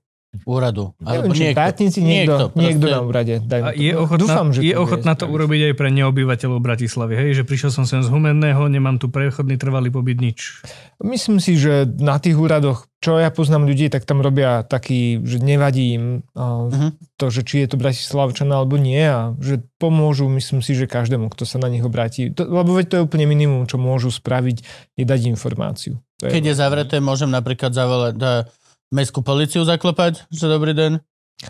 [0.46, 0.94] úradu.
[1.02, 2.62] Alebo Neviem, niekto, vrátnici, niekto, niekto, proste...
[2.62, 3.36] niekto na úrade.
[3.42, 7.30] Daj a je ochotná, Dúfam, že je ochotná to urobiť aj pre neobyvateľov Bratislavy, hej?
[7.42, 10.62] že prišiel som sem z Humenného, nemám tu prechodný trvalý pobyt, nič.
[11.02, 15.42] Myslím si, že na tých úradoch, čo ja poznám ľudí, tak tam robia taký, že
[15.42, 16.06] nevadí im
[16.38, 16.94] uh-huh.
[17.18, 21.34] to, že či je to Bratislavčan alebo nie a že pomôžu, myslím si, že každému,
[21.34, 22.30] kto sa na nich obráti.
[22.38, 24.62] To, lebo veď to je úplne minimum, čo môžu spraviť,
[24.94, 25.98] je dať informáciu.
[26.20, 28.46] To Keď je, je zavreté, môžem napríklad zavolať,
[28.90, 31.02] mestskú policiu zaklopať, že dobrý deň.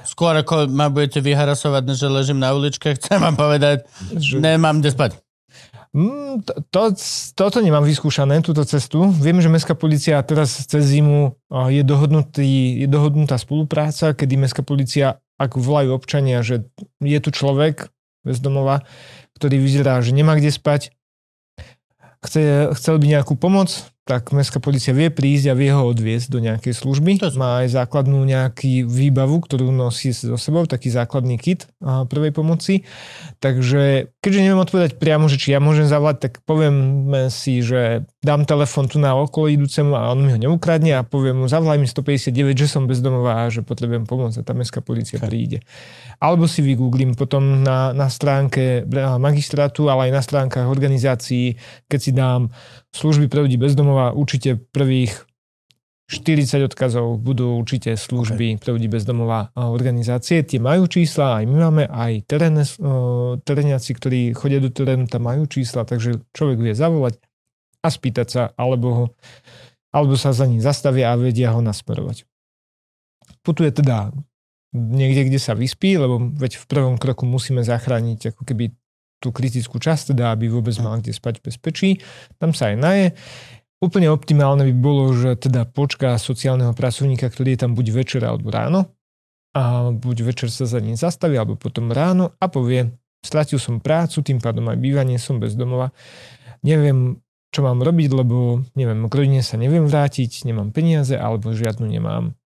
[0.05, 4.37] Skôr ako ma budete vyharasovať, že ležím na uličke, chcem vám povedať, že...
[4.37, 5.11] nemám kde spať.
[5.89, 6.81] Mm, to, to,
[7.33, 9.09] toto nemám vyskúšané, túto cestu.
[9.09, 11.33] Viem, že Mestská policia teraz cez zimu
[11.73, 16.69] je, dohodnutý, je dohodnutá spolupráca, kedy Mestská policia, ak volajú občania, že
[17.01, 17.89] je tu človek
[18.21, 18.85] bez domova,
[19.41, 20.93] ktorý vyzerá, že nemá kde spať,
[22.21, 26.41] chce, chcel by nejakú pomoc, tak mestská policia vie prísť a vie ho odviesť do
[26.41, 27.21] nejakej služby.
[27.37, 32.89] Má aj základnú nejaký výbavu, ktorú nosí so sebou, taký základný kit prvej pomoci.
[33.37, 38.49] Takže keďže neviem odpovedať priamo, že či ja môžem zavolať, tak poviem si, že dám
[38.49, 41.85] telefon tu na okolo idúcemu a on mi ho neukradne a poviem mu zavolaj mi
[41.85, 45.29] 159, že som bezdomová a že potrebujem pomoc a tá mestská policia okay.
[45.29, 45.57] príde.
[46.17, 48.89] Alebo si vygooglím potom na, na stránke
[49.21, 51.55] magistrátu, ale aj na stránkach organizácií,
[51.85, 52.49] keď si dám
[52.95, 55.29] služby pre ľudí bezdomova, určite prvých
[56.09, 58.59] 40 odkazov budú určite služby okay.
[58.59, 60.41] pre ľudí bezdomová organizácie.
[60.41, 62.65] Tie majú čísla, aj my máme, aj teréne,
[63.45, 67.21] teréniaci, ktorí chodia do terénu, tam majú čísla, takže človek vie zavolať
[67.85, 69.05] a spýtať sa, alebo, ho,
[69.93, 72.25] alebo sa za ním zastavia a vedia ho nasmerovať.
[73.45, 74.09] Putuje teda
[74.73, 78.73] niekde, kde sa vyspí, lebo veď v prvom kroku musíme zachrániť ako keby
[79.19, 81.89] tú kritickú časť, teda aby vôbec mal kde spať v bezpečí.
[82.39, 83.07] Tam sa aj naje.
[83.79, 88.51] Úplne optimálne by bolo, že teda počká sociálneho pracovníka, ktorý je tam buď večer alebo
[88.51, 88.91] ráno
[89.55, 92.91] a buď večer sa za ním zastaví alebo potom ráno a povie,
[93.23, 95.91] stratil som prácu, tým pádom aj bývanie, som bez domova,
[96.63, 97.19] neviem,
[97.49, 102.37] čo mám robiť, lebo neviem, k rodine sa neviem vrátiť, nemám peniaze alebo žiadnu nemám.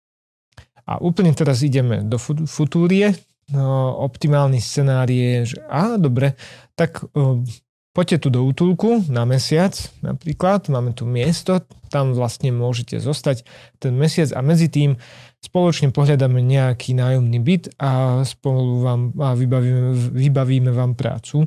[0.84, 2.16] A úplne teraz ideme do
[2.48, 3.16] futúrie.
[3.52, 6.32] No, optimálny scenár je, že á, dobre,
[6.72, 7.44] tak o,
[7.92, 11.60] poďte tu do útulku na mesiac napríklad, máme tu miesto,
[11.92, 13.44] tam vlastne môžete zostať
[13.76, 14.96] ten mesiac a medzi tým
[15.44, 21.44] spoločne pohľadáme nejaký nájomný byt a spolu vám a vybavíme, vybavíme vám prácu.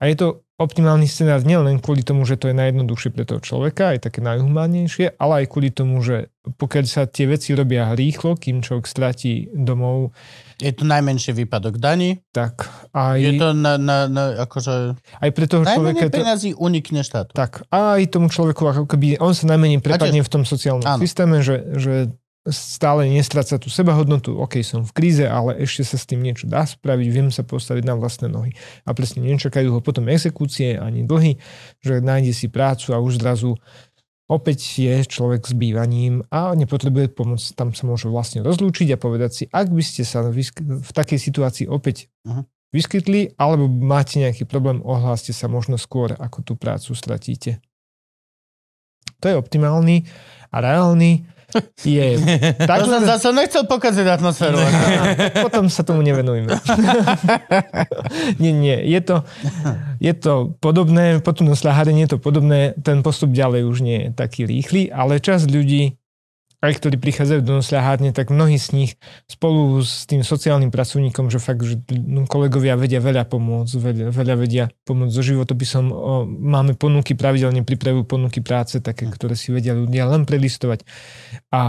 [0.00, 3.92] A je to optimálny scenár nielen kvôli tomu, že to je najjednoduchšie pre toho človeka,
[3.92, 8.64] aj také najhumánnejšie, ale aj kvôli tomu, že pokiaľ sa tie veci robia rýchlo, kým
[8.64, 10.16] človek stratí domov.
[10.56, 12.24] Je to najmenší výpadok daní.
[12.32, 12.64] Tak.
[12.96, 14.96] Aj, je to na, na, na akože...
[14.96, 16.08] Aj pre toho človeka...
[16.08, 16.24] To,
[16.56, 17.36] unikne štátu.
[17.36, 17.68] Tak.
[17.68, 21.00] A aj tomu človeku, ako keby on sa najmenej prepadne v tom sociálnom áno.
[21.04, 21.92] systéme, že, že
[22.48, 26.62] stále nestráca tú sebahodnotu, ok, som v kríze, ale ešte sa s tým niečo dá
[26.62, 28.54] spraviť, viem sa postaviť na vlastné nohy.
[28.86, 31.42] A presne nečakajú ho potom exekúcie ani dlhy,
[31.82, 33.58] že nájde si prácu a už zrazu
[34.26, 39.30] opäť je človek s bývaním a nepotrebuje pomoc, tam sa môže vlastne rozlúčiť a povedať
[39.30, 42.42] si, ak by ste sa v takej situácii opäť uh-huh.
[42.74, 47.62] vyskytli, alebo máte nejaký problém, ohláste sa možno skôr, ako tú prácu stratíte.
[49.22, 50.04] To je optimálny
[50.50, 51.35] a reálny
[51.84, 52.06] je.
[52.68, 54.58] Tak, to som zase nechcel pokaziť atmosféru.
[55.46, 56.52] Potom sa tomu nevenujeme.
[58.42, 58.78] nie, nie.
[58.86, 59.22] Je to,
[60.00, 64.48] je to podobné, potom na je to podobné, ten postup ďalej už nie je taký
[64.48, 65.96] rýchly, ale čas ľudí
[66.66, 68.92] aj ktorí prichádzajú do nosľahárne, tak mnohí z nich
[69.30, 74.34] spolu s tým sociálnym pracovníkom, že fakt, že no, kolegovia vedia veľa pomôcť, veľa, veľa
[74.34, 75.84] vedia pomôcť so životopisom.
[75.90, 79.12] O, máme ponuky, pravidelne pripravujú ponuky práce, také, hm.
[79.14, 80.82] ktoré si vedia ľudia len prelistovať.
[81.54, 81.62] A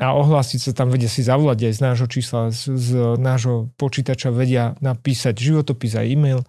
[0.00, 2.90] a ohlásiť sa tam, vedia si zavolať aj z nášho čísla, z, z
[3.20, 6.40] nášho počítača vedia napísať životopis a e-mail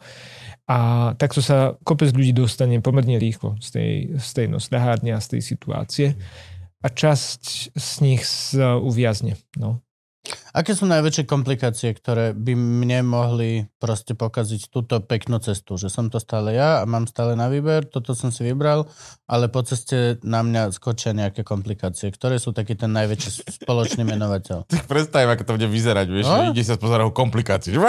[0.72, 5.36] a takto sa kopec ľudí dostane pomerne rýchlo z tej, z tej nosľahárne a z
[5.36, 6.08] tej situácie
[6.82, 9.38] a časť z nich z, uviazne.
[9.58, 9.82] No.
[10.52, 15.76] Aké sú najväčšie komplikácie, ktoré by mne mohli proste pokaziť túto peknú cestu?
[15.76, 18.84] Že som to stále ja a mám stále na výber, toto som si vybral,
[19.26, 22.12] ale po ceste na mňa skočia nejaké komplikácie.
[22.12, 23.30] Ktoré sú taký ten najväčší
[23.64, 24.68] spoločný menovateľ?
[24.72, 26.52] Tak predstavím, ako to bude vyzerať, vieš, No?
[26.52, 27.72] ide sa pozerať o komplikácií.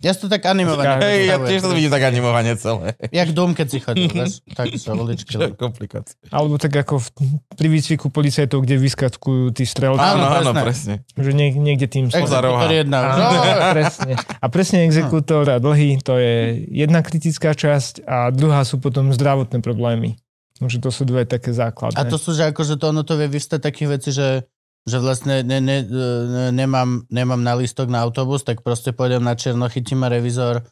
[0.00, 0.98] Ja si to tak animované.
[1.00, 2.94] Hej, ja tiež to vidím tak animovane celé.
[3.08, 4.42] Jak dom, keď si chodil, vieš?
[4.48, 5.34] Tak sa uličky.
[5.54, 6.18] Komplikácie?
[6.28, 7.08] Alebo tak ako v,
[7.52, 11.02] pri výcviku policajtov, kde vyskatkujú tí strelci, Áno, Áno, áno, presne.
[11.12, 12.04] že niek- niekde tým.
[12.06, 12.98] Exekutor jedna.
[13.06, 13.40] Áno, No,
[13.76, 14.12] presne.
[14.16, 16.34] A presne exekútor a dlhy, to je
[16.66, 20.16] jedna kritická časť a druhá sú potom zdravotné problémy.
[20.56, 21.94] Takže to sú dve také základné.
[21.94, 24.42] A to sú, že akože to ono to vie vystať takých vecí, že,
[24.82, 26.06] že vlastne ne, ne, ne,
[26.50, 30.66] nemám, nemám na lístok na autobus, tak proste pôjdem na černo, chytím ma revizor.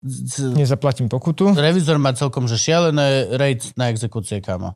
[0.00, 1.52] Z- Nezaplatím pokutu.
[1.52, 4.74] Revizor má celkom, že šialené rate na exekúcie, kamo.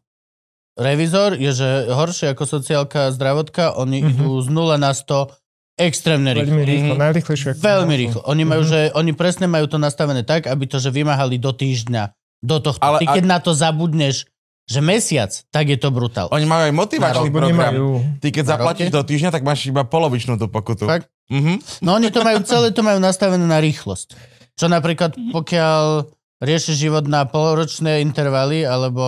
[0.72, 4.08] Revizor je, že horšie ako sociálka a zdravotká, oni Mhm.
[4.10, 5.28] idú z 0 na 100
[5.74, 6.52] extrémne rýchlo.
[6.52, 7.02] Veľmi rýchlo, Mhm.
[7.02, 8.20] ako Veľmi rýchlo.
[8.24, 8.68] Oni majú, Mhm.
[8.68, 12.80] že oni presne majú to nastavené tak, aby to, že vymáhali do týždňa, do tohto.
[12.80, 14.28] Ale Ty keď na to zabudneš,
[14.62, 16.30] že mesiac, tak je to brutál.
[16.30, 17.72] Oni majú aj motivačný Lebo program.
[17.74, 17.86] nemajú.
[18.18, 20.86] Ty keď zaplatíš do týždňa, tak máš iba polovičnú tú pokutu.
[20.86, 21.10] Fakt?
[21.28, 21.82] Mhm.
[21.82, 24.14] No oni to majú, celé to majú nastavené na rýchlosť.
[24.54, 26.06] Čo napríklad, pokiaľ
[26.42, 29.02] riešiš život na polročné intervaly, alebo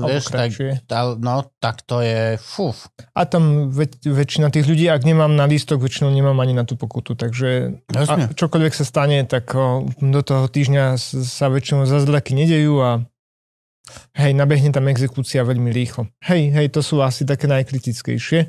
[0.00, 0.56] uh, vieš, tak,
[1.20, 2.88] no, tak to je, fuf.
[3.12, 6.80] A tam väč- väčšina tých ľudí, ak nemám na lístok, väčšinou nemám ani na tú
[6.80, 7.12] pokutu.
[7.12, 8.32] Takže Jasne.
[8.32, 10.96] a čokoľvek sa stane, tak o, do toho týždňa
[11.28, 13.04] sa väčšinou zázraky nedejú a
[14.16, 16.08] hej, nabehne tam exekúcia veľmi rýchlo.
[16.24, 18.48] Hej, hej, to sú asi také najkritickejšie.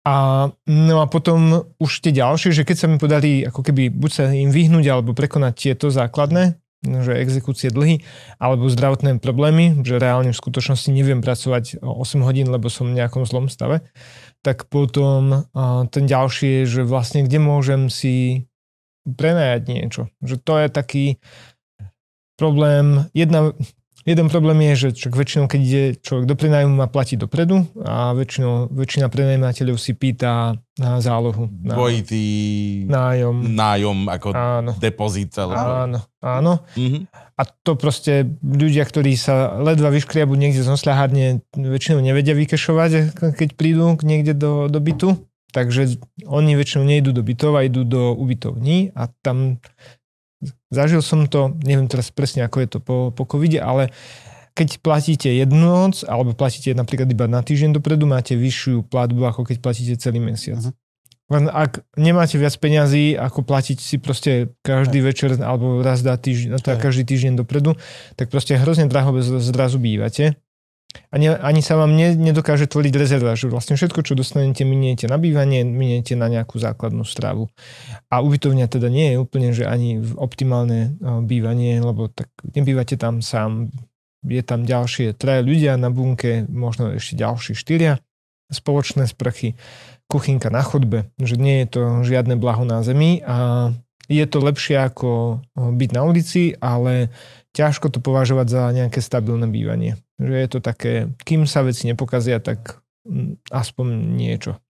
[0.00, 4.10] A, no a potom už tie ďalšie, že keď sa mi podarí ako keby buď
[4.10, 8.00] sa im vyhnúť alebo prekonať tieto základné, že exekúcie dlhy
[8.40, 12.96] alebo zdravotné problémy, že reálne v skutočnosti neviem pracovať o 8 hodín, lebo som v
[12.96, 13.84] nejakom zlom stave,
[14.40, 15.44] tak potom
[15.92, 18.48] ten ďalší je, že vlastne kde môžem si
[19.04, 20.02] prenajať niečo.
[20.24, 21.04] Že to je taký
[22.40, 23.08] problém.
[23.12, 23.52] Jedna,
[24.10, 28.10] jeden problém je, že čak väčšinou, keď ide človek do prenájmu, má platiť dopredu a
[28.12, 31.46] väčšinou, väčšina prenajímateľov si pýta na zálohu.
[31.62, 32.24] Na Dvojitý
[32.90, 33.54] nájom.
[33.54, 35.54] nájom ako Áno, depozit celé.
[35.54, 36.52] áno, áno.
[36.74, 37.06] Mhm.
[37.40, 43.48] A to proste ľudia, ktorí sa ledva vyškriabu niekde z nosľahárne, väčšinou nevedia vykešovať, keď
[43.56, 45.16] prídu niekde do, do bytu.
[45.50, 45.98] Takže
[46.30, 49.58] oni väčšinou nejdú do bytov a idú do ubytovní a tam
[50.70, 53.90] zažil som to, neviem teraz presne ako je to po, po covide, ale
[54.54, 59.46] keď platíte jednu noc alebo platíte napríklad iba na týždeň dopredu, máte vyššiu platbu, ako
[59.46, 60.62] keď platíte celý mesiac.
[60.62, 60.74] Mhm.
[61.30, 66.58] Len ak nemáte viac peňazí, ako platiť si proste každý večer alebo raz za týždeň,
[66.58, 66.82] Hej.
[66.82, 67.78] každý týždeň dopredu,
[68.18, 70.34] tak proste hrozne draho zrazu bývate.
[71.10, 75.18] Ani, ani sa vám ne, nedokáže tvoriť rezerva, že vlastne všetko, čo dostanete, miniete na
[75.18, 77.50] bývanie, miniete na nejakú základnú stravu.
[78.10, 83.22] A ubytovňa teda nie je úplne, že ani optimálne o, bývanie, lebo tak nebývate tam
[83.22, 83.74] sám,
[84.22, 87.98] je tam ďalšie traje ľudia na bunke, možno ešte ďalší štyria,
[88.50, 89.58] spoločné sprchy,
[90.10, 93.70] kuchynka na chodbe, že nie je to žiadne blaho na zemi a
[94.10, 97.14] je to lepšie ako o, byť na ulici, ale
[97.54, 99.98] ťažko to považovať za nejaké stabilné bývanie.
[100.20, 100.92] Že je to také,
[101.24, 104.60] kým sa veci nepokazia, tak mm, aspoň niečo.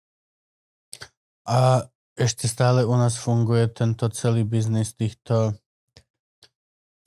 [1.50, 5.58] A ešte stále u nás funguje tento celý biznis týchto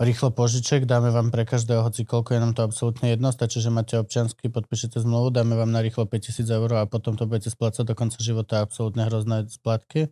[0.03, 3.71] rýchlo požiček, dáme vám pre každého, hoci koľko je nám to absolútne jedno, stačí, že
[3.71, 7.87] máte občiansky, podpíšete zmluvu, dáme vám na rýchlo 5000 eur a potom to budete splácať
[7.87, 10.11] do konca života absolútne hrozné splátky.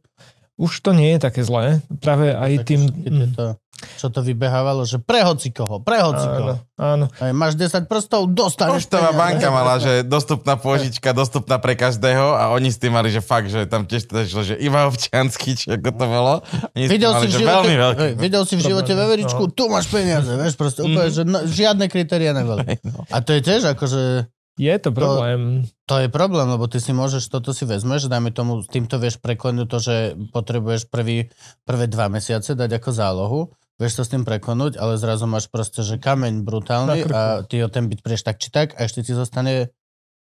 [0.61, 1.81] Už to nie je také zlé.
[1.97, 2.81] Práve aj Také tým...
[2.93, 3.57] tieto,
[3.97, 6.61] čo to vybehávalo, že pre hoci koho, pre hoci koho.
[6.77, 7.17] Áno, áno.
[7.17, 9.21] Aj máš 10 prstov, dostaneš Poštová peniaze.
[9.25, 13.49] banka mala, že dostupná pôžička, dostupná pre každého a oni s tým mali, že fakt,
[13.49, 16.33] že tam tiež teda šlo, že iba občiansky, či ako to bolo.
[16.77, 18.01] Oni Videl mali, si, že živote, veľmi veľký.
[18.05, 19.53] hej, videl si v živote veveričku, no.
[19.53, 22.77] tu máš peniaze, vieš, proste úplne, že no, žiadne kritéria neboli.
[22.85, 23.09] No.
[23.09, 24.29] A to je tiež akože,
[24.61, 25.65] Je to problém.
[25.89, 29.65] to je problém, lebo ty si môžeš, toto si vezmeš, dajme tomu, týmto vieš preklenúť
[29.65, 29.95] to, že
[30.29, 31.33] potrebuješ prvý,
[31.65, 33.39] prvé dva mesiace dať ako zálohu,
[33.81, 37.73] vieš sa s tým prekonúť, ale zrazu máš proste, že kameň brutálny a ty o
[37.73, 39.73] ten byt prieš tak či tak a ešte ti zostane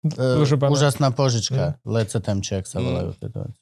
[0.04, 0.72] Uh, Dlžobaná.
[0.72, 1.78] úžasná požička.
[1.82, 2.84] Lecetemči, ak sa Mm.
[2.84, 3.08] volajú.
[3.14, 3.54] veci.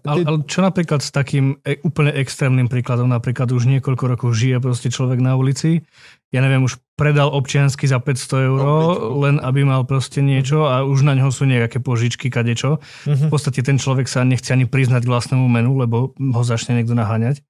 [0.00, 4.56] Ale, ale čo napríklad s takým e, úplne extrémnym príkladom, napríklad už niekoľko rokov žije
[4.58, 5.82] proste človek na ulici,
[6.28, 8.14] ja neviem, už predal občiansky za 500
[8.46, 9.18] eur, Obličku.
[9.18, 12.78] len aby mal proste niečo a už na ňo sú nejaké požičky, kadečo.
[13.04, 13.26] Mhm.
[13.26, 16.94] V podstate ten človek sa nechce ani priznať k vlastnému menu, lebo ho začne niekto
[16.94, 17.42] naháňať.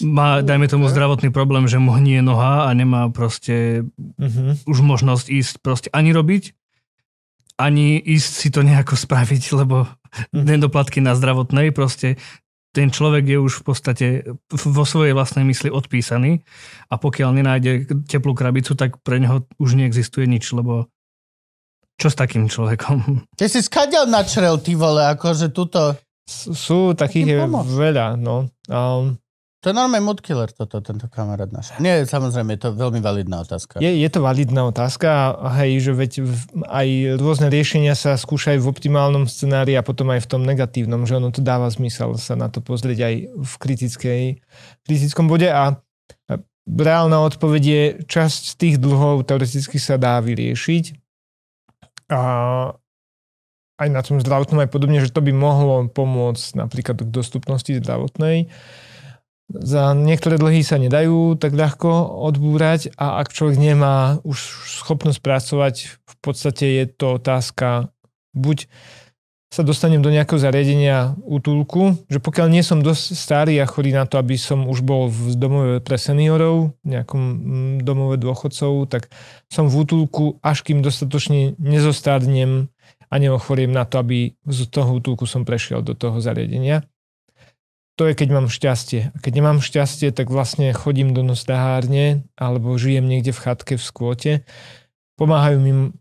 [0.00, 3.82] Má, dajme tomu, zdravotný problém, že mu hnie noha a nemá proste
[4.16, 4.62] Mhm.
[4.64, 6.54] už možnosť ísť proste ani robiť,
[7.62, 9.86] ani ísť si to nejako spraviť, lebo
[10.28, 10.44] Mhm.
[10.44, 12.20] nedoplatky na zdravotnej, proste
[12.70, 14.06] ten človek je už v podstate
[14.48, 16.44] vo svojej vlastnej mysli odpísaný
[16.88, 17.72] a pokiaľ nenájde
[18.04, 20.88] teplú krabicu, tak pre neho už neexistuje nič, lebo
[21.96, 22.96] čo s takým človekom?
[23.38, 25.96] Ty si skadiaľ načrel, ty vole, akože tuto...
[26.22, 27.36] S- Sú takých je
[27.72, 28.48] veľa, no.
[28.68, 29.16] Um,
[29.62, 31.70] To je normálny mood killer, toto, tento kamarát náš.
[31.78, 33.78] Nie, samozrejme, je to veľmi validná otázka.
[33.78, 36.12] je, je to validná otázka hej, že veď
[36.66, 36.88] aj
[37.22, 41.30] rôzne riešenia sa skúšajú v optimálnom scenári a potom aj v tom negatívnom, že ono
[41.30, 44.22] to dáva zmysel sa na to pozrieť aj v kritickej,
[44.82, 45.78] kritickom bode a
[46.66, 50.98] reálna odpoveď je, časť tých dlhov teoreticky sa dá vyriešiť
[52.10, 52.22] a
[53.78, 58.50] aj na tom zdravotnom aj podobne, že to by mohlo pomôcť napríklad k dostupnosti zdravotnej.
[59.52, 61.88] Za niektoré dlhy sa nedajú tak ľahko
[62.24, 64.38] odbúrať a ak človek nemá už
[64.80, 67.92] schopnosť pracovať, v podstate je to otázka
[68.32, 68.66] buď
[69.52, 74.08] sa dostanem do nejakého zariadenia útulku, že pokiaľ nie som dosť starý a chorý na
[74.08, 79.12] to, aby som už bol v domove pre seniorov, nejakom mm, domove dôchodcov, tak
[79.52, 82.72] som v útulku, až kým dostatočne nezostárnem
[83.12, 86.88] a neochoriem na to, aby z toho útulku som prešiel do toho zariadenia.
[88.00, 89.12] To je, keď mám šťastie.
[89.12, 93.84] A keď nemám šťastie, tak vlastne chodím do nostahárne alebo žijem niekde v chatke v
[93.84, 94.32] skvote.
[95.20, 95.92] Pomáhajú mi,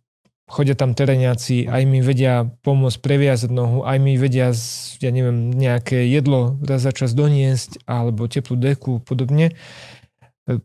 [0.47, 4.55] chodia tam tereňáci, aj mi vedia pomôcť previazať nohu, aj mi vedia,
[5.03, 9.51] ja neviem, nejaké jedlo raz za čas doniesť alebo teplú deku podobne.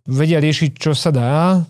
[0.06, 1.62] Vedia riešiť, čo sa dá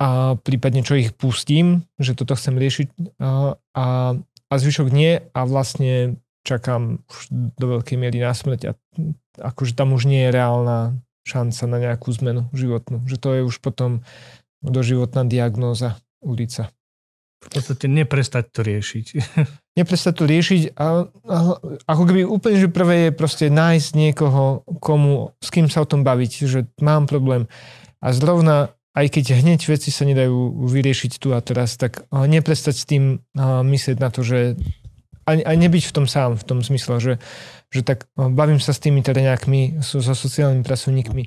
[0.00, 2.88] a prípadne čo ich pustím, že toto chcem riešiť
[3.20, 3.86] a, a,
[4.48, 6.16] a zvyšok nie a vlastne
[6.46, 8.72] čakám už do veľkej miery na smrť a
[9.40, 10.78] akože tam už nie je reálna
[11.24, 13.04] šanca na nejakú zmenu životnú.
[13.04, 14.02] Že to je už potom
[14.64, 16.72] doživotná diagnóza ulica.
[17.40, 19.06] V podstate neprestať to riešiť.
[19.80, 21.36] Neprestať to riešiť a, a
[21.88, 26.04] ako keby úplne, že prvé je proste nájsť niekoho, komu, s kým sa o tom
[26.04, 27.48] baviť, že mám problém
[28.04, 32.84] a zrovna aj keď hneď veci sa nedajú vyriešiť tu a teraz, tak neprestať s
[32.84, 34.58] tým myslieť na to, že
[35.30, 37.14] aj, aj nebyť v tom sám, v tom zmysle, že,
[37.70, 41.24] že tak a, bavím sa s tými tereňákmi, so, so sociálnymi pracovníkmi,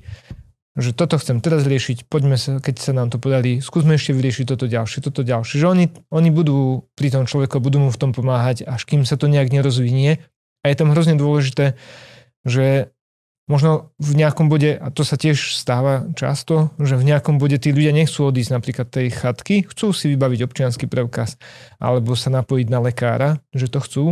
[0.73, 4.45] že toto chcem teraz riešiť, poďme sa, keď sa nám to podarí, skúsme ešte vyriešiť
[4.49, 5.61] toto ďalšie, toto ďalšie.
[5.61, 9.13] Že oni, oni budú pri tom človeku, budú mu v tom pomáhať, až kým sa
[9.13, 10.17] to nejak nerozvinie.
[10.65, 11.77] A je tam hrozne dôležité,
[12.41, 12.89] že
[13.47, 17.75] možno v nejakom bode, a to sa tiež stáva často, že v nejakom bode tí
[17.75, 21.35] ľudia nechcú odísť napríklad tej chatky, chcú si vybaviť občianský preukaz
[21.75, 24.05] alebo sa napojiť na lekára, že to chcú,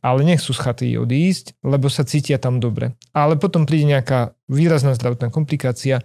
[0.00, 2.96] ale nechcú z chaty odísť, lebo sa cítia tam dobre.
[3.12, 6.00] Ale potom príde nejaká výrazná zdravotná komplikácia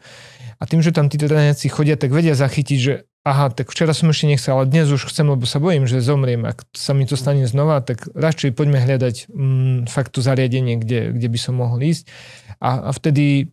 [0.59, 4.07] a tým, že tam tí teréniaci chodia, tak vedia zachytiť, že aha, tak včera som
[4.07, 6.45] ešte nechcel, ale dnes už chcem, lebo sa bojím, že zomriem.
[6.45, 11.09] Ak sa mi to stane znova, tak radšej poďme hľadať mm, fakt to zariadenie, kde,
[11.11, 12.05] kde by som mohol ísť.
[12.61, 13.49] A, a vtedy,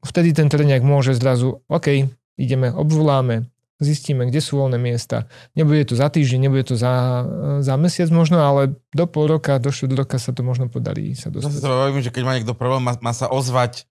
[0.00, 2.08] vtedy ten teréniak môže zrazu, OK,
[2.40, 5.28] ideme, obvoláme, zistíme, kde sú voľné miesta.
[5.52, 7.24] Nebude to za týždeň, nebude to za,
[7.60, 11.28] za mesiac možno, ale do pol roka, do štvrť roka sa to možno podarí sa
[11.28, 11.60] Zase dostať.
[11.60, 13.84] sa bavím, že keď má niekto problém, má, má sa ozvať,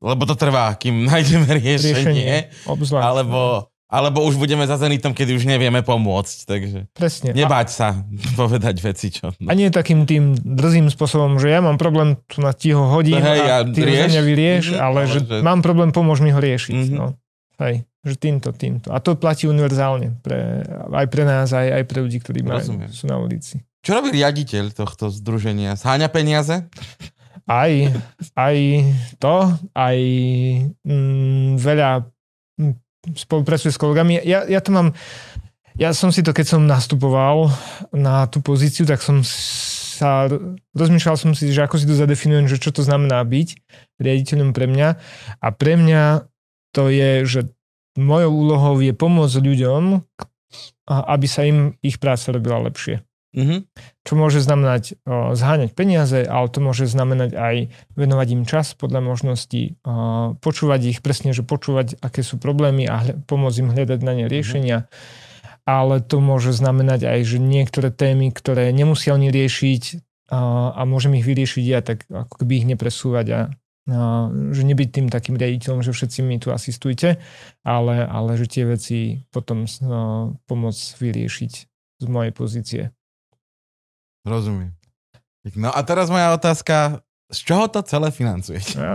[0.00, 2.32] lebo to trvá, kým nájdeme riešenie, Riešenie,
[2.68, 3.04] obzvlášť.
[3.08, 7.30] alebo, alebo už budeme za zenitom, kedy už nevieme pomôcť, takže Presne.
[7.30, 7.88] A, nebáť sa
[8.40, 9.36] povedať veci, čo...
[9.36, 13.20] a nie takým tým drzým spôsobom, že ja mám problém, tu na ti ho hodím
[13.20, 14.12] Hej, a a ty ho rieš.
[14.18, 16.72] vyrieš, Mhm, ale ale že že- mám problém, pomôž mi ho riešiť.
[16.88, 16.94] Mhm.
[16.96, 17.12] No.
[17.60, 18.88] Hej, že týmto, týmto.
[18.90, 23.04] A to platí univerzálne pre, aj pre nás, aj, aj pre ľudí, ktorí majú, sú
[23.06, 23.60] na ulici.
[23.84, 25.76] Čo robí riaditeľ tohto združenia?
[25.76, 26.64] Zháňa peniaze?
[27.46, 27.70] Aj,
[28.34, 28.56] aj
[29.18, 29.36] to,
[29.74, 29.98] aj
[30.80, 31.90] mm, veľa
[32.56, 34.22] mm, spolupracuje s kolegami.
[34.22, 34.88] Ja, ja to mám,
[35.74, 37.50] ja som si to, keď som nastupoval
[37.90, 40.30] na tú pozíciu, tak som sa,
[40.74, 43.48] rozmýšľal som si, že ako si to zadefinujem, že čo to znamená byť
[43.98, 44.88] riaditeľom pre mňa.
[45.42, 46.26] A pre mňa
[46.72, 47.40] to je, že
[47.98, 50.00] mojou úlohou je pomôcť ľuďom,
[50.88, 53.64] aby sa im ich práca robila lepšie Mhm.
[54.04, 59.00] čo môže znamenať o, zháňať peniaze, ale to môže znamenať aj venovať im čas podľa
[59.00, 64.00] možností, o, počúvať ich presne, že počúvať, aké sú problémy a hľa, pomôcť im hľadať
[64.04, 64.84] na ne riešenia.
[65.64, 69.82] ale to môže znamenať aj, že niektoré témy, ktoré nemusia oni riešiť
[70.28, 73.40] a, a môžem ich vyriešiť ja, tak ako keby ich nepresúvať a,
[73.88, 77.16] a že nebyť tým takým riaditeľom, že všetci mi tu asistujte,
[77.64, 81.52] ale, ale že tie veci potom a, pomôcť vyriešiť
[82.02, 82.82] z mojej pozície.
[84.22, 84.72] Rozumiem.
[85.58, 88.78] No a teraz moja otázka, z čoho to celé financujete?
[88.78, 88.94] Ja.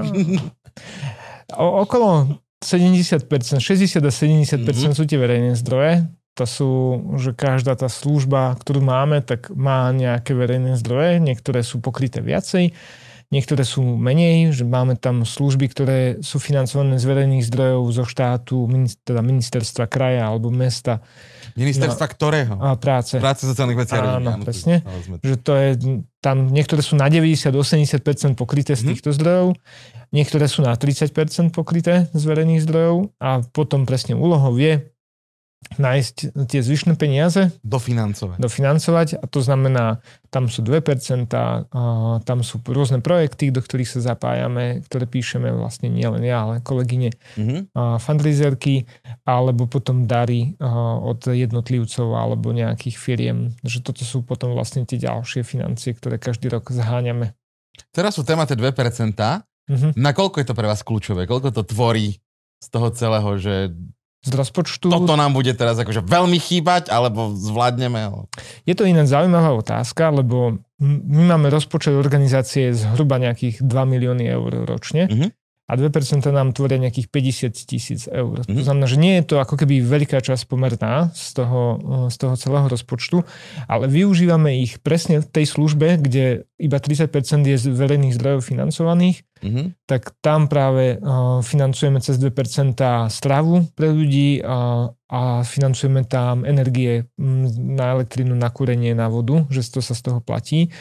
[1.58, 4.95] O, okolo 70%, 60 a 70% mm-hmm.
[4.95, 6.08] sú tie verejné zdroje.
[6.38, 6.72] To sú,
[7.18, 11.18] že každá tá služba, ktorú máme, tak má nejaké verejné zdroje.
[11.18, 12.78] Niektoré sú pokryté viacej,
[13.34, 18.70] niektoré sú menej, že máme tam služby, ktoré sú financované z verejných zdrojov zo štátu,
[19.02, 21.02] teda ministerstva kraja alebo mesta.
[21.57, 22.53] Ministerstva no, ktorého?
[22.61, 23.17] A práce.
[23.17, 23.97] Práce sociálnych vecí.
[23.97, 24.85] Áno, presne.
[25.25, 25.69] Že to je,
[26.21, 28.89] tam niektoré sú na 90-80% pokryté z mhm.
[28.93, 29.57] týchto zdrojov,
[30.13, 31.09] niektoré sú na 30%
[31.49, 34.85] pokryté z verejných zdrojov a potom presne úlohou je
[35.75, 37.51] nájsť tie zvyšné peniaze.
[37.65, 38.38] Dofinancovať.
[38.39, 41.43] Dofinancovať a to znamená, tam sú 2%, a
[42.23, 47.11] tam sú rôzne projekty, do ktorých sa zapájame, ktoré píšeme vlastne nielen ja, ale kolegyne
[47.35, 47.73] mm-hmm.
[47.99, 48.88] fundraiserky,
[49.25, 50.55] alebo potom dary
[51.03, 53.38] od jednotlivcov alebo nejakých firiem.
[53.65, 57.34] Že toto sú potom vlastne tie ďalšie financie, ktoré každý rok zháňame.
[57.91, 58.71] Teraz sú téma tie 2%.
[59.67, 59.91] Mm-hmm.
[59.99, 61.27] Nakoľko je to pre vás kľúčové?
[61.27, 62.23] Koľko to tvorí
[62.57, 63.75] z toho celého, že
[64.28, 64.91] z rozpočtu.
[64.91, 68.28] Toto nám bude teraz akože veľmi chýbať, alebo zvládneme?
[68.68, 74.68] Je to iná zaujímavá otázka, lebo my máme rozpočet organizácie zhruba nejakých 2 milióny eur
[74.68, 75.08] ročne.
[75.08, 75.32] Uh-huh
[75.68, 78.39] a 2% nám tvoria nejakých 50 tisíc eur.
[78.39, 78.56] Mm-hmm.
[78.56, 81.61] To znamená, že nie je to ako keby veľká časť pomerná z toho,
[82.07, 83.27] z toho celého rozpočtu,
[83.68, 87.11] ale využívame ich presne v tej službe, kde iba 30%
[87.44, 89.91] je z verejných zdrojov financovaných, mm-hmm.
[89.91, 92.31] tak tam práve uh, financujeme cez 2%
[93.11, 97.11] stravu pre ľudí a, a financujeme tam energie
[97.60, 100.72] na elektrínu, na kúrenie, na vodu, že to sa z toho platí.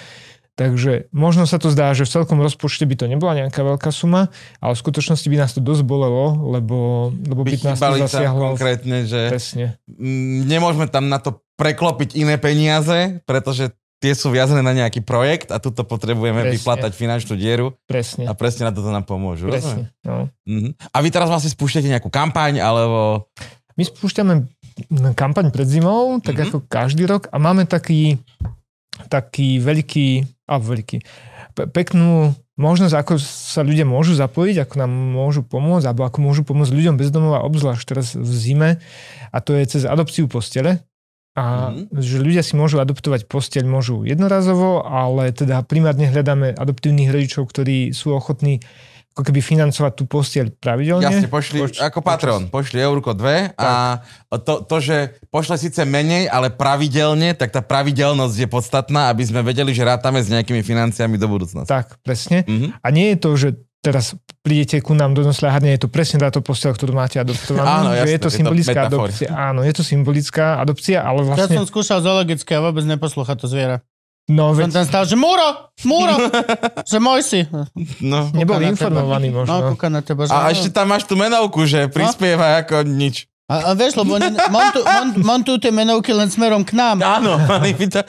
[0.57, 4.33] Takže možno sa to zdá, že v celkom rozpočte by to nebola nejaká veľká suma,
[4.57, 8.57] ale v skutočnosti by nás to dosť bolelo, lebo, lebo by, by nás to zasiahlo.
[8.57, 9.77] konkrétne, že presne.
[10.49, 15.61] nemôžeme tam na to preklopiť iné peniaze, pretože tie sú viazané na nejaký projekt a
[15.61, 16.55] tuto potrebujeme presne.
[16.57, 17.77] vyplatať finančnú dieru.
[17.85, 18.25] Presne.
[18.25, 19.53] A presne na toto nám pomôžu.
[19.53, 19.93] Presne.
[20.09, 20.33] No.
[20.49, 20.73] Uh-huh.
[20.73, 23.29] A vy teraz vlastne spúšťate nejakú kampaň, alebo...
[23.77, 24.49] My spúšťame
[25.13, 26.49] kampaň pred zimou, tak uh-huh.
[26.49, 28.17] ako každý rok a máme taký
[29.09, 31.03] taký veľký, a veľký,
[31.55, 36.43] pe- peknú možnosť, ako sa ľudia môžu zapojiť, ako nám môžu pomôcť, alebo ako môžu
[36.47, 38.71] pomôcť ľuďom bez domova, obzvlášť teraz v zime,
[39.31, 40.81] a to je cez adopciu postele.
[41.37, 42.01] A mm-hmm.
[42.01, 47.93] že ľudia si môžu adoptovať posteľ, môžu jednorazovo, ale teda primárne hľadáme adoptívnych rodičov, ktorí
[47.93, 48.65] sú ochotní
[49.17, 51.09] ako keby financovať tú postieľ pravidelne.
[51.09, 53.65] Jasne, pošli, Poč- ako patron, pošli eurko dve tak.
[53.65, 59.25] a to, to, že pošle síce menej, ale pravidelne, tak tá pravidelnosť je podstatná, aby
[59.25, 61.65] sme vedeli, že rátame s nejakými financiami do budúcnosti.
[61.65, 62.45] Tak, presne.
[62.45, 62.71] Mm-hmm.
[62.85, 63.49] A nie je to, že
[63.81, 64.13] teraz
[64.45, 67.65] prídete ku nám do nosľahárne, je to presne táto posteľ, ktorú máte adoptovanú.
[67.65, 69.29] Áno, jasne, je to symbolická je to adopcia.
[69.33, 71.57] Áno, je to symbolická adopcia, ale vlastne...
[71.57, 73.81] Ja som skúšal zoologické a vôbec neposlúcha to zviera.
[74.27, 74.75] No, veď...
[74.75, 76.19] Som tam stal, že Múro, Múro,
[76.91, 77.41] že môj si.
[78.03, 78.27] No.
[78.35, 79.55] Nebol informovaný možno.
[79.55, 80.27] No, kúka na teba.
[80.27, 81.95] Že a ešte tam máš tú menovku, že no.
[81.95, 82.59] prispieva no?
[82.67, 83.31] ako nič.
[83.47, 86.99] A, a vieš, lebo oni montu, mont, montujú tie menovky len smerom k nám.
[86.99, 88.03] Áno, mali by to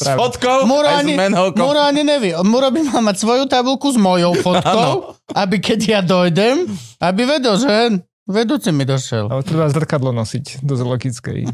[0.00, 1.60] s fotkou Muro aj ani, s menovkou.
[1.60, 2.32] Muro ani nevie.
[2.40, 5.20] Muro by mal mať svoju tabulku s mojou fotkou, ano.
[5.36, 6.64] aby keď ja dojdem,
[7.04, 9.32] aby vedel, že Vedúci mi došiel.
[9.32, 11.48] Ale treba zrkadlo nosiť do zoologickej.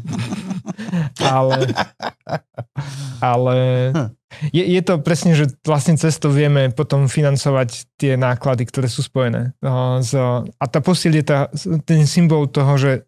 [1.23, 1.71] ale
[3.23, 3.55] ale
[4.51, 9.07] je, je to presne, že vlastne cez to vieme potom financovať tie náklady, ktoré sú
[9.07, 9.55] spojené.
[9.63, 11.47] A tá posiel je tá,
[11.87, 13.07] ten symbol toho, že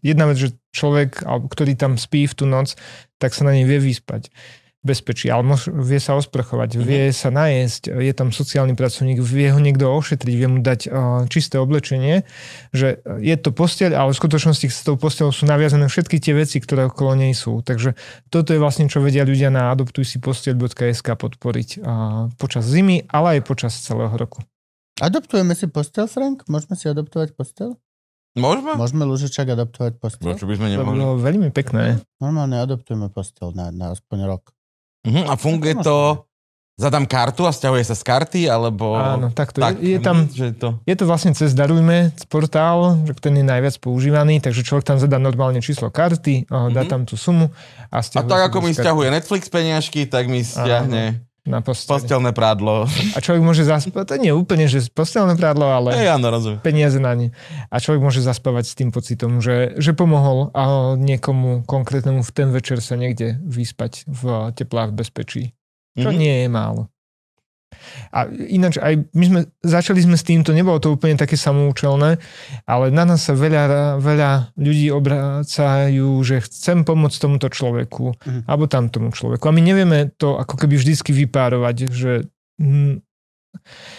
[0.00, 2.80] jedna vec, že človek, ktorý tam spí v tú noc,
[3.20, 4.32] tak sa na nej vie vyspať
[4.80, 6.88] bezpečí, ale môž, vie sa osprchovať, mm-hmm.
[6.88, 10.92] vie sa najesť, je tam sociálny pracovník, vie ho niekto ošetriť, vie mu dať uh,
[11.28, 12.24] čisté oblečenie,
[12.72, 16.64] že je to posteľ, ale v skutočnosti s tou posteľou sú naviazané všetky tie veci,
[16.64, 17.60] ktoré okolo nej sú.
[17.60, 17.92] Takže
[18.32, 23.36] toto je vlastne, čo vedia ľudia na adoptuj si posteľ.sk podporiť uh, počas zimy, ale
[23.36, 24.40] aj počas celého roku.
[25.00, 26.48] Adoptujeme si postel, Frank?
[26.48, 27.76] Môžeme si adoptovať postel?
[28.38, 28.78] Môžeme?
[28.78, 30.38] Môžeme Lužičak adoptovať postel?
[30.38, 30.86] Čo by sme nemohli?
[30.86, 31.98] To bolo veľmi pekné.
[32.22, 34.54] Normálne adoptujeme postel na, na aspoň rok.
[35.00, 36.28] Uh-huh, a funguje to,
[36.80, 38.96] zadám kartu a stiahuje sa z karty, alebo...
[38.96, 39.60] Áno, takto.
[39.60, 40.80] Tak, je, je, tam, že to...
[40.84, 45.20] je to vlastne cez Darujme portál, že ten je najviac používaný, takže človek tam zadá
[45.20, 46.72] normálne číslo karty, uh-huh.
[46.72, 47.52] dá tam tú sumu
[47.92, 51.29] a A tak ako mi stiahuje Netflix peniažky, tak mi stiahne...
[51.42, 51.96] na posteli.
[51.96, 52.84] Postelné prádlo.
[53.12, 56.60] A človek môže zaspať, to nie úplne, že postelné prádlo, ale Hej, áno, rozumiem.
[56.60, 57.32] peniaze na ne.
[57.66, 60.62] A človek môže zaspávať s tým pocitom, že, že pomohol a
[60.94, 64.22] niekomu konkrétnemu v ten večer sa niekde vyspať v
[64.52, 65.56] teplách bezpečí.
[65.92, 66.16] Čo Mhm.
[66.16, 66.82] nie je málo.
[68.10, 72.18] A ináč aj my sme, začali sme s týmto, nebolo to úplne také samoučelné,
[72.64, 78.40] ale na nás sa veľa, veľa ľudí obrácajú, že chcem pomôcť tomuto človeku, Mhm.
[78.46, 79.44] alebo tamtomu človeku.
[79.44, 82.12] A my nevieme to ako keby vždycky vypárovať, že
[82.58, 83.02] hm,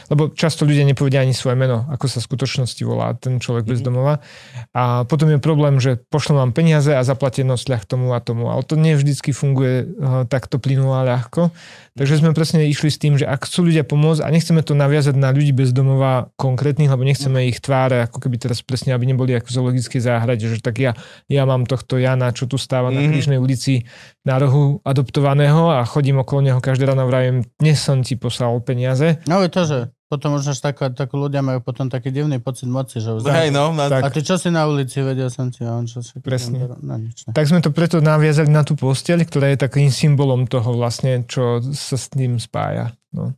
[0.08, 3.84] lebo často ľudia nepovedia ani svoje meno, ako sa v skutočnosti volá ten človek bez
[3.84, 3.86] Mhm.
[3.86, 4.24] domova.
[4.72, 8.48] A potom je problém, že pošlem vám peniaze a zaplatenosť ľah tomu a tomu.
[8.48, 11.52] Ale to nie vždycky funguje uh, takto plynulo a ľahko.
[11.92, 15.12] Takže sme presne išli s tým, že ak chcú ľudia pomôcť a nechceme to naviazať
[15.20, 19.36] na ľudí bez domova konkrétnych, lebo nechceme ich tváre, ako keby teraz presne, aby neboli
[19.36, 20.96] ako v zoologickej záhrade, že tak ja,
[21.28, 23.12] ja mám tohto Jana, čo tu stáva na Mhm.
[23.12, 23.84] Krížnej ulici
[24.24, 29.20] na rohu adoptovaného a chodím okolo neho každé ráno vravím, dnes som ti poslal peniaze.
[29.28, 29.78] No je to, že
[30.12, 33.56] potom už až takú, takú ľudia majú potom taký divný pocit moci, že už Hej,
[33.56, 33.72] no.
[33.72, 34.04] Na, Tak.
[34.04, 36.20] A ty čo si na ulici, vedel som ti, a on čo si...
[36.20, 36.68] Presne.
[36.84, 37.32] No, nič, ne.
[37.32, 41.64] Tak sme to preto naviazali na tú posteľ, ktorá je takým symbolom toho vlastne, čo
[41.72, 42.92] sa s tým spája.
[43.16, 43.32] No.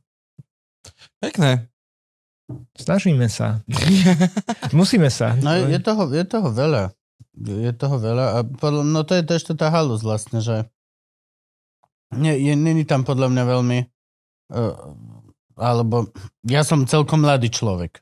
[1.22, 1.70] Pekné.
[2.74, 3.62] Snažíme sa.
[4.74, 5.38] Musíme sa.
[5.38, 6.90] No je, toho, je toho veľa.
[7.38, 10.66] Je toho veľa a podľa, no to je to ešte tá halus vlastne, že
[12.14, 13.80] nie, je, není tam podľa mňa veľmi
[14.54, 14.74] uh,
[15.56, 16.10] alebo
[16.42, 18.00] ja som celkom mladý človek.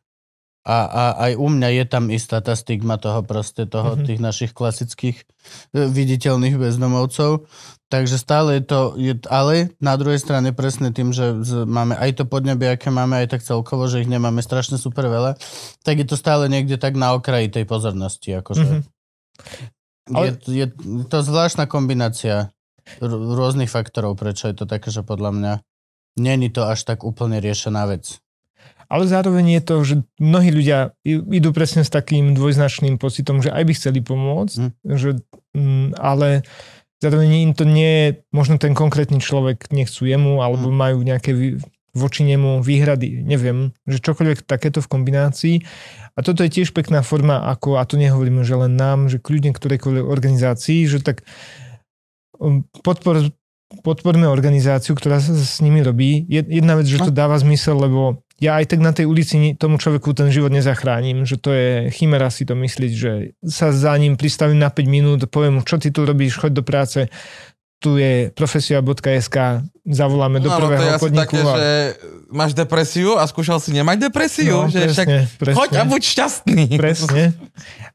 [0.61, 3.93] A, a aj u mňa je tam istá tá stigma toho proste, toho, Mhm.
[3.95, 4.05] mm-hmm.
[4.05, 5.25] tých našich klasických e,
[5.89, 7.49] viditeľných bezdomovcov.
[7.89, 11.33] Takže stále je to, je, ale na druhej strane presne tým, že
[11.65, 15.35] máme aj to podnebie, aké máme, aj tak celkovo, že ich nemáme strašne super veľa,
[15.81, 18.29] tak je to stále niekde tak na okraji tej pozornosti.
[18.31, 18.61] Akože.
[18.61, 18.77] Mhm.
[18.77, 20.13] Mm-hmm.
[20.13, 20.65] Ale- Je, je
[21.05, 22.53] to zvláštna kombinácia
[22.97, 25.53] r- rôznych faktorov, prečo je to také, že podľa mňa
[26.19, 28.19] není to až tak úplne riešená vec.
[28.91, 33.63] Ale zároveň je to, že mnohí ľudia idú presne s takým dvojznačným pocitom, že aj
[33.63, 34.71] by chceli pomôcť, Hm.
[34.99, 35.09] že,
[35.55, 36.43] mm, ale
[36.99, 40.75] zároveň im to nie je, možno ten konkrétny človek nechcú jemu, alebo Hm.
[40.75, 41.31] majú nejaké
[41.91, 45.55] voči nemu výhrady, neviem, že čokoľvek takéto v kombinácii.
[46.15, 49.51] A toto je tiež pekná forma, ako, a to nehovoríme, že len nám, že kľudne
[49.51, 51.23] ktorejkoľvek organizácii, že tak
[52.39, 53.31] um, podpor,
[53.79, 56.27] podporme organizáciu, ktorá sa s nimi robí.
[56.27, 59.77] Je- Jedna vec, že to dáva zmysel, lebo ja aj tak na tej ulici tomu
[59.77, 63.11] človeku ten život nezachránim, že to je chimera si to myslieť, že
[63.45, 66.63] sa za ním pristavím na 5 minút, poviem mu, čo ty tu robíš, choď do
[66.65, 67.05] práce,
[67.81, 69.37] tu je profesia.sk,
[69.89, 71.33] zavoláme do No, ale to je prvého podniku.
[71.33, 71.53] také, a...
[71.57, 71.69] že
[72.29, 74.53] máš depresiu a skúšal si nemať depresiu.
[74.53, 75.57] No, že však presne, presne.
[75.57, 76.63] choď a buď šťastný.
[76.77, 77.23] Presne.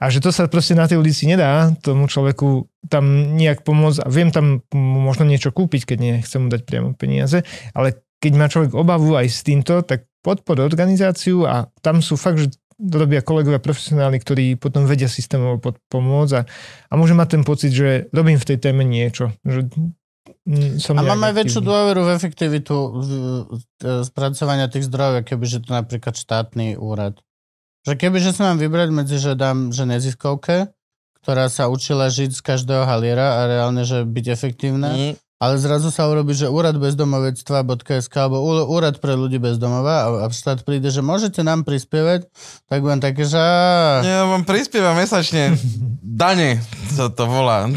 [0.02, 4.08] A že to sa proste na tej ulici nedá tomu človeku tam nejak pomôcť a
[4.10, 8.74] viem tam možno niečo kúpiť, keď nechcem mu dať priamo peniaze, ale keď má človek
[8.74, 14.20] obavu aj s týmto, tak podpor organizáciu a tam sú fakt, že robia kolegovia profesionáli,
[14.20, 16.42] ktorí potom vedia systémovo pod- pomôcť a,
[16.88, 19.32] a môže mať ten pocit, že robím v tej téme niečo.
[19.42, 19.72] Že,
[20.78, 25.70] som A mám aj väčšiu dôveru v efektivitu v- e, spracovania tých zdrojov, kebyže to
[25.72, 27.18] napríklad štátny úrad.
[27.86, 30.70] Že kebyže sa mám vybrať medzi, že dám že neziskovke,
[31.22, 35.14] ktorá sa učila žiť z každého haliera a reálne, že byť efektívna, Mm.
[35.36, 38.40] Ale zrazu sa urobí, že úrad bezdomovectva.sk alebo
[38.72, 42.24] úrad pre ľudí bez domova a, štát príde, že môžete nám prispievať,
[42.72, 43.40] tak budem také, že...
[44.00, 45.52] Ja vám prispievam mesačne.
[46.00, 47.68] Dane sa to volá.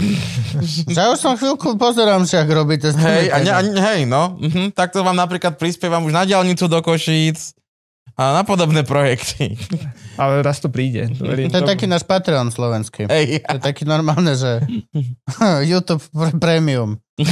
[0.88, 3.61] ja už som chvíľku pozerám, že ak robíte Hej, a ne, a,
[3.91, 4.40] hej, no.
[4.40, 7.59] Mhm, takto vám napríklad prispievam už na diálnicu do Košíc
[8.20, 9.56] a na podobné projekty.
[10.22, 11.08] Ale raz to príde.
[11.16, 13.08] Verím To je taký náš Patreon slovenský.
[13.08, 13.48] Hej.
[13.48, 14.60] To je taký normálne, že
[15.72, 17.00] YouTube pre- Premium.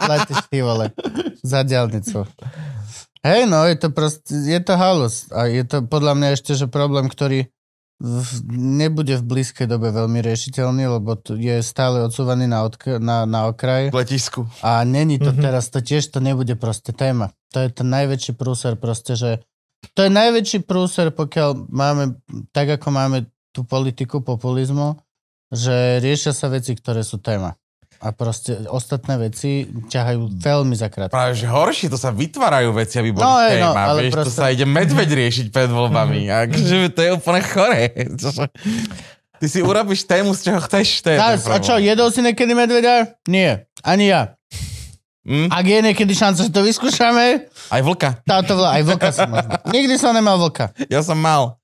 [0.00, 0.96] Platíš ty vole
[1.44, 2.24] za diálnicu.
[3.22, 5.28] Hej, no, je to proste, je to halus.
[5.30, 7.46] A je to podľa mňa ešte, že problém, ktorý
[8.02, 13.22] v, nebude v blízkej dobe veľmi riešiteľný, lebo to je stále odsúvaný na, odk- na,
[13.22, 13.94] na okraj.
[13.94, 14.40] V letisku.
[14.58, 15.38] A není to Mhm.
[15.38, 15.44] mm-hmm.
[15.44, 17.30] teraz, to tiež to nebude proste téma.
[17.54, 19.30] To je ten najväčší prúser proste, že
[19.92, 22.16] to je najväčší prúser, pokiaľ máme,
[22.50, 23.18] tak ako máme
[23.50, 24.96] tú politiku populizmu,
[25.48, 27.52] že riešia sa veci, ktoré sú téma.
[27.98, 31.14] A proste ostatné veci ťahajú veľmi zakrátko.
[31.14, 33.82] Práve, že horšie, to sa vytvárajú veci, aby boli No, hej, no, téma.
[33.86, 36.26] ale vieš, to proste- sa ide medveď riešiť pred voľbami.
[36.26, 37.82] Akože to je úplne chore.
[39.38, 41.02] Ty si urobíš tému, z čoho chceš.
[41.02, 43.22] To je A, a čo, jedol si niekedy medveďa?
[43.26, 43.66] Nie.
[43.82, 44.34] Ani ja.
[45.22, 45.46] Hm?
[45.54, 48.26] Ak je niekedy šanca, že to vyskúšame, Aj vlka.
[48.26, 49.54] táto vla, aj vlka som možno.
[49.74, 50.74] Nikdy som nemal vlka.
[50.90, 51.62] Ja som mal.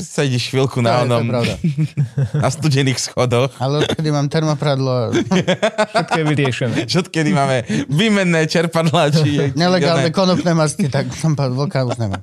[0.00, 1.54] sedíš chvíľku To je- na to je pravda.
[2.46, 3.52] na studených schodoch.
[3.58, 5.12] Ale odkedy mám termopradlo,
[5.92, 6.76] Všetko je vyriešené.
[6.88, 7.56] Čo kedy máme
[7.90, 9.52] výmenné čerpadlá, či...
[9.52, 12.22] nelegálne konopné masty, tak som povedal, vlka už nemám.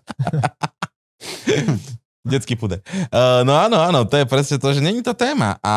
[2.21, 2.81] Detský pude.
[3.09, 5.57] Uh, no áno, áno, to je presne to, že není to téma.
[5.65, 5.73] A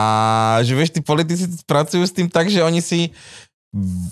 [0.60, 3.16] že vieš, tí politici pracujú s tým tak, že oni si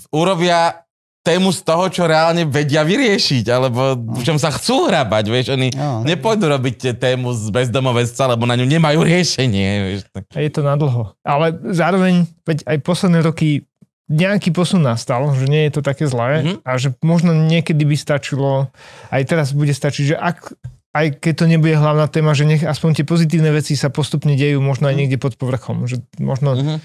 [0.09, 0.83] urobia
[1.21, 5.71] tému z toho, čo reálne vedia vyriešiť, alebo v čom sa chcú hrabať, vieš, oni
[5.71, 6.03] No.
[6.03, 9.99] nepôjdu robiť tému z bezdomovectva, lebo na ňu nemajú riešenie, vieš.
[10.29, 11.15] je to na dlho.
[11.21, 13.63] Ale zároveň, veď aj posledné roky
[14.05, 16.55] nejaký posun nastal, že nie je to také zlé Mhm.
[16.61, 18.67] a že možno niekedy by stačilo,
[19.07, 20.51] aj teraz bude stačiť, že ak
[20.93, 24.61] aj keď to nebude hlavná téma, že nech aspoň tie pozitívne veci sa postupne dejú
[24.61, 25.87] možno aj niekde pod povrchom.
[25.87, 26.77] Že možno Mhm.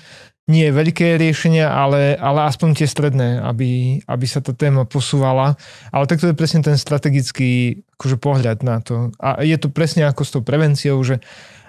[0.48, 5.60] Nie veľké riešenia, ale, ale aspoň tie stredné, aby, aby sa tá téma posúvala.
[5.92, 9.12] Ale tak to je presne ten strategický akože pohľad na to.
[9.20, 11.20] A je to presne ako s tou prevenciou, že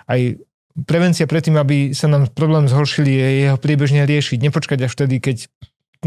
[0.07, 0.39] aj
[0.88, 4.39] prevencia predtým, aby sa nám problém zhoršili, je jeho priebežne riešiť.
[4.47, 5.51] Nepočkať až vtedy, keď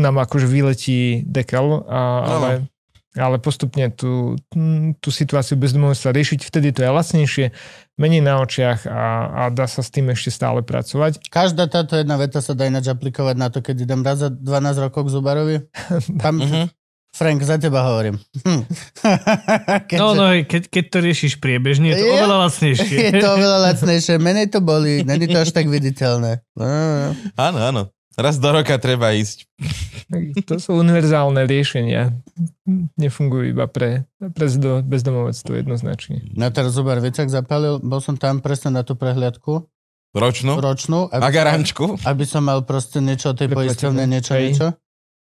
[0.01, 2.51] nám akože vyletí dekel, a, ale,
[3.15, 4.41] ale postupne tú,
[4.97, 6.41] tú situáciu bezdomovstva riešiť.
[6.43, 7.47] Vtedy to je lacnejšie,
[7.95, 11.21] menej na očiach a, a dá sa s tým ešte stále pracovať.
[11.27, 14.45] Každá táto jedna veta sa dá ináč aplikovať na to, keď idem raz za 12
[14.81, 15.57] rokov k Zubarovi.
[16.23, 16.73] Tam, Mhm.
[17.13, 18.17] Frank, za teba hovorím.
[18.41, 18.65] Hm.
[19.85, 22.97] Keďže- No, no, keď, keď to riešiš priebežne, je to Je- oveľa lacnejšie.
[22.99, 26.41] Je to oveľa lacnejšie, menej to boli, není to až tak viditeľné.
[26.57, 26.65] No,
[27.37, 27.83] Áno, áno.
[28.13, 29.47] Raz do roka treba ísť.
[30.45, 32.13] To sú univerzálne riešenia.
[32.95, 36.29] Nefungujú iba pre, pre zdo- bezdomovectvo jednoznačne.
[36.33, 39.65] No teraz Zubar Vicak zapálil, bol som tam presne na tú prehliadku
[40.13, 40.61] Ročnú?
[40.61, 41.97] ročnú, A aby, garančku?
[41.99, 44.43] aby som mal proste niečo o tej poisťovne, niečo, Hej.
[44.45, 44.67] niečo.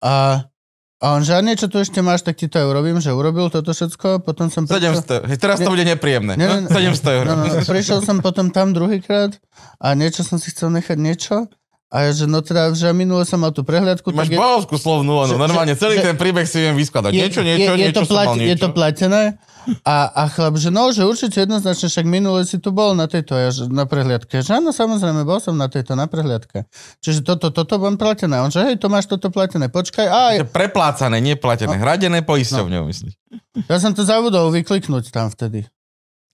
[0.01, 0.48] A,
[0.97, 3.52] a on, že a niečo tu ešte máš, tak ti to aj urobím, že urobil
[3.52, 4.65] toto všetko, potom som...
[4.65, 5.28] prišiel- 700.
[5.28, 6.32] Hej, teraz to bude nepríjemné.
[6.32, 6.69] Ne, ne, ne.
[6.97, 7.24] 700 eur.
[7.28, 9.36] No, no, prišiel som potom tam druhýkrát
[9.77, 11.44] a niečo som si chcel nechať niečo
[11.90, 15.26] a ja, že no teda, že minule som mal tú prehliadku, Máš tak je, slovnú,
[15.26, 17.10] Že- no normálne celý že- ten príbeh si viem vyskladať.
[17.10, 18.62] je, Niečo, niečo, je, je, niečo to mal plati, je niečo.
[18.62, 19.22] to platené
[19.82, 23.34] a, a chlap, že no, že určite jednoznačne, však minule si tu bol na tejto,
[23.36, 24.40] ja, že na prehliadke.
[24.40, 26.64] Že áno, samozrejme, bol som na tejto, na prehliadke.
[27.04, 28.40] Čiže toto, toto mám platené.
[28.40, 29.68] On že hej, to máš toto platené.
[29.68, 31.74] Počkaj, aj, Je preplácané, neplatené.
[31.76, 31.82] No.
[31.82, 33.12] Hradené poisťovňou, myslíš.
[33.68, 35.66] ja som to zabudol vykliknúť tam vtedy.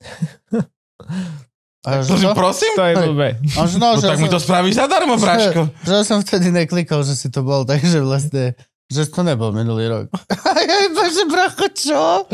[1.86, 2.74] A že, To prosím?
[2.74, 3.28] To je blbé.
[3.54, 5.70] No, No tak mi som- to spravíš zadarmo, Braško.
[5.80, 9.86] Že, že som vtedy neklikol, že si to bol, takže vlastne, že to nebol minulý
[9.86, 10.06] rok.
[10.46, 12.26] A ja iba, že bracho, čo?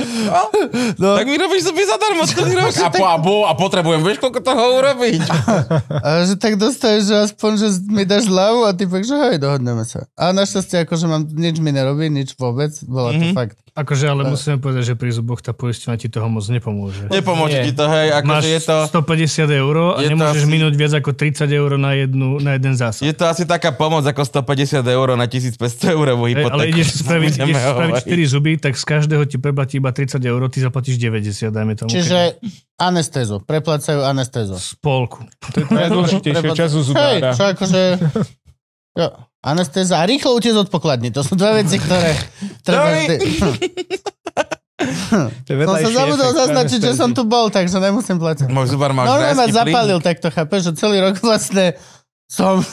[0.97, 2.73] No, Tak mi robíš zuby zadarmo celý rok.
[2.75, 5.21] A, po, a, po, a potrebujem, vieš, koľko toho urobiť.
[6.05, 9.37] a že tak dostaneš, že aspoň, že mi dáš ľavu a ty pak, že hej,
[9.39, 10.05] dohodneme sa.
[10.13, 13.35] A našťastie, akože mám, nič mi nerobí, nič vôbec, bola to Mhm.
[13.35, 13.57] fakt.
[13.73, 17.09] Akože, ale musíme povedať, že pri zuboch tá poisťovňa ti toho moc nepomôže.
[17.09, 17.65] Nepomôže Nie.
[17.65, 18.77] ti to, hej, Máš akože je to...
[19.49, 23.01] 150 eur a nemôžeš asi- minúť viac ako 30 eur na, jednu, na jeden zásah.
[23.01, 25.57] Je to asi taká pomoc ako 150 eur na 1500
[25.89, 26.53] eurovú Hej, hypotéku.
[26.53, 28.13] ale ideš si spraviť, ideš spraviť hovoriť.
[28.29, 31.89] 4 zuby, tak z každého ti preplatí iba 30 eur, ty zaplatíš 90, dajme tomu.
[31.89, 32.37] Čiže
[32.77, 34.61] anestézu, preplácajú anestézu.
[34.61, 35.25] Spolku.
[35.49, 37.33] To je najdôležitejšie času Hej, zubára.
[37.33, 37.81] čo akože...
[38.93, 39.09] Jo,
[39.43, 41.11] anestéza a rýchlo utiec od pokladni.
[41.11, 42.15] To sú dve veci, ktoré
[42.67, 42.89] treba...
[42.95, 43.19] Je
[44.83, 48.51] Som sa zabudol zaznačiť, že som tu bol, takže nemusím platiť.
[48.51, 51.79] Môj zubar má No, už no, ma zapálil, tak to chápeš, že celý rok vlastne
[52.27, 52.59] som...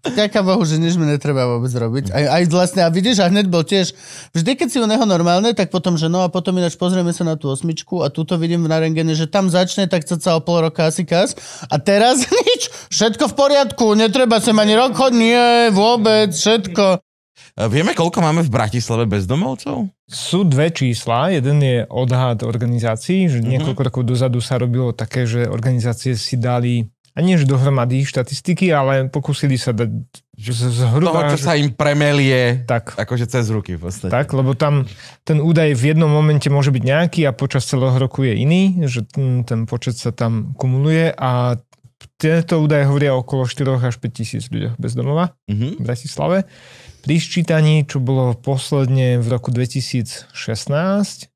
[0.00, 2.08] Ďaká Bohu, že nič mi netreba vôbec robiť.
[2.08, 3.92] Aj, aj vlastne, a vidíš, a hneď bol tiež,
[4.32, 7.28] vždy keď si u neho normálne, tak potom, že no a potom ináč pozrieme sa
[7.28, 10.64] na tú osmičku a túto vidím v narengene, že tam začne tak cca o pol
[10.64, 11.36] roka asi kas
[11.68, 17.04] a teraz nič, všetko v poriadku, netreba sem ani rok nie, vôbec, všetko.
[17.60, 19.92] Vieme, koľko máme v Bratislave bezdomovcov?
[20.08, 21.34] Sú dve čísla.
[21.34, 26.88] Jeden je odhad organizácií, že niekoľko rokov dozadu sa robilo také, že organizácie si dali
[27.20, 29.88] nie že dohromady štatistiky, ale pokúsili sa dať
[30.34, 31.28] že z- Toho, zhruba...
[31.28, 34.08] čo sa im premelie Tak, akože cez ruky v podstate.
[34.08, 34.88] tak, lebo tam
[35.22, 39.04] ten údaj v jednom momente môže byť nejaký a počas celého roku je iný, že
[39.04, 41.60] ten, ten počet sa tam kumuluje a
[42.16, 45.76] tieto údaje hovoria okolo 4 až 5 tisíc ľuďoch bez domova Mhm.
[45.76, 46.38] v Bratislave.
[47.00, 51.29] Pri sčítaní, čo bolo posledne v roku 2016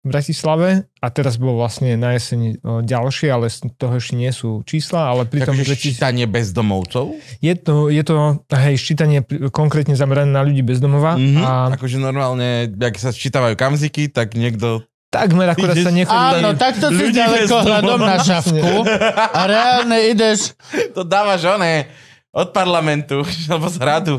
[0.00, 4.64] v Bratislave a teraz bolo vlastne na jeseň ďalšie, ale z toho ešte nie sú
[4.64, 7.20] čísla, ale pri tom Takže 2000 ščítanie bezdomovcov?
[7.38, 8.16] je to, je to
[8.50, 9.20] hej, ščítanie
[9.52, 11.40] konkrétne zamerané na ľudí bez domova Mhm.
[11.40, 14.88] a Akože normálne, ak sa sčítavajú kamziky, tak niekto...
[15.12, 20.54] takmer akurát sa nechodí Áno, takto si ďaleko hľadom na šavku a reálne ideš
[20.96, 21.90] To dávaš oné
[22.30, 24.14] Od parlamentu, alebo z hradu.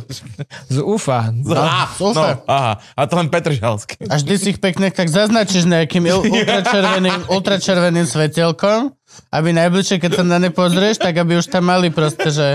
[0.68, 1.32] Z UFA.
[1.32, 2.44] Z, á, no, super.
[2.44, 4.04] aha, a to len Petržalské.
[4.12, 8.92] A vždy si ich pekne tak zaznačíš nejakým ultračerveným, ultračerveným svetelkom,
[9.32, 12.48] aby najbližšie, keď sa na ne pozrieš, tak aby už tam mali proste, že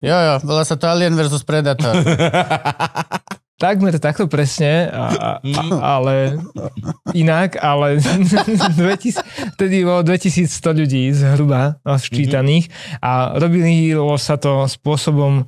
[0.00, 2.00] jo, jo, volá sa to Alien versus Predator.
[3.54, 5.42] Takmer takto presne, a, a,
[5.78, 6.42] ale
[7.14, 8.02] inak, ale
[8.82, 12.66] 2000, vtedy bolo 2100 ľudí zhruba a sčítaných
[12.98, 15.46] a robilo sa to spôsobom,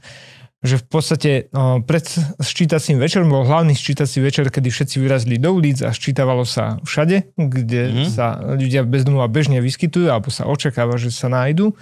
[0.65, 2.03] že v podstate no, pred
[2.41, 7.37] sčítacím večerom bol hlavný sčítací večer, kedy všetci vyrazili do ulic a sčítavalo sa všade,
[7.37, 8.05] kde Mhm.
[8.11, 11.77] sa ľudia bez domova bežne vyskytujú alebo sa očakáva, že sa nájdu.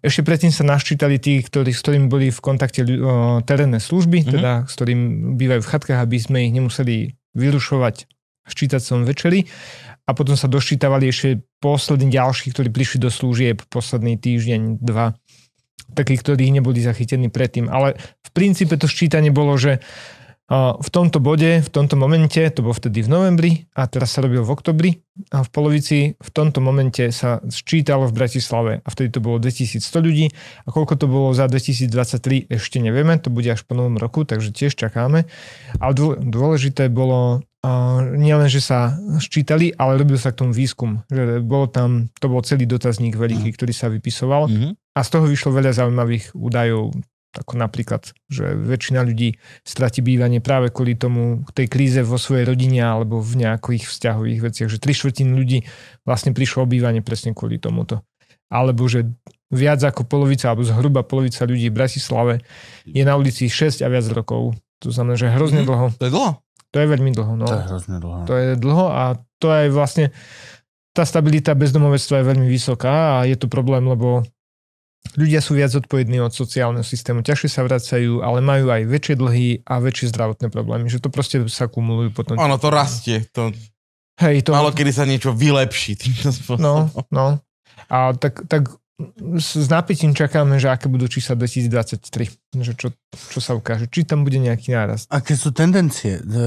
[0.00, 4.30] Ešte predtým sa naščítali tí, ktorí, s ktorými boli v kontakte o, terénne služby, Mhm.
[4.30, 5.00] teda s ktorým
[5.36, 8.06] bývajú v chatkách, aby sme ich nemuseli vyrušovať
[8.46, 9.44] v ščítacom večeri.
[10.02, 15.14] A potom sa doščítavali ešte poslední ďalší, ktorí prišli do služieb posledný týždeň, dva
[15.92, 17.68] takí, ktorí neboli zachytení predtým.
[17.68, 19.84] Ale v princípe to ščítanie bolo, že
[20.52, 24.44] v tomto bode, v tomto momente, to bolo vtedy v novembri a teraz sa robil
[24.44, 24.90] v oktobri
[25.32, 29.80] a v polovici v tomto momente sa sčítalo v Bratislave a vtedy to bolo 2100
[30.04, 30.28] ľudí
[30.64, 34.52] a koľko to bolo za 2023 ešte nevieme, to bude až po novom roku, takže
[34.52, 35.24] tiež čakáme.
[35.80, 37.40] Ale dô- dôležité bolo
[38.18, 41.06] nielen, že sa ščítali, ale robil sa k tomu výskum.
[41.06, 44.50] Že bolo tam, to bol celý dotazník veľký, ktorý sa vypisoval.
[44.50, 44.68] Mhm.
[44.92, 46.92] A z toho vyšlo veľa zaujímavých údajov,
[47.32, 52.84] ako napríklad, že väčšina ľudí stratí bývanie práve kvôli tomu, tej kríze vo svojej rodine
[52.84, 55.58] alebo v nejakých vzťahových veciach, že tri štvrtiny ľudí
[56.04, 58.04] vlastne prišlo o bývanie presne kvôli tomuto.
[58.52, 59.08] Alebo že
[59.48, 62.34] viac ako polovica, alebo zhruba polovica ľudí v Bratislave
[62.84, 64.52] je na ulici 6 a viac rokov.
[64.84, 65.68] To znamená, že hrozne Mhm.
[65.68, 65.86] dlho.
[65.96, 66.30] To je dlho.
[66.72, 67.32] To je veľmi dlho.
[67.36, 67.44] No.
[67.48, 68.20] To je hrozne dlho.
[68.24, 69.04] To je dlho a
[69.40, 70.08] to je vlastne
[70.92, 74.24] tá stabilita bezdomovectva je veľmi vysoká a je to problém, lebo
[75.18, 79.48] ľudia sú viac odpovední od sociálneho systému, ťažšie sa vracajú, ale majú aj väčšie dlhy
[79.66, 82.40] a väčšie zdravotné problémy, že to proste sa kumulujú potom.
[82.40, 83.26] Ono to rastie.
[83.36, 83.52] To,
[84.20, 86.92] Hej, to, Málo kedy sa niečo vylepší týmto spôsobom.
[86.92, 87.26] no, no.
[87.88, 88.68] A tak, tak
[89.40, 94.22] s napätím čakáme, že aké budú čísla 2023, že čo, čo sa ukáže, či tam
[94.22, 95.08] bude nejaký nárast.
[95.08, 96.20] Aké sú tendencie?
[96.20, 96.44] E,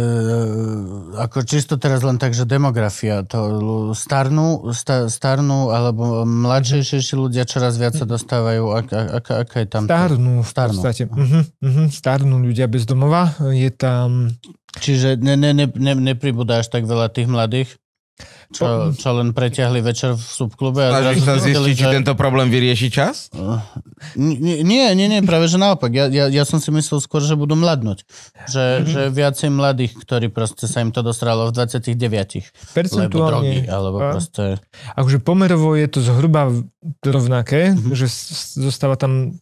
[1.20, 7.76] ako čisto teraz len tak, že demografia, to starnú, sta, starnú alebo mladšejšie ľudia čoraz
[7.82, 9.84] viac sa dostávajú, ak, ak, ak, aká je tam...
[9.90, 10.80] Starnú v Starnú.
[10.80, 11.04] podstate.
[11.10, 13.36] Uh-huh, uh-huh, starnú ľudia bez domova.
[13.52, 14.32] Je tam
[14.76, 17.80] Čiže ne, ne, ne, ne, nepribúda až tak veľa tých mladých,
[18.56, 22.48] čo, čo len preťahli večer v subklube a Snažíš sa zistili, zistiť, či tento problém
[22.48, 23.28] vyrieši čas?
[24.16, 25.92] Nie, nie, nie, nie, práve že naopak.
[25.92, 28.08] Ja, ja, ja som si myslel skôr, že budú mladnúť.
[28.48, 28.88] Že, mm-hmm.
[28.88, 31.92] že viacej mladých, ktorí proste sa im to dostralo v 29.
[31.92, 32.40] Lebo drogy,
[32.72, 34.16] percentuálne, alebo A?
[34.16, 34.64] proste...
[34.96, 36.48] akože pomerovo je to zhruba
[37.04, 37.92] rovnaké, Mhm.
[37.92, 37.98] mm-hmm.
[37.98, 38.08] že
[38.62, 39.36] zostáva tam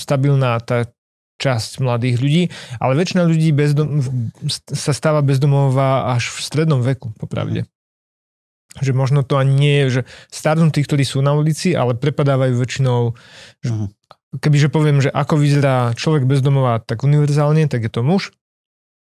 [0.00, 0.88] stabilná tá
[1.34, 2.42] časť mladých ľudí,
[2.78, 3.98] ale väčšina ľudí bezdom,
[4.70, 7.66] sa stáva bezdomová až v strednom veku, popravde.
[8.74, 12.54] Že možno to ani nie je, že starnú tí, ktorí sú na ulici, ale prepadávajú
[12.58, 13.14] väčšinou,
[13.62, 13.86] Mhm.
[14.42, 18.34] kebyže poviem, že ako vyzerá človek bezdomová tak univerzálne, tak je to muž,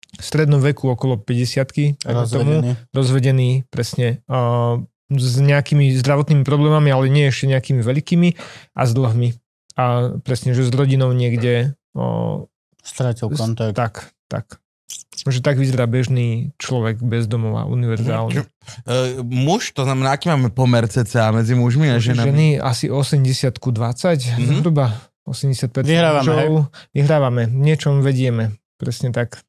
[0.09, 2.71] v strednom veku okolo 50 tomu, Rozvedený.
[2.95, 4.81] rozvedený, presne, uh,
[5.11, 8.29] s nejakými zdravotnými problémami, ale nie ešte nejakými veľkými
[8.73, 9.29] a s dlhmi.
[9.77, 9.83] A
[10.21, 12.45] presne, že s rodinou niekde uh,
[12.81, 13.75] Stratil kontakt.
[13.77, 13.93] tak,
[14.25, 14.45] tak.
[15.19, 18.47] Že tak vyzerá bežný človek bez domova, univerzálne.
[18.81, 22.25] Uh, muž, to znamená, aký máme pomer cca medzi mužmi a ženami?
[22.25, 24.39] Ženy asi 80 ku 20, Mhm.
[24.39, 24.57] mm-hmm.
[24.57, 24.85] zhruba
[25.25, 26.53] 85 Vyhrávame, mužov.
[26.89, 29.43] Vyhrávame, niečom vedieme, presne tak.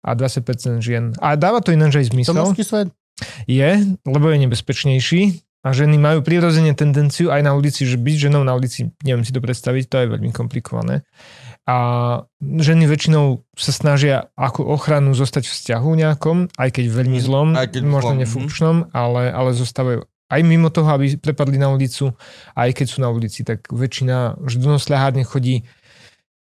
[0.00, 0.42] A 20%
[0.78, 1.12] žien.
[1.18, 2.34] A dáva to ináč aj To zmysel.
[2.40, 2.88] mužský svet?
[3.44, 3.70] Je,
[4.02, 5.22] lebo je nebezpečnejší
[5.60, 9.34] a ženy majú prirodzene tendenciu aj na ulici, že byť ženou na ulici, neviem si
[9.34, 11.02] to predstaviť, to je veľmi komplikované.
[11.68, 11.76] A
[12.40, 17.68] ženy väčšinou sa snažia ako ochranu zostať v vzťahu nejakom, aj keď veľmi zlom, Aj
[17.68, 22.12] keď možno zlom, nefunkčnom, ale, ale zostávajú aj mimo toho, aby prepadli na ulicu,
[22.52, 25.64] aj keď sú na ulici, tak väčšina, že do nosľahárne chodí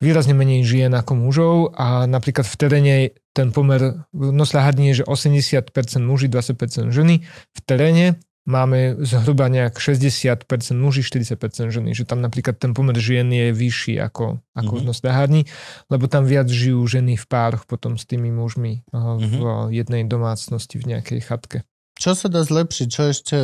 [0.00, 2.94] výrazne menej žien ako mužov a napríklad v teréne
[3.36, 5.72] ten pomer v nosľahárni je, že 80%
[6.04, 7.24] muži, 20% ženy.
[7.24, 10.44] V teréne máme zhruba nejak 60%
[10.76, 14.80] muži, 40% ženy, že tam napríklad ten pomer žien je vyšší ako, ako Mhm.
[14.80, 15.42] v nosľahárni,
[15.88, 19.34] lebo tam viac žijú ženy v pároch potom s tými mužmi v
[19.72, 21.58] jednej domácnosti v nejakej chatke.
[21.96, 22.86] Čo sa dá zlepšiť?
[22.90, 23.36] Čo ešte...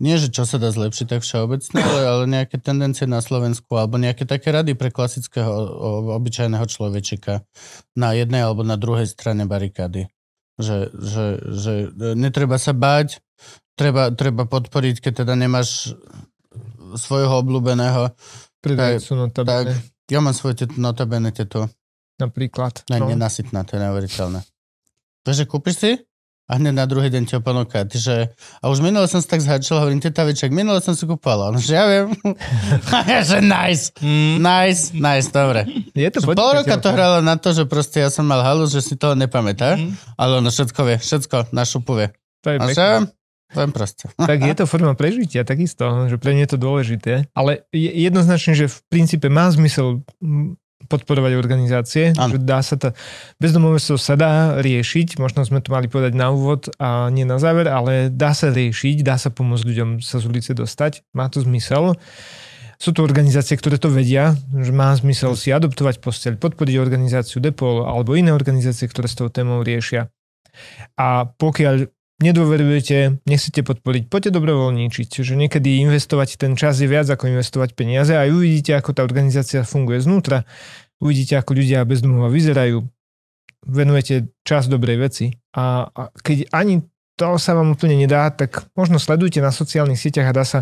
[0.00, 4.00] Nie, že čo sa dá zlepšiť tak všeobecne, ale, ale nejaké tendencie na Slovensku alebo
[4.00, 5.52] nejaké také rady pre klasického
[6.16, 7.44] obyčajného človečika
[7.92, 10.08] na jednej alebo na druhej strane barikády.
[10.56, 11.72] Že, že, že
[12.16, 13.20] netreba sa báť,
[13.80, 15.96] treba, treba podporiť, keď teda nemáš
[16.94, 18.12] svojho obľúbeného,
[18.60, 19.72] Predajcu notabene.
[20.12, 21.64] Ja mám svoju tetu, notabene tetu.
[22.20, 22.84] napríklad.
[22.92, 23.00] No.
[23.00, 23.08] No.
[23.08, 24.40] Nenasytná, to je neuveriteľné.
[25.24, 25.90] Vieš, že kúpiš si
[26.44, 27.86] a hneď na druhý deň ti ho ponúka.
[27.86, 28.16] Ty, že...
[28.60, 31.48] A už minule som si tak zhačil, hovorím, teta Viček, minule som si kúpala.
[31.48, 32.12] No, že ja viem.
[33.16, 34.44] ja, že nice, Mm.
[34.44, 35.64] nice, nice, dobre.
[35.96, 38.84] Je to Pol roka to hralo na to, že proste ja som mal halu, že
[38.84, 39.80] si toho nepamätá,
[40.20, 42.08] ale ono všetko vie, všetko na šupu vie.
[42.44, 43.08] To je A pekné.
[43.54, 44.06] Len proste.
[44.30, 47.12] tak je to forma prežitia, takisto, že pre mňa je to dôležité.
[47.34, 50.06] Ale je jednoznačne, že v princípe má zmysel
[50.90, 52.34] podporovať organizácie, Áno.
[52.34, 52.96] že dá sa to,
[53.38, 57.70] bezdomovectvo sa dá riešiť, možno sme to mali povedať na úvod a nie na záver,
[57.70, 61.94] ale dá sa riešiť, dá sa pomôcť ľuďom sa z ulice dostať, má to zmysel.
[62.80, 67.84] Sú to organizácie, ktoré to vedia, že má zmysel si adoptovať posteľ, podporiť organizáciu Depol
[67.84, 70.08] alebo iné organizácie, ktoré s tou témou riešia.
[70.96, 75.06] A pokiaľ nedôverujete, nechcete podporiť, poďte dobrovoľníčiť.
[75.08, 79.64] Čiže niekedy investovať ten čas je viac ako investovať peniaze a uvidíte, ako tá organizácia
[79.64, 80.44] funguje znútra.
[81.00, 82.84] Uvidíte, ako ľudia bez domova vyzerajú.
[83.64, 85.26] Venujete čas dobrej veci.
[85.56, 86.84] A, a keď ani
[87.16, 90.60] to sa vám úplne nedá, tak možno sledujte na sociálnych sieťach a dá sa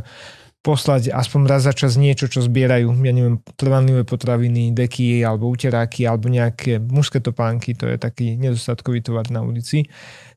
[0.59, 2.91] poslať aspoň raz za čas niečo, čo zbierajú.
[3.07, 7.79] Ja neviem, trvanlivé potraviny, deky alebo uteráky alebo nejaké mužské topánky.
[7.79, 9.87] To je taký nedostatkový tovar na ulici.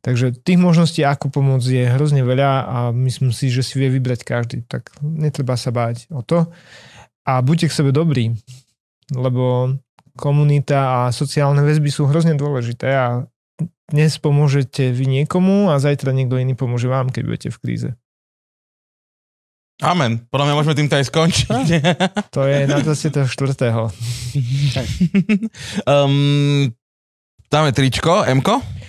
[0.01, 4.25] Takže tých možností, ako pomôcť, je hrozne veľa a myslím si, že si vie vybrať
[4.25, 4.65] každý.
[4.65, 6.49] Tak netreba sa báť o to.
[7.21, 8.33] A buďte k sebe dobrí,
[9.13, 9.77] lebo
[10.17, 13.29] komunita a sociálne väzby sú hrozne dôležité a
[13.93, 17.89] dnes pomôžete vy niekomu a zajtra niekto iný pomôže vám, keď budete v kríze.
[19.81, 20.21] Amen.
[20.29, 21.47] Podľa mňa môžeme týmto aj skončiť.
[22.33, 23.25] To je na 24.
[25.89, 26.69] um,
[27.49, 28.80] dáme tričko, Mko?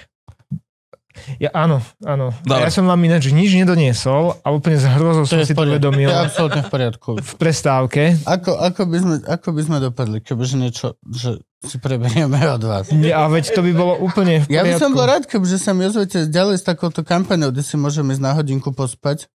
[1.37, 2.33] Ja, áno, áno.
[2.41, 2.63] Dobre.
[2.63, 5.73] Ja som vám ináč nič nedoniesol a úplne s hrozou som si v to poriadku.
[5.77, 7.11] uvedomil to je absolútne v poriadku.
[7.17, 8.03] v prestávke.
[8.25, 12.89] Ako, ako, by sme, ako by sme dopadli, kebyže niečo, že si preberieme od vás?
[12.91, 14.81] Nie, A veď to by bolo úplne v Ja by poriadku.
[14.81, 18.23] som bol rád, kebyže sa mi ozvete ďalej s takouto kampaňou, kde si môžeme ísť
[18.23, 19.29] na hodinku pospať.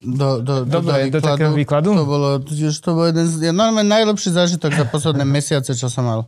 [0.00, 1.28] Do, do, do, Dobre, do výkladu.
[1.28, 1.92] takého výkladu?
[1.92, 5.92] To bolo, tiež to bol jeden z, ja normálne najlepší zážitok za posledné mesiace, čo
[5.92, 6.20] som mal.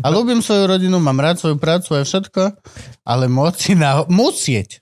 [0.00, 2.56] A ľúbim svoju rodinu, mám rád svoju prácu a všetko,
[3.04, 4.80] ale moci na, musieť,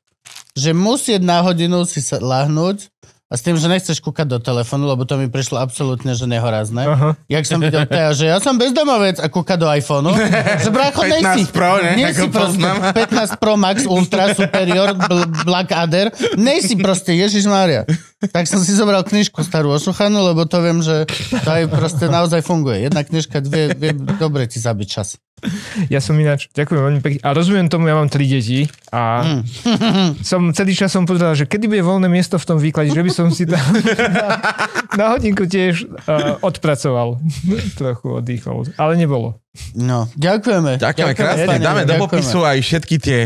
[0.55, 2.87] že musieť na hodinu si sa lahnúť
[3.29, 6.89] a s tým, že nechceš kúkať do telefónu, lebo to mi prišlo absolútne, že nehorazné.
[6.89, 7.11] Aha.
[7.29, 10.17] Jak som videl teda, že ja som bezdomovec a kúka do iPhoneu,
[10.65, 11.53] že brácho, 15 nejsi.
[11.53, 11.93] Pro, ne?
[11.93, 12.77] Nie Ako si proste poznám.
[13.37, 16.09] 15 Pro Max Ultra Superior Bl- Black Adder.
[16.41, 17.85] Nejsi proste, Ježiš Mária.
[18.33, 21.05] Tak som si zobral knižku starú ošuchanú, lebo to viem, že
[21.45, 22.89] to aj proste naozaj funguje.
[22.89, 25.21] Jedna knižka, dve, vie dobre ti zabiť čas.
[25.89, 27.21] Ja som ináč, ďakujem veľmi pekne.
[27.21, 30.21] A rozumiem tomu, ja mám tri deti a Mm.
[30.21, 33.11] som celý čas som pozeral, že kedy bude voľné miesto v tom výklade, že by
[33.11, 34.27] som si tam na,
[34.99, 37.21] na hodinku tiež uh, odpracoval.
[37.81, 38.69] Trochu oddychol.
[38.75, 39.39] Ale nebolo.
[39.75, 40.79] No, ďakujeme.
[40.79, 41.47] Ďakujeme krásne.
[41.47, 42.03] pane, Dáme do ďakujeme.
[42.05, 43.21] popisu aj všetky tie,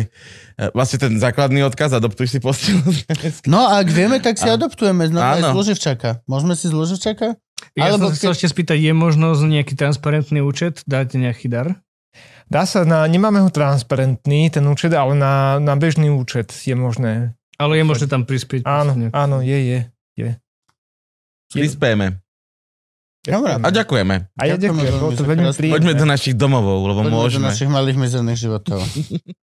[0.54, 2.80] e, vlastne ten základný odkaz, adoptuj si postiel.
[3.44, 5.54] No a ak vieme, tak si adoptujeme znova aj z Áno.
[5.54, 6.10] Luživčaka.
[6.24, 7.36] Môžeme si z Luživčaka?
[7.72, 11.78] Ja Alebo som sa chcel ešte spýtať, je možnosť nejaký transparentný účet, dáte nejaký dar?
[12.52, 17.32] Dá sa na, nemáme ho transparentný, ten účet, ale na, na bežný účet je možné.
[17.56, 18.68] Ale je možné tam prispieť.
[18.68, 19.08] Áno, vlastne.
[19.16, 19.80] áno, je, je.
[20.20, 20.30] je.
[21.48, 22.20] Prispieme.
[23.22, 23.54] Dobre.
[23.56, 24.34] A ďakujeme.
[24.34, 25.76] A ja ďakujem, bolo to veľmi príjemné.
[25.78, 27.46] Poďme do našich domovov, lebo Poďme do môžeme.
[27.48, 28.82] našich malých mizerných životov.